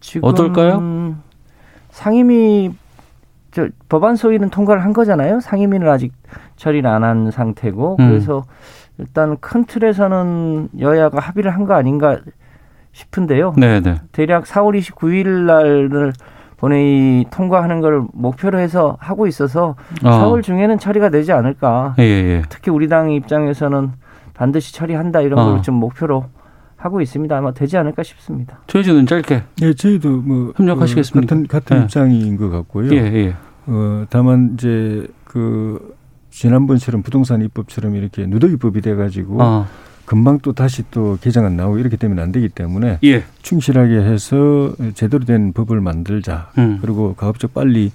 지금 0.00 0.28
어떨까요? 0.28 1.16
상임위 1.90 2.72
저 3.52 3.68
법안 3.88 4.16
소위는 4.16 4.50
통과를 4.50 4.82
한 4.84 4.92
거잖아요. 4.92 5.40
상임위는 5.40 5.88
아직 5.88 6.12
처리를 6.56 6.88
안 6.88 7.02
한 7.02 7.30
상태고 7.30 7.96
음. 7.98 8.08
그래서 8.08 8.44
일단 8.98 9.36
큰 9.40 9.64
틀에서는 9.64 10.68
여야가 10.78 11.18
합의를 11.20 11.52
한 11.54 11.64
거 11.66 11.74
아닌가 11.74 12.18
싶은데요. 12.92 13.54
네, 13.56 13.80
네. 13.80 14.00
대략 14.12 14.44
4월 14.44 14.78
29일 14.78 15.28
날을 15.46 16.12
본회의 16.60 17.24
통과하는 17.30 17.80
걸 17.80 18.04
목표로 18.12 18.58
해서 18.58 18.96
하고 19.00 19.26
있어서 19.26 19.76
어. 20.04 20.10
4월 20.10 20.42
중에는 20.42 20.78
처리가 20.78 21.08
되지 21.08 21.32
않을까. 21.32 21.94
예, 21.98 22.02
예. 22.02 22.42
특히 22.50 22.70
우리 22.70 22.86
당 22.86 23.10
입장에서는 23.10 23.92
반드시 24.34 24.74
처리한다 24.74 25.22
이런 25.22 25.38
어. 25.38 25.52
걸좀 25.52 25.76
목표로 25.76 26.26
하고 26.76 27.00
있습니다. 27.00 27.36
아마 27.36 27.52
되지 27.52 27.78
않을까 27.78 28.02
싶습니다. 28.02 28.58
최희준은 28.66 29.06
짧게. 29.06 29.42
예, 29.62 29.72
저희도 29.72 30.10
뭐 30.10 30.52
협력하시겠습니까? 30.56 31.34
어, 31.34 31.38
같은 31.38 31.46
같은 31.46 31.76
예. 31.78 31.82
입장인 31.82 32.36
것 32.36 32.50
같고요. 32.50 32.92
예, 32.92 32.96
예. 32.98 33.34
어, 33.66 34.04
다만 34.10 34.50
이제 34.54 35.06
그 35.24 35.94
지난번처럼 36.28 37.02
부동산 37.02 37.40
입법처럼 37.40 37.96
이렇게 37.96 38.26
누더기법이 38.26 38.82
돼가지고 38.82 39.42
어. 39.42 39.66
금방 40.10 40.40
또 40.40 40.52
다시 40.52 40.82
또 40.90 41.16
개정안 41.20 41.56
나오고 41.56 41.78
이렇게 41.78 41.96
되면 41.96 42.18
안 42.18 42.32
되기 42.32 42.48
때문에 42.48 42.98
예. 43.04 43.22
충실하게 43.42 43.94
해서 43.94 44.74
제대로 44.94 45.24
된 45.24 45.52
법을 45.52 45.80
만들자. 45.80 46.50
음. 46.58 46.80
그리고 46.82 47.14
가급적 47.14 47.54
빨리 47.54 47.92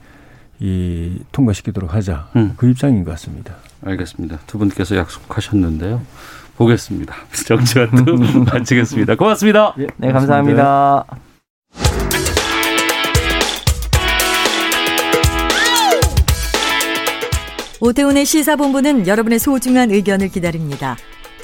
이 0.61 1.19
통과시키도록 1.33 1.93
하자. 1.93 2.29
음. 2.37 2.53
그 2.55 2.69
입장인 2.69 3.03
것 3.03 3.11
같습니다. 3.11 3.55
알겠습니다. 3.83 4.39
두 4.47 4.57
분께서 4.57 4.95
약속하셨는데요. 4.95 6.01
보겠습니다. 6.55 7.15
정치와도 7.47 8.15
마치겠습니다. 8.49 9.15
고맙습니다. 9.15 9.75
네, 9.97 10.13
감사합니다. 10.13 11.03
오태훈의 17.81 18.25
시사본부는 18.25 19.05
여러분의 19.05 19.37
소중한 19.37 19.91
의견을 19.91 20.29
기다립니다. 20.29 20.95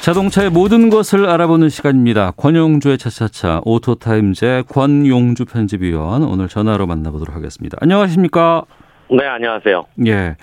자동차의 0.00 0.48
모든 0.48 0.88
것을 0.88 1.28
알아보는 1.28 1.68
시간입니다. 1.68 2.30
권용주의 2.32 2.96
차차차 2.96 3.60
오토타임즈의 3.64 4.64
권용주 4.64 5.44
편집위원 5.44 6.22
오늘 6.22 6.48
전화로 6.48 6.86
만나보도록 6.86 7.36
하겠습니다. 7.36 7.76
안녕하십니까? 7.82 8.64
네, 9.10 9.26
안녕하세요. 9.26 9.84
예. 10.06 10.36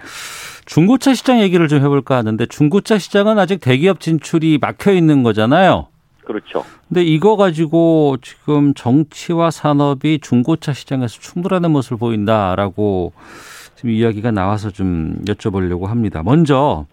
중고차 0.66 1.16
시장 1.16 1.41
얘기를 1.41 1.68
좀 1.68 1.82
해볼까 1.82 2.18
하는데 2.18 2.45
중고차 2.45 2.99
시장은 2.99 3.39
아직 3.39 3.60
대기업 3.60 3.99
진출이 3.99 4.60
막혀 4.62 4.91
있는 4.91 5.24
거잖아요. 5.24 5.88
그렇죠. 6.24 6.64
근데 6.88 7.03
이거 7.03 7.36
가지고 7.36 8.18
지금 8.22 8.76
정치와 8.76 9.49
산업이 9.49 10.20
중고차 10.22 10.74
시장에서 10.74 11.20
충돌하는 11.20 11.72
모습을 11.72 11.97
보인다라고 11.97 13.14
지금 13.76 13.89
이야기가 13.89 14.30
나와서 14.32 14.70
좀 14.70 15.18
여쭤보려고 15.26 15.88
합니다. 15.88 16.22
먼저 16.24 16.86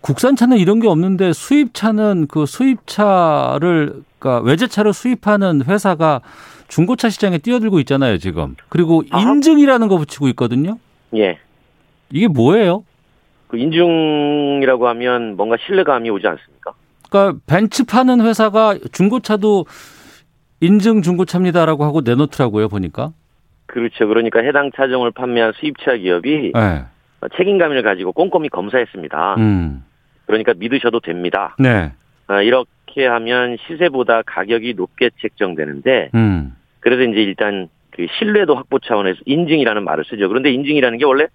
국산차는 0.00 0.58
이런 0.58 0.80
게 0.80 0.88
없는데 0.88 1.32
수입차는 1.32 2.26
그 2.28 2.46
수입차를 2.46 4.02
그러니까 4.18 4.44
외제차를 4.46 4.92
수입하는 4.92 5.64
회사가 5.64 6.20
중고차 6.68 7.10
시장에 7.10 7.38
뛰어들고 7.38 7.78
있잖아요, 7.80 8.18
지금. 8.18 8.56
그리고 8.68 9.02
인증이라는 9.02 9.88
거 9.88 9.98
붙이고 9.98 10.28
있거든요. 10.28 10.78
예. 11.14 11.38
이게 12.10 12.28
뭐예요? 12.28 12.84
그 13.48 13.58
인증이라고 13.58 14.88
하면 14.88 15.36
뭔가 15.36 15.56
신뢰감이 15.66 16.08
오지 16.10 16.26
않습니까? 16.26 16.72
그러니까 17.10 17.40
벤츠 17.46 17.84
파는 17.84 18.22
회사가 18.22 18.78
중고차도 18.92 19.66
인증 20.60 21.02
중고차입니다라고 21.02 21.84
하고 21.84 22.00
내놓더라고요, 22.00 22.68
보니까. 22.68 23.12
그렇죠. 23.66 24.06
그러니까 24.08 24.40
해당 24.40 24.70
차종을 24.74 25.10
판매한 25.10 25.52
수입차 25.58 25.96
기업이 25.96 26.52
네. 26.54 26.84
책임감을 27.36 27.82
가지고 27.82 28.12
꼼꼼히 28.12 28.48
검사했습니다. 28.48 29.34
음. 29.38 29.84
그러니까 30.26 30.52
믿으셔도 30.56 31.00
됩니다. 31.00 31.54
네. 31.58 31.92
아, 32.26 32.40
이렇게 32.42 33.06
하면 33.06 33.56
시세보다 33.66 34.22
가격이 34.22 34.74
높게 34.74 35.10
책정되는데 35.20 36.10
음. 36.14 36.54
그래서 36.80 37.02
이제 37.02 37.20
일단 37.22 37.68
그 37.90 38.06
신뢰도 38.18 38.54
확보 38.54 38.78
차원에서 38.78 39.20
인증이라는 39.26 39.84
말을 39.84 40.04
쓰죠. 40.04 40.28
그런데 40.28 40.50
인증이라는 40.52 40.98
게 40.98 41.04
원래 41.04 41.26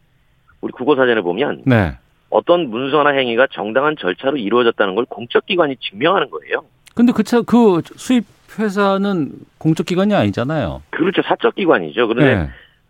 우리 0.61 0.71
국어사전에 0.73 1.21
보면 1.21 1.63
네. 1.65 1.93
어떤 2.29 2.69
문서나 2.69 3.11
행위가 3.11 3.47
정당한 3.51 3.95
절차로 3.97 4.37
이루어졌다는 4.37 4.95
걸 4.95 5.05
공적 5.05 5.45
기관이 5.45 5.77
증명하는 5.77 6.29
거예요. 6.29 6.63
근데 6.95 7.11
그 7.13 7.23
차 7.23 7.41
그 7.43 7.81
수입 7.95 8.25
회사는 8.57 9.31
공적 9.57 9.85
기관이 9.85 10.13
아니잖아요. 10.13 10.81
그렇죠. 10.89 11.21
사적 11.21 11.55
기관이죠. 11.55 12.07
그런데 12.07 12.35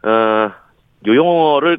네. 0.03 0.09
어, 0.09 0.51
요 1.07 1.15
용어를 1.15 1.77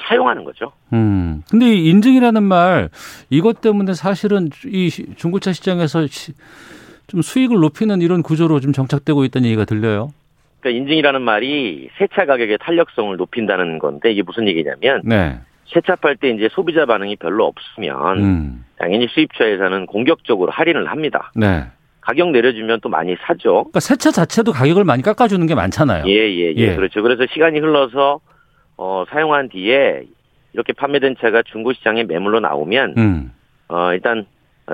사용하는 0.00 0.44
거죠. 0.44 0.72
음. 0.92 1.42
근데 1.50 1.66
이 1.74 1.88
인증이라는 1.90 2.42
말 2.42 2.88
이것 3.30 3.60
때문에 3.60 3.94
사실은 3.94 4.50
이 4.66 4.88
시- 4.90 5.06
중고차 5.16 5.52
시장에서 5.52 6.06
시- 6.06 6.32
좀 7.06 7.22
수익을 7.22 7.58
높이는 7.60 8.00
이런 8.02 8.22
구조로 8.22 8.60
좀 8.60 8.72
정착되고 8.72 9.24
있다는 9.24 9.46
얘기가 9.46 9.64
들려요. 9.64 10.10
그러니까 10.60 10.80
인증이라는 10.82 11.22
말이 11.22 11.88
세차 11.98 12.26
가격의 12.26 12.58
탄력성을 12.60 13.16
높인다는 13.16 13.78
건데 13.78 14.12
이게 14.12 14.22
무슨 14.22 14.48
얘기냐면 14.48 15.02
네. 15.04 15.38
세차 15.72 15.96
팔때 15.96 16.30
이제 16.30 16.48
소비자 16.52 16.86
반응이 16.86 17.16
별로 17.16 17.46
없으면 17.46 18.18
음. 18.18 18.64
당연히 18.78 19.06
수입차에서는 19.08 19.86
공격적으로 19.86 20.50
할인을 20.50 20.90
합니다. 20.90 21.30
네. 21.34 21.64
가격 22.00 22.30
내려주면 22.30 22.80
또 22.82 22.88
많이 22.88 23.14
사죠. 23.26 23.52
그러니까 23.64 23.80
새차 23.80 24.10
자체도 24.10 24.52
가격을 24.52 24.84
많이 24.84 25.02
깎아주는 25.02 25.46
게 25.46 25.54
많잖아요. 25.54 26.04
예, 26.06 26.12
예, 26.12 26.52
예, 26.52 26.54
예. 26.56 26.74
그렇죠. 26.74 27.02
그래서 27.02 27.24
시간이 27.32 27.58
흘러서 27.58 28.20
어, 28.78 29.04
사용한 29.10 29.50
뒤에 29.50 30.04
이렇게 30.54 30.72
판매된 30.72 31.16
차가 31.20 31.42
중고 31.42 31.72
시장에 31.72 32.04
매물로 32.04 32.40
나오면 32.40 32.94
음. 32.96 33.32
어, 33.68 33.92
일단 33.92 34.24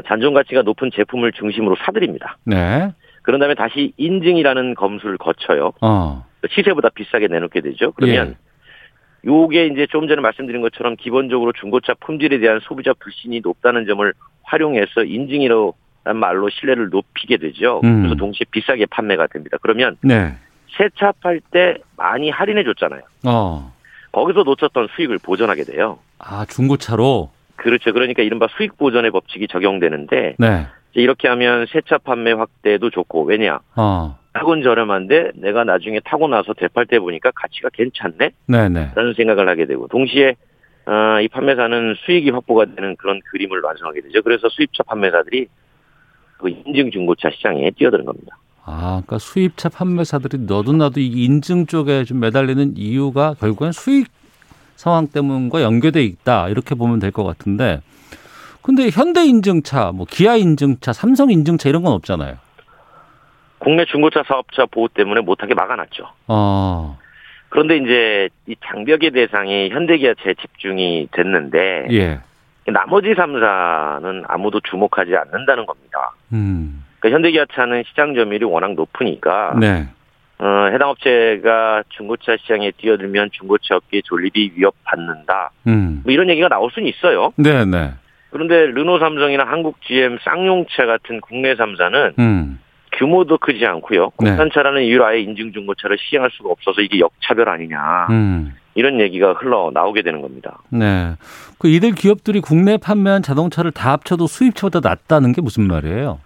잔존 0.06 0.34
가치가 0.34 0.62
높은 0.62 0.90
제품을 0.94 1.32
중심으로 1.32 1.76
사들입니다. 1.84 2.36
네. 2.44 2.92
그런 3.22 3.40
다음에 3.40 3.54
다시 3.54 3.92
인증이라는 3.96 4.74
검수를 4.74 5.16
거쳐요. 5.18 5.72
어. 5.80 6.24
시세보다 6.50 6.90
비싸게 6.90 7.28
내놓게 7.28 7.62
되죠. 7.62 7.92
그러면 7.92 8.36
요게 9.24 9.68
이제 9.68 9.86
좀 9.86 10.06
전에 10.06 10.20
말씀드린 10.20 10.60
것처럼 10.60 10.96
기본적으로 10.96 11.52
중고차 11.52 11.94
품질에 11.94 12.38
대한 12.38 12.60
소비자 12.60 12.92
불신이 12.92 13.40
높다는 13.40 13.86
점을 13.86 14.12
활용해서 14.42 15.04
인증이라는 15.04 15.72
말로 16.16 16.50
신뢰를 16.50 16.90
높이게 16.90 17.38
되죠. 17.38 17.80
음. 17.84 18.02
그래서 18.02 18.16
동시에 18.16 18.44
비싸게 18.50 18.86
판매가 18.86 19.28
됩니다. 19.28 19.56
그러면 19.62 19.96
네. 20.02 20.34
새차 20.76 21.12
팔 21.22 21.40
때 21.50 21.78
많이 21.96 22.28
할인해 22.28 22.64
줬잖아요. 22.64 23.00
어. 23.26 23.73
거기서 24.14 24.44
놓쳤던 24.44 24.88
수익을 24.94 25.18
보전하게 25.18 25.64
돼요. 25.64 25.98
아, 26.20 26.46
중고차로? 26.48 27.30
그렇죠. 27.56 27.92
그러니까 27.92 28.22
이른바 28.22 28.46
수익 28.56 28.76
보전의 28.78 29.10
법칙이 29.10 29.48
적용되는데 29.48 30.36
네. 30.38 30.66
이렇게 30.92 31.26
하면 31.28 31.66
새 31.66 31.80
차 31.80 31.98
판매 31.98 32.30
확대도 32.32 32.90
좋고 32.90 33.24
왜냐? 33.24 33.58
어. 33.74 34.16
타곤 34.32 34.62
저렴한데 34.62 35.32
내가 35.34 35.64
나중에 35.64 36.00
타고 36.04 36.28
나서 36.28 36.54
되팔 36.54 36.86
때 36.86 36.98
보니까 37.00 37.32
가치가 37.34 37.68
괜찮네? 37.72 38.30
네네. 38.46 38.92
라는 38.94 39.14
생각을 39.14 39.48
하게 39.48 39.66
되고 39.66 39.88
동시에 39.88 40.36
어, 40.86 41.20
이 41.20 41.28
판매사는 41.28 41.94
수익이 42.04 42.30
확보가 42.30 42.66
되는 42.66 42.94
그런 42.96 43.20
그림을 43.30 43.60
완성하게 43.62 44.02
되죠. 44.02 44.22
그래서 44.22 44.48
수입차 44.48 44.82
판매사들이 44.84 45.46
그 46.38 46.48
인증 46.48 46.90
중고차 46.92 47.30
시장에 47.30 47.70
뛰어드는 47.72 48.04
겁니다. 48.04 48.36
아, 48.66 49.02
그러니까 49.04 49.18
수입차 49.18 49.68
판매사들이 49.68 50.44
너도 50.46 50.72
나도 50.72 51.00
이 51.00 51.06
인증 51.24 51.66
쪽에 51.66 52.04
좀 52.04 52.20
매달리는 52.20 52.76
이유가 52.76 53.34
결국엔 53.38 53.72
수익 53.72 54.08
상황 54.76 55.06
때문과 55.08 55.62
연계돼 55.62 56.02
있다. 56.02 56.48
이렇게 56.48 56.74
보면 56.74 56.98
될 56.98 57.10
것 57.12 57.24
같은데. 57.24 57.80
근데 58.62 58.88
현대 58.90 59.24
인증차, 59.24 59.92
뭐 59.92 60.06
기아 60.08 60.36
인증차, 60.36 60.92
삼성 60.94 61.30
인증차 61.30 61.68
이런 61.68 61.82
건 61.82 61.92
없잖아요. 61.92 62.36
국내 63.58 63.84
중고차 63.84 64.22
사업자 64.26 64.66
보호 64.66 64.88
때문에 64.88 65.20
못하게 65.20 65.54
막아놨죠. 65.54 66.06
어. 66.28 66.98
그런데 67.50 67.76
이제 67.76 68.28
이 68.46 68.56
장벽의 68.66 69.10
대상이 69.12 69.70
현대기아차에 69.70 70.34
집중이 70.40 71.08
됐는데 71.12 71.86
예. 71.92 72.20
나머지 72.66 73.08
3사는 73.08 74.24
아무도 74.26 74.60
주목하지 74.60 75.14
않는다는 75.14 75.66
겁니다. 75.66 76.12
음. 76.32 76.83
그러니까 77.04 77.10
현대기아차는 77.10 77.84
시장 77.88 78.14
점유율이 78.14 78.46
워낙 78.46 78.72
높으니까 78.74 79.54
네. 79.60 79.86
어, 80.38 80.68
해당 80.72 80.88
업체가 80.88 81.84
중고차 81.90 82.36
시장에 82.38 82.72
뛰어들면 82.78 83.30
중고차 83.32 83.76
업계 83.76 84.00
존립이 84.02 84.52
위협받는다. 84.56 85.50
음. 85.66 86.00
뭐 86.02 86.12
이런 86.12 86.30
얘기가 86.30 86.48
나올 86.48 86.70
수는 86.72 86.88
있어요. 86.88 87.32
네, 87.36 87.64
네. 87.66 87.92
그런데 88.30 88.66
르노 88.66 88.98
삼성이나 88.98 89.44
한국 89.44 89.80
GM 89.82 90.18
쌍용차 90.24 90.86
같은 90.86 91.20
국내 91.20 91.54
3사는 91.54 92.18
음. 92.18 92.58
규모도 92.92 93.38
크지 93.38 93.64
않고요. 93.66 94.10
네. 94.20 94.30
국산차라는 94.30 94.82
이유로 94.84 95.04
아예 95.04 95.20
인증 95.20 95.52
중고차를 95.52 95.98
시행할 96.00 96.30
수가 96.32 96.50
없어서 96.50 96.80
이게 96.80 97.00
역차별 97.00 97.48
아니냐. 97.48 98.06
음. 98.10 98.54
이런 98.76 98.98
얘기가 98.98 99.34
흘러 99.34 99.70
나오게 99.72 100.02
되는 100.02 100.20
겁니다. 100.20 100.58
네. 100.70 101.14
그 101.58 101.68
이들 101.68 101.92
기업들이 101.92 102.40
국내 102.40 102.76
판매한 102.76 103.22
자동차를 103.22 103.70
다 103.70 103.92
합쳐도 103.92 104.26
수입차보다 104.26 104.80
낫다는 104.88 105.32
게 105.32 105.40
무슨 105.40 105.68
말이에요? 105.68 106.18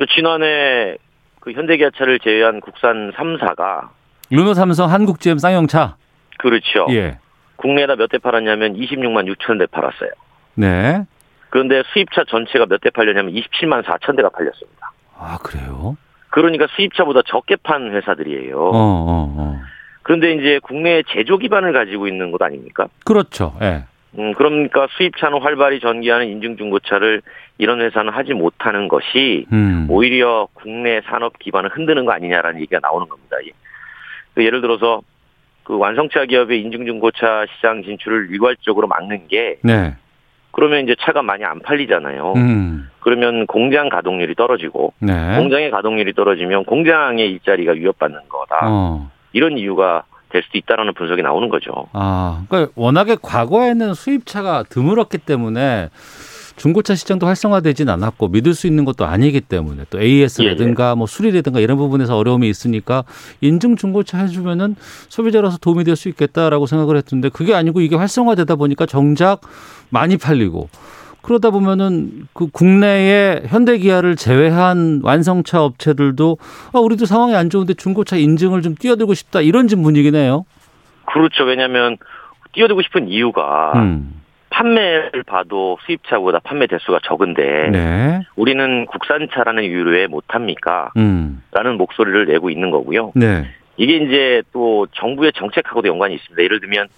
또 0.00 0.06
지난해 0.06 0.96
그 1.40 1.52
현대기아차를 1.52 2.20
제외한 2.20 2.60
국산 2.60 3.12
3사가 3.12 3.88
르노 4.30 4.54
삼성 4.54 4.90
한국 4.90 5.20
GM 5.20 5.36
쌍용차. 5.38 5.96
그렇죠. 6.38 6.86
예. 6.90 7.18
국내에다 7.56 7.96
몇 7.96 8.08
대 8.08 8.16
팔았냐면 8.16 8.74
26만 8.74 9.30
6천 9.36 9.58
대 9.58 9.66
팔았어요. 9.66 10.10
네. 10.54 11.04
그런데 11.50 11.82
수입차 11.92 12.24
전체가 12.24 12.64
몇 12.66 12.80
대 12.80 12.88
팔렸냐면 12.90 13.34
27만 13.34 13.84
4천 13.84 14.16
대가 14.16 14.30
팔렸습니다. 14.30 14.90
아, 15.18 15.36
그래요? 15.42 15.98
그러니까 16.30 16.66
수입차보다 16.76 17.20
적게 17.26 17.56
판 17.56 17.90
회사들이에요. 17.94 18.56
어, 18.58 18.70
어, 18.72 19.34
어. 19.36 19.60
그런데 20.02 20.32
이제 20.32 20.60
국내에 20.62 21.02
제조 21.12 21.36
기반을 21.36 21.74
가지고 21.74 22.08
있는 22.08 22.30
것 22.30 22.40
아닙니까? 22.40 22.86
그렇죠. 23.04 23.54
예. 23.60 23.84
음, 24.18 24.34
그러니까 24.34 24.88
수입차는 24.90 25.40
활발히 25.40 25.80
전개하는 25.80 26.26
인증중고차를 26.28 27.22
이런 27.58 27.80
회사는 27.80 28.12
하지 28.12 28.32
못하는 28.32 28.88
것이 28.88 29.46
음. 29.52 29.86
오히려 29.88 30.48
국내 30.54 31.00
산업 31.02 31.38
기반을 31.38 31.70
흔드는 31.70 32.04
거 32.04 32.12
아니냐라는 32.12 32.60
얘기가 32.60 32.80
나오는 32.82 33.08
겁니다. 33.08 33.36
예. 33.46 33.50
그 34.34 34.44
예를 34.44 34.60
들어서 34.60 35.02
그 35.62 35.76
완성차 35.76 36.24
기업의 36.24 36.60
인증중고차 36.62 37.46
시장 37.54 37.82
진출을 37.82 38.28
일괄적으로 38.30 38.88
막는 38.88 39.28
게 39.28 39.58
네. 39.62 39.94
그러면 40.52 40.82
이제 40.82 40.96
차가 41.00 41.22
많이 41.22 41.44
안 41.44 41.60
팔리잖아요. 41.60 42.32
음. 42.34 42.90
그러면 43.00 43.46
공장 43.46 43.88
가동률이 43.88 44.34
떨어지고 44.34 44.92
네. 44.98 45.36
공장의 45.36 45.70
가동률이 45.70 46.12
떨어지면 46.14 46.64
공장의 46.64 47.30
일자리가 47.30 47.72
위협받는 47.72 48.20
거다. 48.28 48.58
어. 48.68 49.10
이런 49.32 49.58
이유가 49.58 50.02
될 50.30 50.42
수도 50.42 50.58
있다라는 50.58 50.94
분석이 50.94 51.22
나오는 51.22 51.48
거죠. 51.48 51.86
아, 51.92 52.44
그러니까 52.48 52.72
워낙에 52.76 53.16
과거에는 53.20 53.94
수입차가 53.94 54.64
드물었기 54.68 55.18
때문에 55.18 55.90
중고차 56.56 56.94
시장도 56.94 57.26
활성화되진 57.26 57.88
않았고 57.88 58.28
믿을 58.28 58.52
수 58.52 58.66
있는 58.66 58.84
것도 58.84 59.06
아니기 59.06 59.40
때문에 59.40 59.84
또 59.88 59.98
AS라든가 60.00 60.94
뭐 60.94 61.06
수리라든가 61.06 61.58
이런 61.58 61.78
부분에서 61.78 62.18
어려움이 62.18 62.48
있으니까 62.50 63.04
인증 63.40 63.76
중고차 63.76 64.18
해주면은 64.18 64.76
소비자로서 65.08 65.56
도움이 65.58 65.84
될 65.84 65.96
수 65.96 66.08
있겠다라고 66.10 66.66
생각을 66.66 66.96
했는데 66.96 67.30
그게 67.30 67.54
아니고 67.54 67.80
이게 67.80 67.96
활성화되다 67.96 68.56
보니까 68.56 68.84
정작 68.86 69.40
많이 69.88 70.18
팔리고 70.18 70.68
그러다 71.22 71.50
보면은 71.50 72.26
그 72.32 72.48
국내의 72.50 73.42
현대기아를 73.46 74.16
제외한 74.16 75.00
완성차 75.02 75.62
업체들도 75.62 76.38
아, 76.72 76.78
우리도 76.78 77.06
상황이 77.06 77.34
안 77.34 77.50
좋은데 77.50 77.74
중고차 77.74 78.16
인증을 78.16 78.62
좀 78.62 78.74
뛰어들고 78.74 79.14
싶다 79.14 79.40
이런 79.40 79.68
좀 79.68 79.82
분위기네요. 79.82 80.44
그렇죠. 81.06 81.44
왜냐하면 81.44 81.96
뛰어들고 82.52 82.82
싶은 82.82 83.08
이유가 83.08 83.72
음. 83.76 84.20
판매를 84.50 85.22
봐도 85.24 85.78
수입차보다 85.86 86.40
판매 86.40 86.66
대수가 86.66 87.00
적은데 87.04 87.70
네. 87.70 88.20
우리는 88.36 88.86
국산차라는 88.86 89.62
이유로 89.64 89.92
왜 89.92 90.06
못합니까? 90.06 90.90
음. 90.96 91.42
라는 91.52 91.76
목소리를 91.76 92.26
내고 92.26 92.50
있는 92.50 92.70
거고요. 92.70 93.12
네. 93.14 93.46
이게 93.76 93.96
이제 93.96 94.42
또 94.52 94.86
정부의 94.92 95.32
정책하고도 95.34 95.88
연관이 95.88 96.14
있습니다. 96.14 96.42
예를 96.42 96.60
들면 96.60 96.88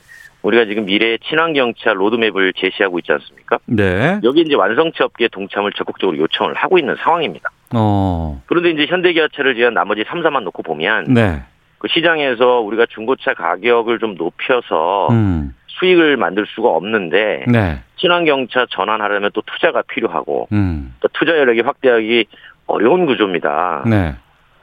우리가 0.43 0.64
지금 0.64 0.84
미래의 0.84 1.20
친환경차 1.20 1.93
로드맵을 1.93 2.53
제시하고 2.57 2.99
있지 2.99 3.12
않습니까? 3.12 3.59
네. 3.66 4.20
여기 4.24 4.40
이제 4.40 4.55
완성차 4.55 5.05
업계 5.05 5.28
동참을 5.28 5.72
적극적으로 5.72 6.18
요청을 6.18 6.55
하고 6.55 6.78
있는 6.78 6.97
상황입니다. 6.97 7.51
어. 7.74 8.43
그런데 8.47 8.70
이제 8.70 8.86
현대기아차를 8.86 9.55
제한 9.55 9.74
나머지 9.74 10.03
3사만 10.03 10.43
놓고 10.43 10.62
보면 10.62 11.14
네. 11.14 11.43
그 11.78 11.88
시장에서 11.88 12.61
우리가 12.61 12.86
중고차 12.90 13.34
가격을 13.34 13.99
좀 13.99 14.14
높여서 14.16 15.09
음. 15.11 15.55
수익을 15.66 16.16
만들 16.16 16.47
수가 16.55 16.68
없는데 16.68 17.45
네. 17.49 17.80
친환경차 17.97 18.66
전환하려면 18.70 19.30
또 19.32 19.43
투자가 19.43 19.82
필요하고 19.82 20.49
음. 20.53 20.95
또 21.01 21.09
투자 21.12 21.36
여력이 21.36 21.61
확대하기 21.61 22.26
어려운 22.66 23.07
구조입니다. 23.07 23.84
네. 23.86 24.14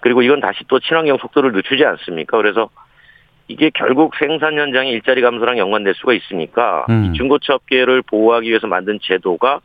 그리고 0.02 0.22
이건 0.22 0.40
다시 0.40 0.64
또 0.68 0.80
친환경 0.80 1.18
속도를 1.18 1.52
늦추지 1.52 1.84
않습니까? 1.86 2.38
그래서 2.38 2.70
이게 3.50 3.72
결국 3.74 4.14
생산 4.18 4.58
현장의 4.58 4.94
일자리 4.94 5.22
감소랑 5.22 5.58
연관될 5.58 5.96
수가 5.96 6.14
있으니까 6.14 6.86
음. 6.90 7.06
이 7.06 7.18
중고차 7.18 7.56
업계를 7.56 8.02
보호하기 8.04 8.48
위해서 8.48 8.68
만든 8.68 9.00
제도가 9.02 9.60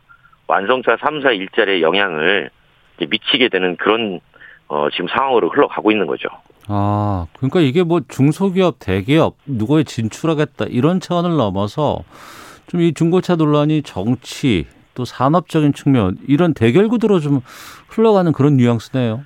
완성차 0.47 0.97
3사 0.97 1.35
일자리에 1.37 1.81
영향을 1.81 2.49
미치게 2.99 3.49
되는 3.49 3.77
그런 3.77 4.19
어, 4.67 4.89
지금 4.89 5.07
상황으로 5.07 5.49
흘러가고 5.49 5.91
있는 5.91 6.07
거죠. 6.07 6.27
아, 6.67 7.27
그러니까 7.37 7.59
이게 7.59 7.83
뭐 7.83 8.01
중소기업, 8.07 8.77
대기업 8.79 9.35
누구에 9.45 9.83
진출하겠다 9.83 10.65
이런 10.69 10.99
차원을 10.99 11.37
넘어서 11.37 12.03
좀 12.67 12.81
이 12.81 12.93
중고차 12.93 13.35
논란이 13.35 13.83
정치 13.83 14.65
또 14.95 15.05
산업적인 15.05 15.73
측면 15.73 16.17
이런 16.27 16.53
대결 16.53 16.87
구도로 16.87 17.19
좀 17.19 17.41
흘러가는 17.89 18.31
그런 18.31 18.57
뉘앙스네요. 18.57 19.23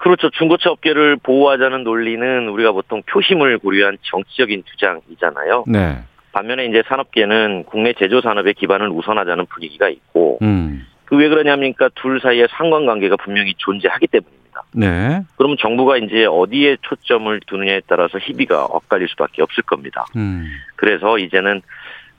그렇죠. 0.00 0.30
중고차 0.30 0.70
업계를 0.70 1.16
보호하자는 1.16 1.84
논리는 1.84 2.48
우리가 2.48 2.72
보통 2.72 3.02
표심을 3.02 3.58
고려한 3.58 3.98
정치적인 4.02 4.64
주장이잖아요. 4.64 5.64
네. 5.68 5.98
반면에 6.32 6.64
이제 6.66 6.82
산업계는 6.86 7.64
국내 7.64 7.92
제조 7.92 8.20
산업의 8.20 8.54
기반을 8.54 8.88
우선하자는 8.88 9.46
분위기가 9.46 9.88
있고 9.88 10.38
음. 10.42 10.86
그왜 11.04 11.28
그러냐니까 11.28 11.90
둘 11.96 12.20
사이에 12.20 12.46
상관관계가 12.50 13.16
분명히 13.16 13.52
존재하기 13.58 14.06
때문입니다. 14.06 14.62
네. 14.74 15.22
그러면 15.36 15.56
정부가 15.60 15.98
이제 15.98 16.24
어디에 16.24 16.76
초점을 16.82 17.38
두느냐에 17.46 17.82
따라서 17.86 18.18
희비가 18.18 18.64
엇갈릴 18.64 19.08
수밖에 19.08 19.42
없을 19.42 19.64
겁니다. 19.64 20.06
음. 20.16 20.46
그래서 20.76 21.18
이제는 21.18 21.60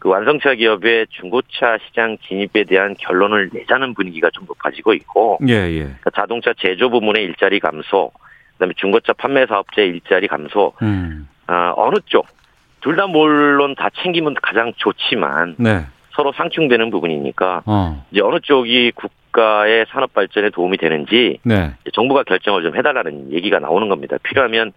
그 0.02 0.10
완성차 0.10 0.56
기업의 0.56 1.08
중고차 1.12 1.78
시장 1.86 2.18
진입에 2.28 2.66
대한 2.68 2.96
결론을 3.00 3.52
내자는 3.54 3.94
분위기가 3.94 4.30
좀 4.34 4.46
높아지고 4.48 4.94
있고 4.96 5.38
예, 5.48 5.54
예. 5.54 5.84
그러니까 5.84 6.10
자동차 6.16 6.54
제조 6.58 6.90
부문의 6.90 7.24
일자리 7.24 7.60
감소, 7.60 8.12
그다음에 8.54 8.74
중고차 8.78 9.14
판매 9.14 9.46
사업자의 9.46 9.90
일자리 9.90 10.28
감소, 10.28 10.74
음. 10.82 11.30
아, 11.48 11.74
어느 11.78 11.96
쪽 12.08 12.26
둘 12.82 12.96
다 12.96 13.08
물론 13.08 13.76
다 13.76 13.90
챙기면 14.02 14.36
가장 14.42 14.74
좋지만 14.76 15.56
네. 15.58 15.86
서로 16.14 16.34
상충되는 16.34 16.90
부분이니까 16.90 17.64
어. 17.66 18.06
이제 18.12 18.22
어느 18.22 18.40
쪽이 18.42 18.92
국가의 18.96 19.86
산업 19.90 20.14
발전에 20.14 20.50
도움이 20.50 20.78
되는지 20.78 21.40
네. 21.44 21.74
정부가 21.94 22.24
결정을 22.24 22.64
좀 22.64 22.76
해달라는 22.76 23.32
얘기가 23.32 23.60
나오는 23.60 23.88
겁니다. 23.88 24.18
필요하면 24.24 24.74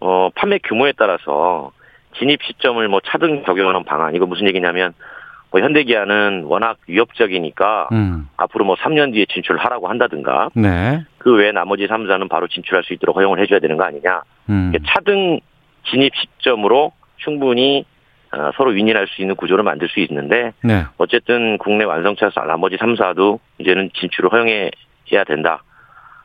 어 0.00 0.30
판매 0.34 0.58
규모에 0.58 0.92
따라서 0.96 1.70
진입 2.18 2.42
시점을 2.42 2.86
뭐 2.88 3.00
차등 3.04 3.44
적용하는 3.44 3.84
방안 3.84 4.14
이거 4.14 4.26
무슨 4.26 4.48
얘기냐면 4.48 4.94
뭐 5.50 5.60
현대기아는 5.60 6.44
워낙 6.44 6.76
위협적이니까 6.86 7.88
음. 7.92 8.28
앞으로 8.36 8.64
뭐 8.64 8.76
3년 8.76 9.12
뒤에 9.12 9.26
진출하라고 9.26 9.88
한다든가 9.88 10.50
네. 10.54 11.04
그 11.18 11.34
외에 11.34 11.52
나머지 11.52 11.86
3사는 11.86 12.28
바로 12.28 12.48
진출할 12.48 12.84
수 12.84 12.92
있도록 12.92 13.16
허용을 13.16 13.40
해줘야 13.40 13.58
되는 13.58 13.76
거 13.76 13.84
아니냐. 13.84 14.22
음. 14.50 14.72
차등 14.86 15.40
진입 15.90 16.12
시점으로 16.14 16.92
충분히 17.16 17.84
어, 18.30 18.50
서로 18.56 18.72
윈윈할 18.72 19.06
수 19.08 19.22
있는 19.22 19.36
구조를 19.36 19.64
만들 19.64 19.88
수 19.88 20.00
있는데 20.00 20.52
네. 20.62 20.84
어쨌든 20.98 21.56
국내 21.56 21.84
완성차 21.84 22.30
나머지 22.46 22.76
3사도 22.76 23.38
이제는 23.58 23.90
진출을 23.94 24.30
허용해야 24.30 25.24
된다. 25.26 25.62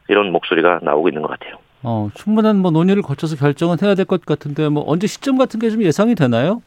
이런 0.09 0.33
목소리가 0.33 0.79
나오고 0.81 1.07
있는 1.07 1.21
것 1.21 1.29
같아요. 1.29 1.57
어, 1.83 2.09
충분한 2.15 2.57
뭐 2.59 2.71
논의를 2.71 3.01
거쳐서 3.01 3.35
결정은 3.35 3.77
해야 3.81 3.93
될 3.95 4.05
것 4.05 4.25
같은데 4.25 4.69
뭐 4.69 4.83
언제 4.87 5.07
시점 5.07 5.37
같은 5.37 5.59
게 5.59 5.69
좀 5.69 5.81
예상이 5.83 6.15
되나요? 6.15 6.61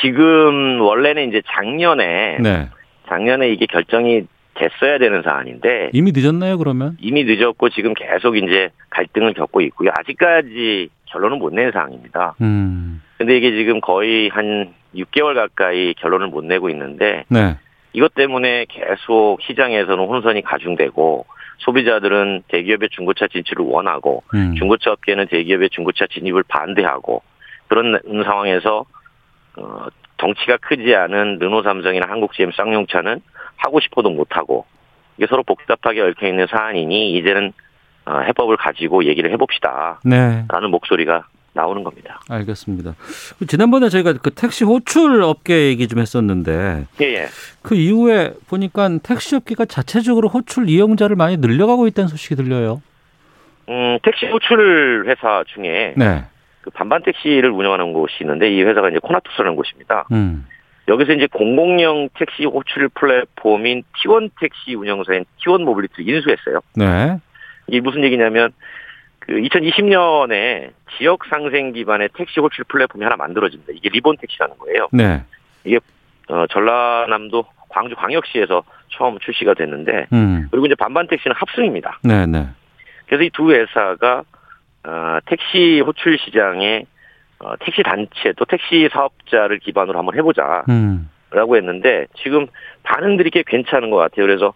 지금 0.00 0.80
원래는 0.80 1.28
이제 1.28 1.42
작년에 1.46 2.38
네. 2.40 2.68
작년에 3.08 3.48
이게 3.50 3.66
결정이 3.66 4.22
됐어야 4.54 4.98
되는 4.98 5.22
사안인데 5.22 5.90
이미 5.92 6.12
늦었나요, 6.14 6.58
그러면? 6.58 6.96
이미 7.00 7.24
늦었고 7.24 7.70
지금 7.70 7.94
계속 7.94 8.36
이제 8.36 8.70
갈등을 8.90 9.34
겪고 9.34 9.60
있고요. 9.62 9.90
아직까지 9.98 10.88
결론은 11.06 11.38
못 11.38 11.52
낸 11.52 11.72
상황입니다. 11.72 12.34
음. 12.40 13.02
근데 13.18 13.36
이게 13.36 13.52
지금 13.52 13.80
거의 13.80 14.28
한 14.28 14.72
6개월 14.94 15.34
가까이 15.34 15.94
결론을 15.94 16.28
못 16.28 16.44
내고 16.44 16.68
있는데 16.70 17.24
네. 17.28 17.56
이것 17.92 18.14
때문에 18.14 18.66
계속 18.68 19.38
시장에서는 19.42 19.98
혼선이 20.04 20.42
가중되고 20.42 21.26
소비자들은 21.62 22.44
대기업의 22.48 22.88
중고차 22.90 23.26
진출을 23.28 23.64
원하고 23.64 24.22
음. 24.34 24.54
중고차 24.56 24.92
업계는 24.92 25.28
대기업의 25.28 25.70
중고차 25.70 26.06
진입을 26.06 26.44
반대하고 26.44 27.22
그런 27.68 27.98
상황에서 28.24 28.84
어, 29.56 29.86
덩치가 30.18 30.58
크지 30.58 30.94
않은 30.94 31.38
르노 31.38 31.62
삼성이나 31.62 32.06
한국 32.08 32.32
GM 32.34 32.52
쌍용차는 32.52 33.20
하고 33.56 33.80
싶어도 33.80 34.10
못하고 34.10 34.66
이게 35.16 35.26
서로 35.26 35.42
복잡하게 35.42 36.00
얽혀 36.00 36.26
있는 36.26 36.46
사안이니 36.48 37.16
이제는 37.18 37.52
어, 38.04 38.18
해법을 38.20 38.56
가지고 38.56 39.04
얘기를 39.04 39.30
해봅시다. 39.30 40.00
네. 40.04 40.44
라는 40.48 40.70
목소리가 40.70 41.26
나오는 41.54 41.84
겁니다. 41.84 42.20
알겠습니다. 42.28 42.94
그 43.38 43.46
지난번에 43.46 43.88
저희가 43.88 44.14
그 44.14 44.30
택시 44.30 44.64
호출 44.64 45.22
업계 45.22 45.66
얘기 45.68 45.86
좀 45.86 45.98
했었는데 45.98 46.86
예, 47.00 47.04
예. 47.04 47.26
그 47.62 47.74
이후에 47.74 48.32
보니까 48.48 48.88
택시 49.02 49.36
업계가 49.36 49.66
자체적으로 49.66 50.28
호출 50.28 50.68
이용자를 50.68 51.16
많이 51.16 51.36
늘려가고 51.36 51.86
있다는 51.86 52.08
소식이 52.08 52.36
들려요. 52.36 52.82
음, 53.68 53.98
택시 54.02 54.26
호출 54.26 55.04
회사 55.06 55.44
중에 55.46 55.94
네. 55.96 56.24
그 56.62 56.70
반반 56.70 57.02
택시를 57.02 57.50
운영하는 57.50 57.92
곳이 57.92 58.14
있는데 58.22 58.50
이 58.50 58.62
회사가 58.62 58.88
이제 58.88 58.98
코나투스라는 59.00 59.56
곳입니다. 59.56 60.06
음. 60.12 60.46
여기서 60.88 61.12
이제 61.12 61.28
공공형 61.32 62.08
택시 62.14 62.44
호출 62.44 62.88
플랫폼인 62.88 63.84
T1 63.96 64.30
택시 64.40 64.74
운영사인 64.74 65.24
T1 65.40 65.62
모빌리티를 65.62 66.14
인수했어요. 66.14 66.60
네. 66.76 67.18
이게 67.68 67.80
무슨 67.80 68.02
얘기냐면 68.04 68.52
그 69.26 69.32
2020년에 69.34 70.70
지역 70.98 71.24
상생 71.26 71.72
기반의 71.72 72.10
택시 72.14 72.40
호출 72.40 72.64
플랫폼이 72.64 73.04
하나 73.04 73.16
만들어집니다. 73.16 73.72
이게 73.76 73.88
리본 73.88 74.16
택시라는 74.18 74.58
거예요. 74.58 74.88
네. 74.92 75.22
이게 75.64 75.78
어, 76.28 76.46
전라남도 76.48 77.44
광주 77.68 77.94
광역시에서 77.94 78.62
처음 78.90 79.18
출시가 79.18 79.54
됐는데 79.54 80.06
음. 80.12 80.48
그리고 80.50 80.66
이제 80.66 80.74
반반 80.74 81.06
택시는 81.06 81.34
합승입니다. 81.36 82.00
네, 82.02 82.26
네. 82.26 82.46
그래서 83.06 83.24
이 83.24 83.30
두 83.30 83.50
회사가 83.52 84.24
어, 84.84 85.18
택시 85.26 85.80
호출 85.80 86.18
시장에 86.18 86.84
어, 87.38 87.54
택시 87.60 87.82
단체 87.82 88.32
또 88.36 88.44
택시 88.44 88.88
사업자를 88.92 89.58
기반으로 89.58 89.98
한번 89.98 90.16
해보자. 90.16 90.64
음. 90.68 91.08
라고 91.30 91.56
했는데 91.56 92.06
지금 92.22 92.46
반응들이 92.82 93.30
꽤 93.30 93.42
괜찮은 93.46 93.88
것 93.88 93.96
같아요. 93.96 94.26
그래서 94.26 94.52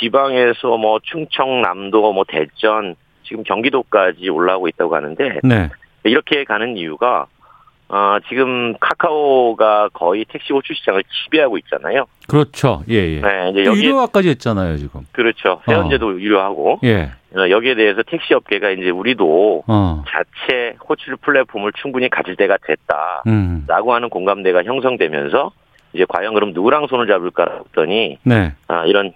지방에서 0.00 0.76
뭐 0.76 0.98
충청남도 1.00 2.12
뭐 2.12 2.24
대전 2.26 2.96
지금 3.28 3.44
경기도까지 3.44 4.28
올라오고 4.28 4.68
있다고 4.68 4.96
하는데 4.96 5.40
네. 5.44 5.70
이렇게 6.04 6.44
가는 6.44 6.76
이유가 6.76 7.26
어, 7.90 8.18
지금 8.28 8.74
카카오가 8.78 9.88
거의 9.94 10.26
택시 10.28 10.52
호출 10.52 10.76
시장을 10.76 11.02
지배하고 11.04 11.56
있잖아요. 11.58 12.04
그렇죠. 12.28 12.82
예, 12.90 12.96
예. 12.96 13.20
네, 13.20 13.50
이제 13.50 13.64
또 13.64 13.70
여기 13.70 13.84
유료화까지 13.86 14.28
했잖아요, 14.28 14.76
지금. 14.76 15.02
그렇죠. 15.12 15.62
세원제도 15.64 16.20
유료하고 16.20 16.80
예. 16.84 17.12
어, 17.34 17.48
여기에 17.48 17.76
대해서 17.76 18.02
택시 18.02 18.34
업계가 18.34 18.70
이제 18.70 18.90
우리도 18.90 19.64
어. 19.66 20.04
자체 20.06 20.76
호출 20.86 21.16
플랫폼을 21.16 21.72
충분히 21.80 22.10
가질 22.10 22.36
때가 22.36 22.58
됐다. 22.62 23.22
음. 23.26 23.64
라고 23.66 23.94
하는 23.94 24.10
공감대가 24.10 24.64
형성되면서 24.64 25.52
이제 25.94 26.04
과연 26.06 26.34
그럼 26.34 26.52
누구랑 26.52 26.88
손을 26.88 27.06
잡을까 27.06 27.62
했더니 27.68 28.18
네. 28.22 28.52
아, 28.66 28.84
이런 28.84 29.12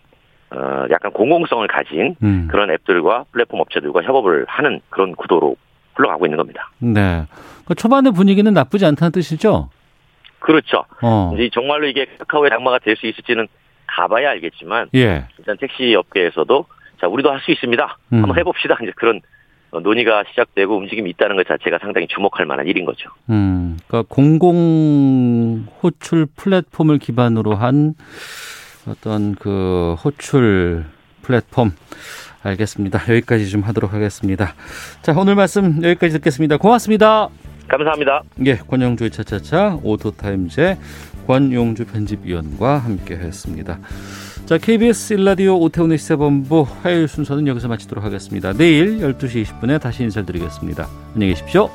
어, 0.55 0.85
약간 0.91 1.11
공공성을 1.13 1.67
가진 1.69 2.15
음. 2.23 2.49
그런 2.51 2.71
앱들과 2.71 3.25
플랫폼 3.33 3.61
업체들과 3.61 4.03
협업을 4.03 4.45
하는 4.49 4.81
그런 4.91 5.15
구도로 5.17 5.57
흘러가고 5.95 6.27
있는 6.27 6.37
겁니다. 6.37 6.71
네. 6.79 7.25
그 7.65 7.75
초반의 7.75 8.13
분위기는 8.13 8.53
나쁘지 8.53 8.85
않다는 8.87 9.13
뜻이죠? 9.13 9.71
그렇죠. 10.41 10.85
어. 11.03 11.33
이제 11.35 11.49
정말로 11.53 11.87
이게 11.87 12.07
카카오의 12.19 12.51
장마가 12.51 12.79
될 12.81 12.97
수 12.97 13.07
있을지는 13.07 13.47
가봐야 13.87 14.31
알겠지만 14.31 14.89
예. 14.95 15.27
일단 15.39 15.57
택시 15.59 15.95
업계에서도 15.95 16.65
자 17.01 17.07
우리도 17.09 17.31
할 17.31 17.41
수 17.41 17.51
있습니다. 17.51 17.99
음. 18.15 18.23
한번 18.23 18.39
해봅시다. 18.39 18.77
이제 18.83 18.93
그런 18.97 19.21
어, 19.71 19.81
논의가 19.81 20.25
시작되고 20.31 20.77
움직임이 20.77 21.11
있다는 21.11 21.37
것 21.37 21.47
자체가 21.47 21.79
상당히 21.81 22.07
주목할 22.09 22.45
만한 22.47 22.67
일인 22.67 22.85
거죠. 22.85 23.09
음. 23.31 23.79
그러니까 23.87 24.13
공공 24.15 25.67
호출 25.83 26.27
플랫폼을 26.37 26.99
기반으로 26.99 27.55
한 27.55 27.95
어떤 28.87 29.35
그 29.35 29.97
호출 30.03 30.85
플랫폼 31.23 31.73
알겠습니다. 32.43 33.01
여기까지 33.09 33.49
좀 33.49 33.63
하도록 33.63 33.93
하겠습니다. 33.93 34.55
자, 35.03 35.15
오늘 35.17 35.35
말씀 35.35 35.83
여기까지 35.83 36.15
듣겠습니다. 36.15 36.57
고맙습니다. 36.57 37.29
감사합니다. 37.69 38.23
예, 38.45 38.57
권용주의 38.57 39.11
차차차 39.11 39.79
오토타임즈 39.83 40.77
권용주 41.27 41.87
편집위원과 41.87 42.79
함께했습니다. 42.79 43.79
자, 44.47 44.59
KBS 44.59 45.15
일라디오 45.15 45.59
오태훈의 45.61 45.99
시사본부 45.99 46.67
화요일 46.83 47.07
순서는 47.07 47.47
여기서 47.47 47.69
마치도록 47.69 48.05
하겠습니다. 48.05 48.53
내일 48.53 48.99
12시 48.99 49.45
20분에 49.45 49.81
다시 49.81 50.03
인사드리겠습니다. 50.03 50.89
안녕히 51.15 51.35
계십시오. 51.35 51.71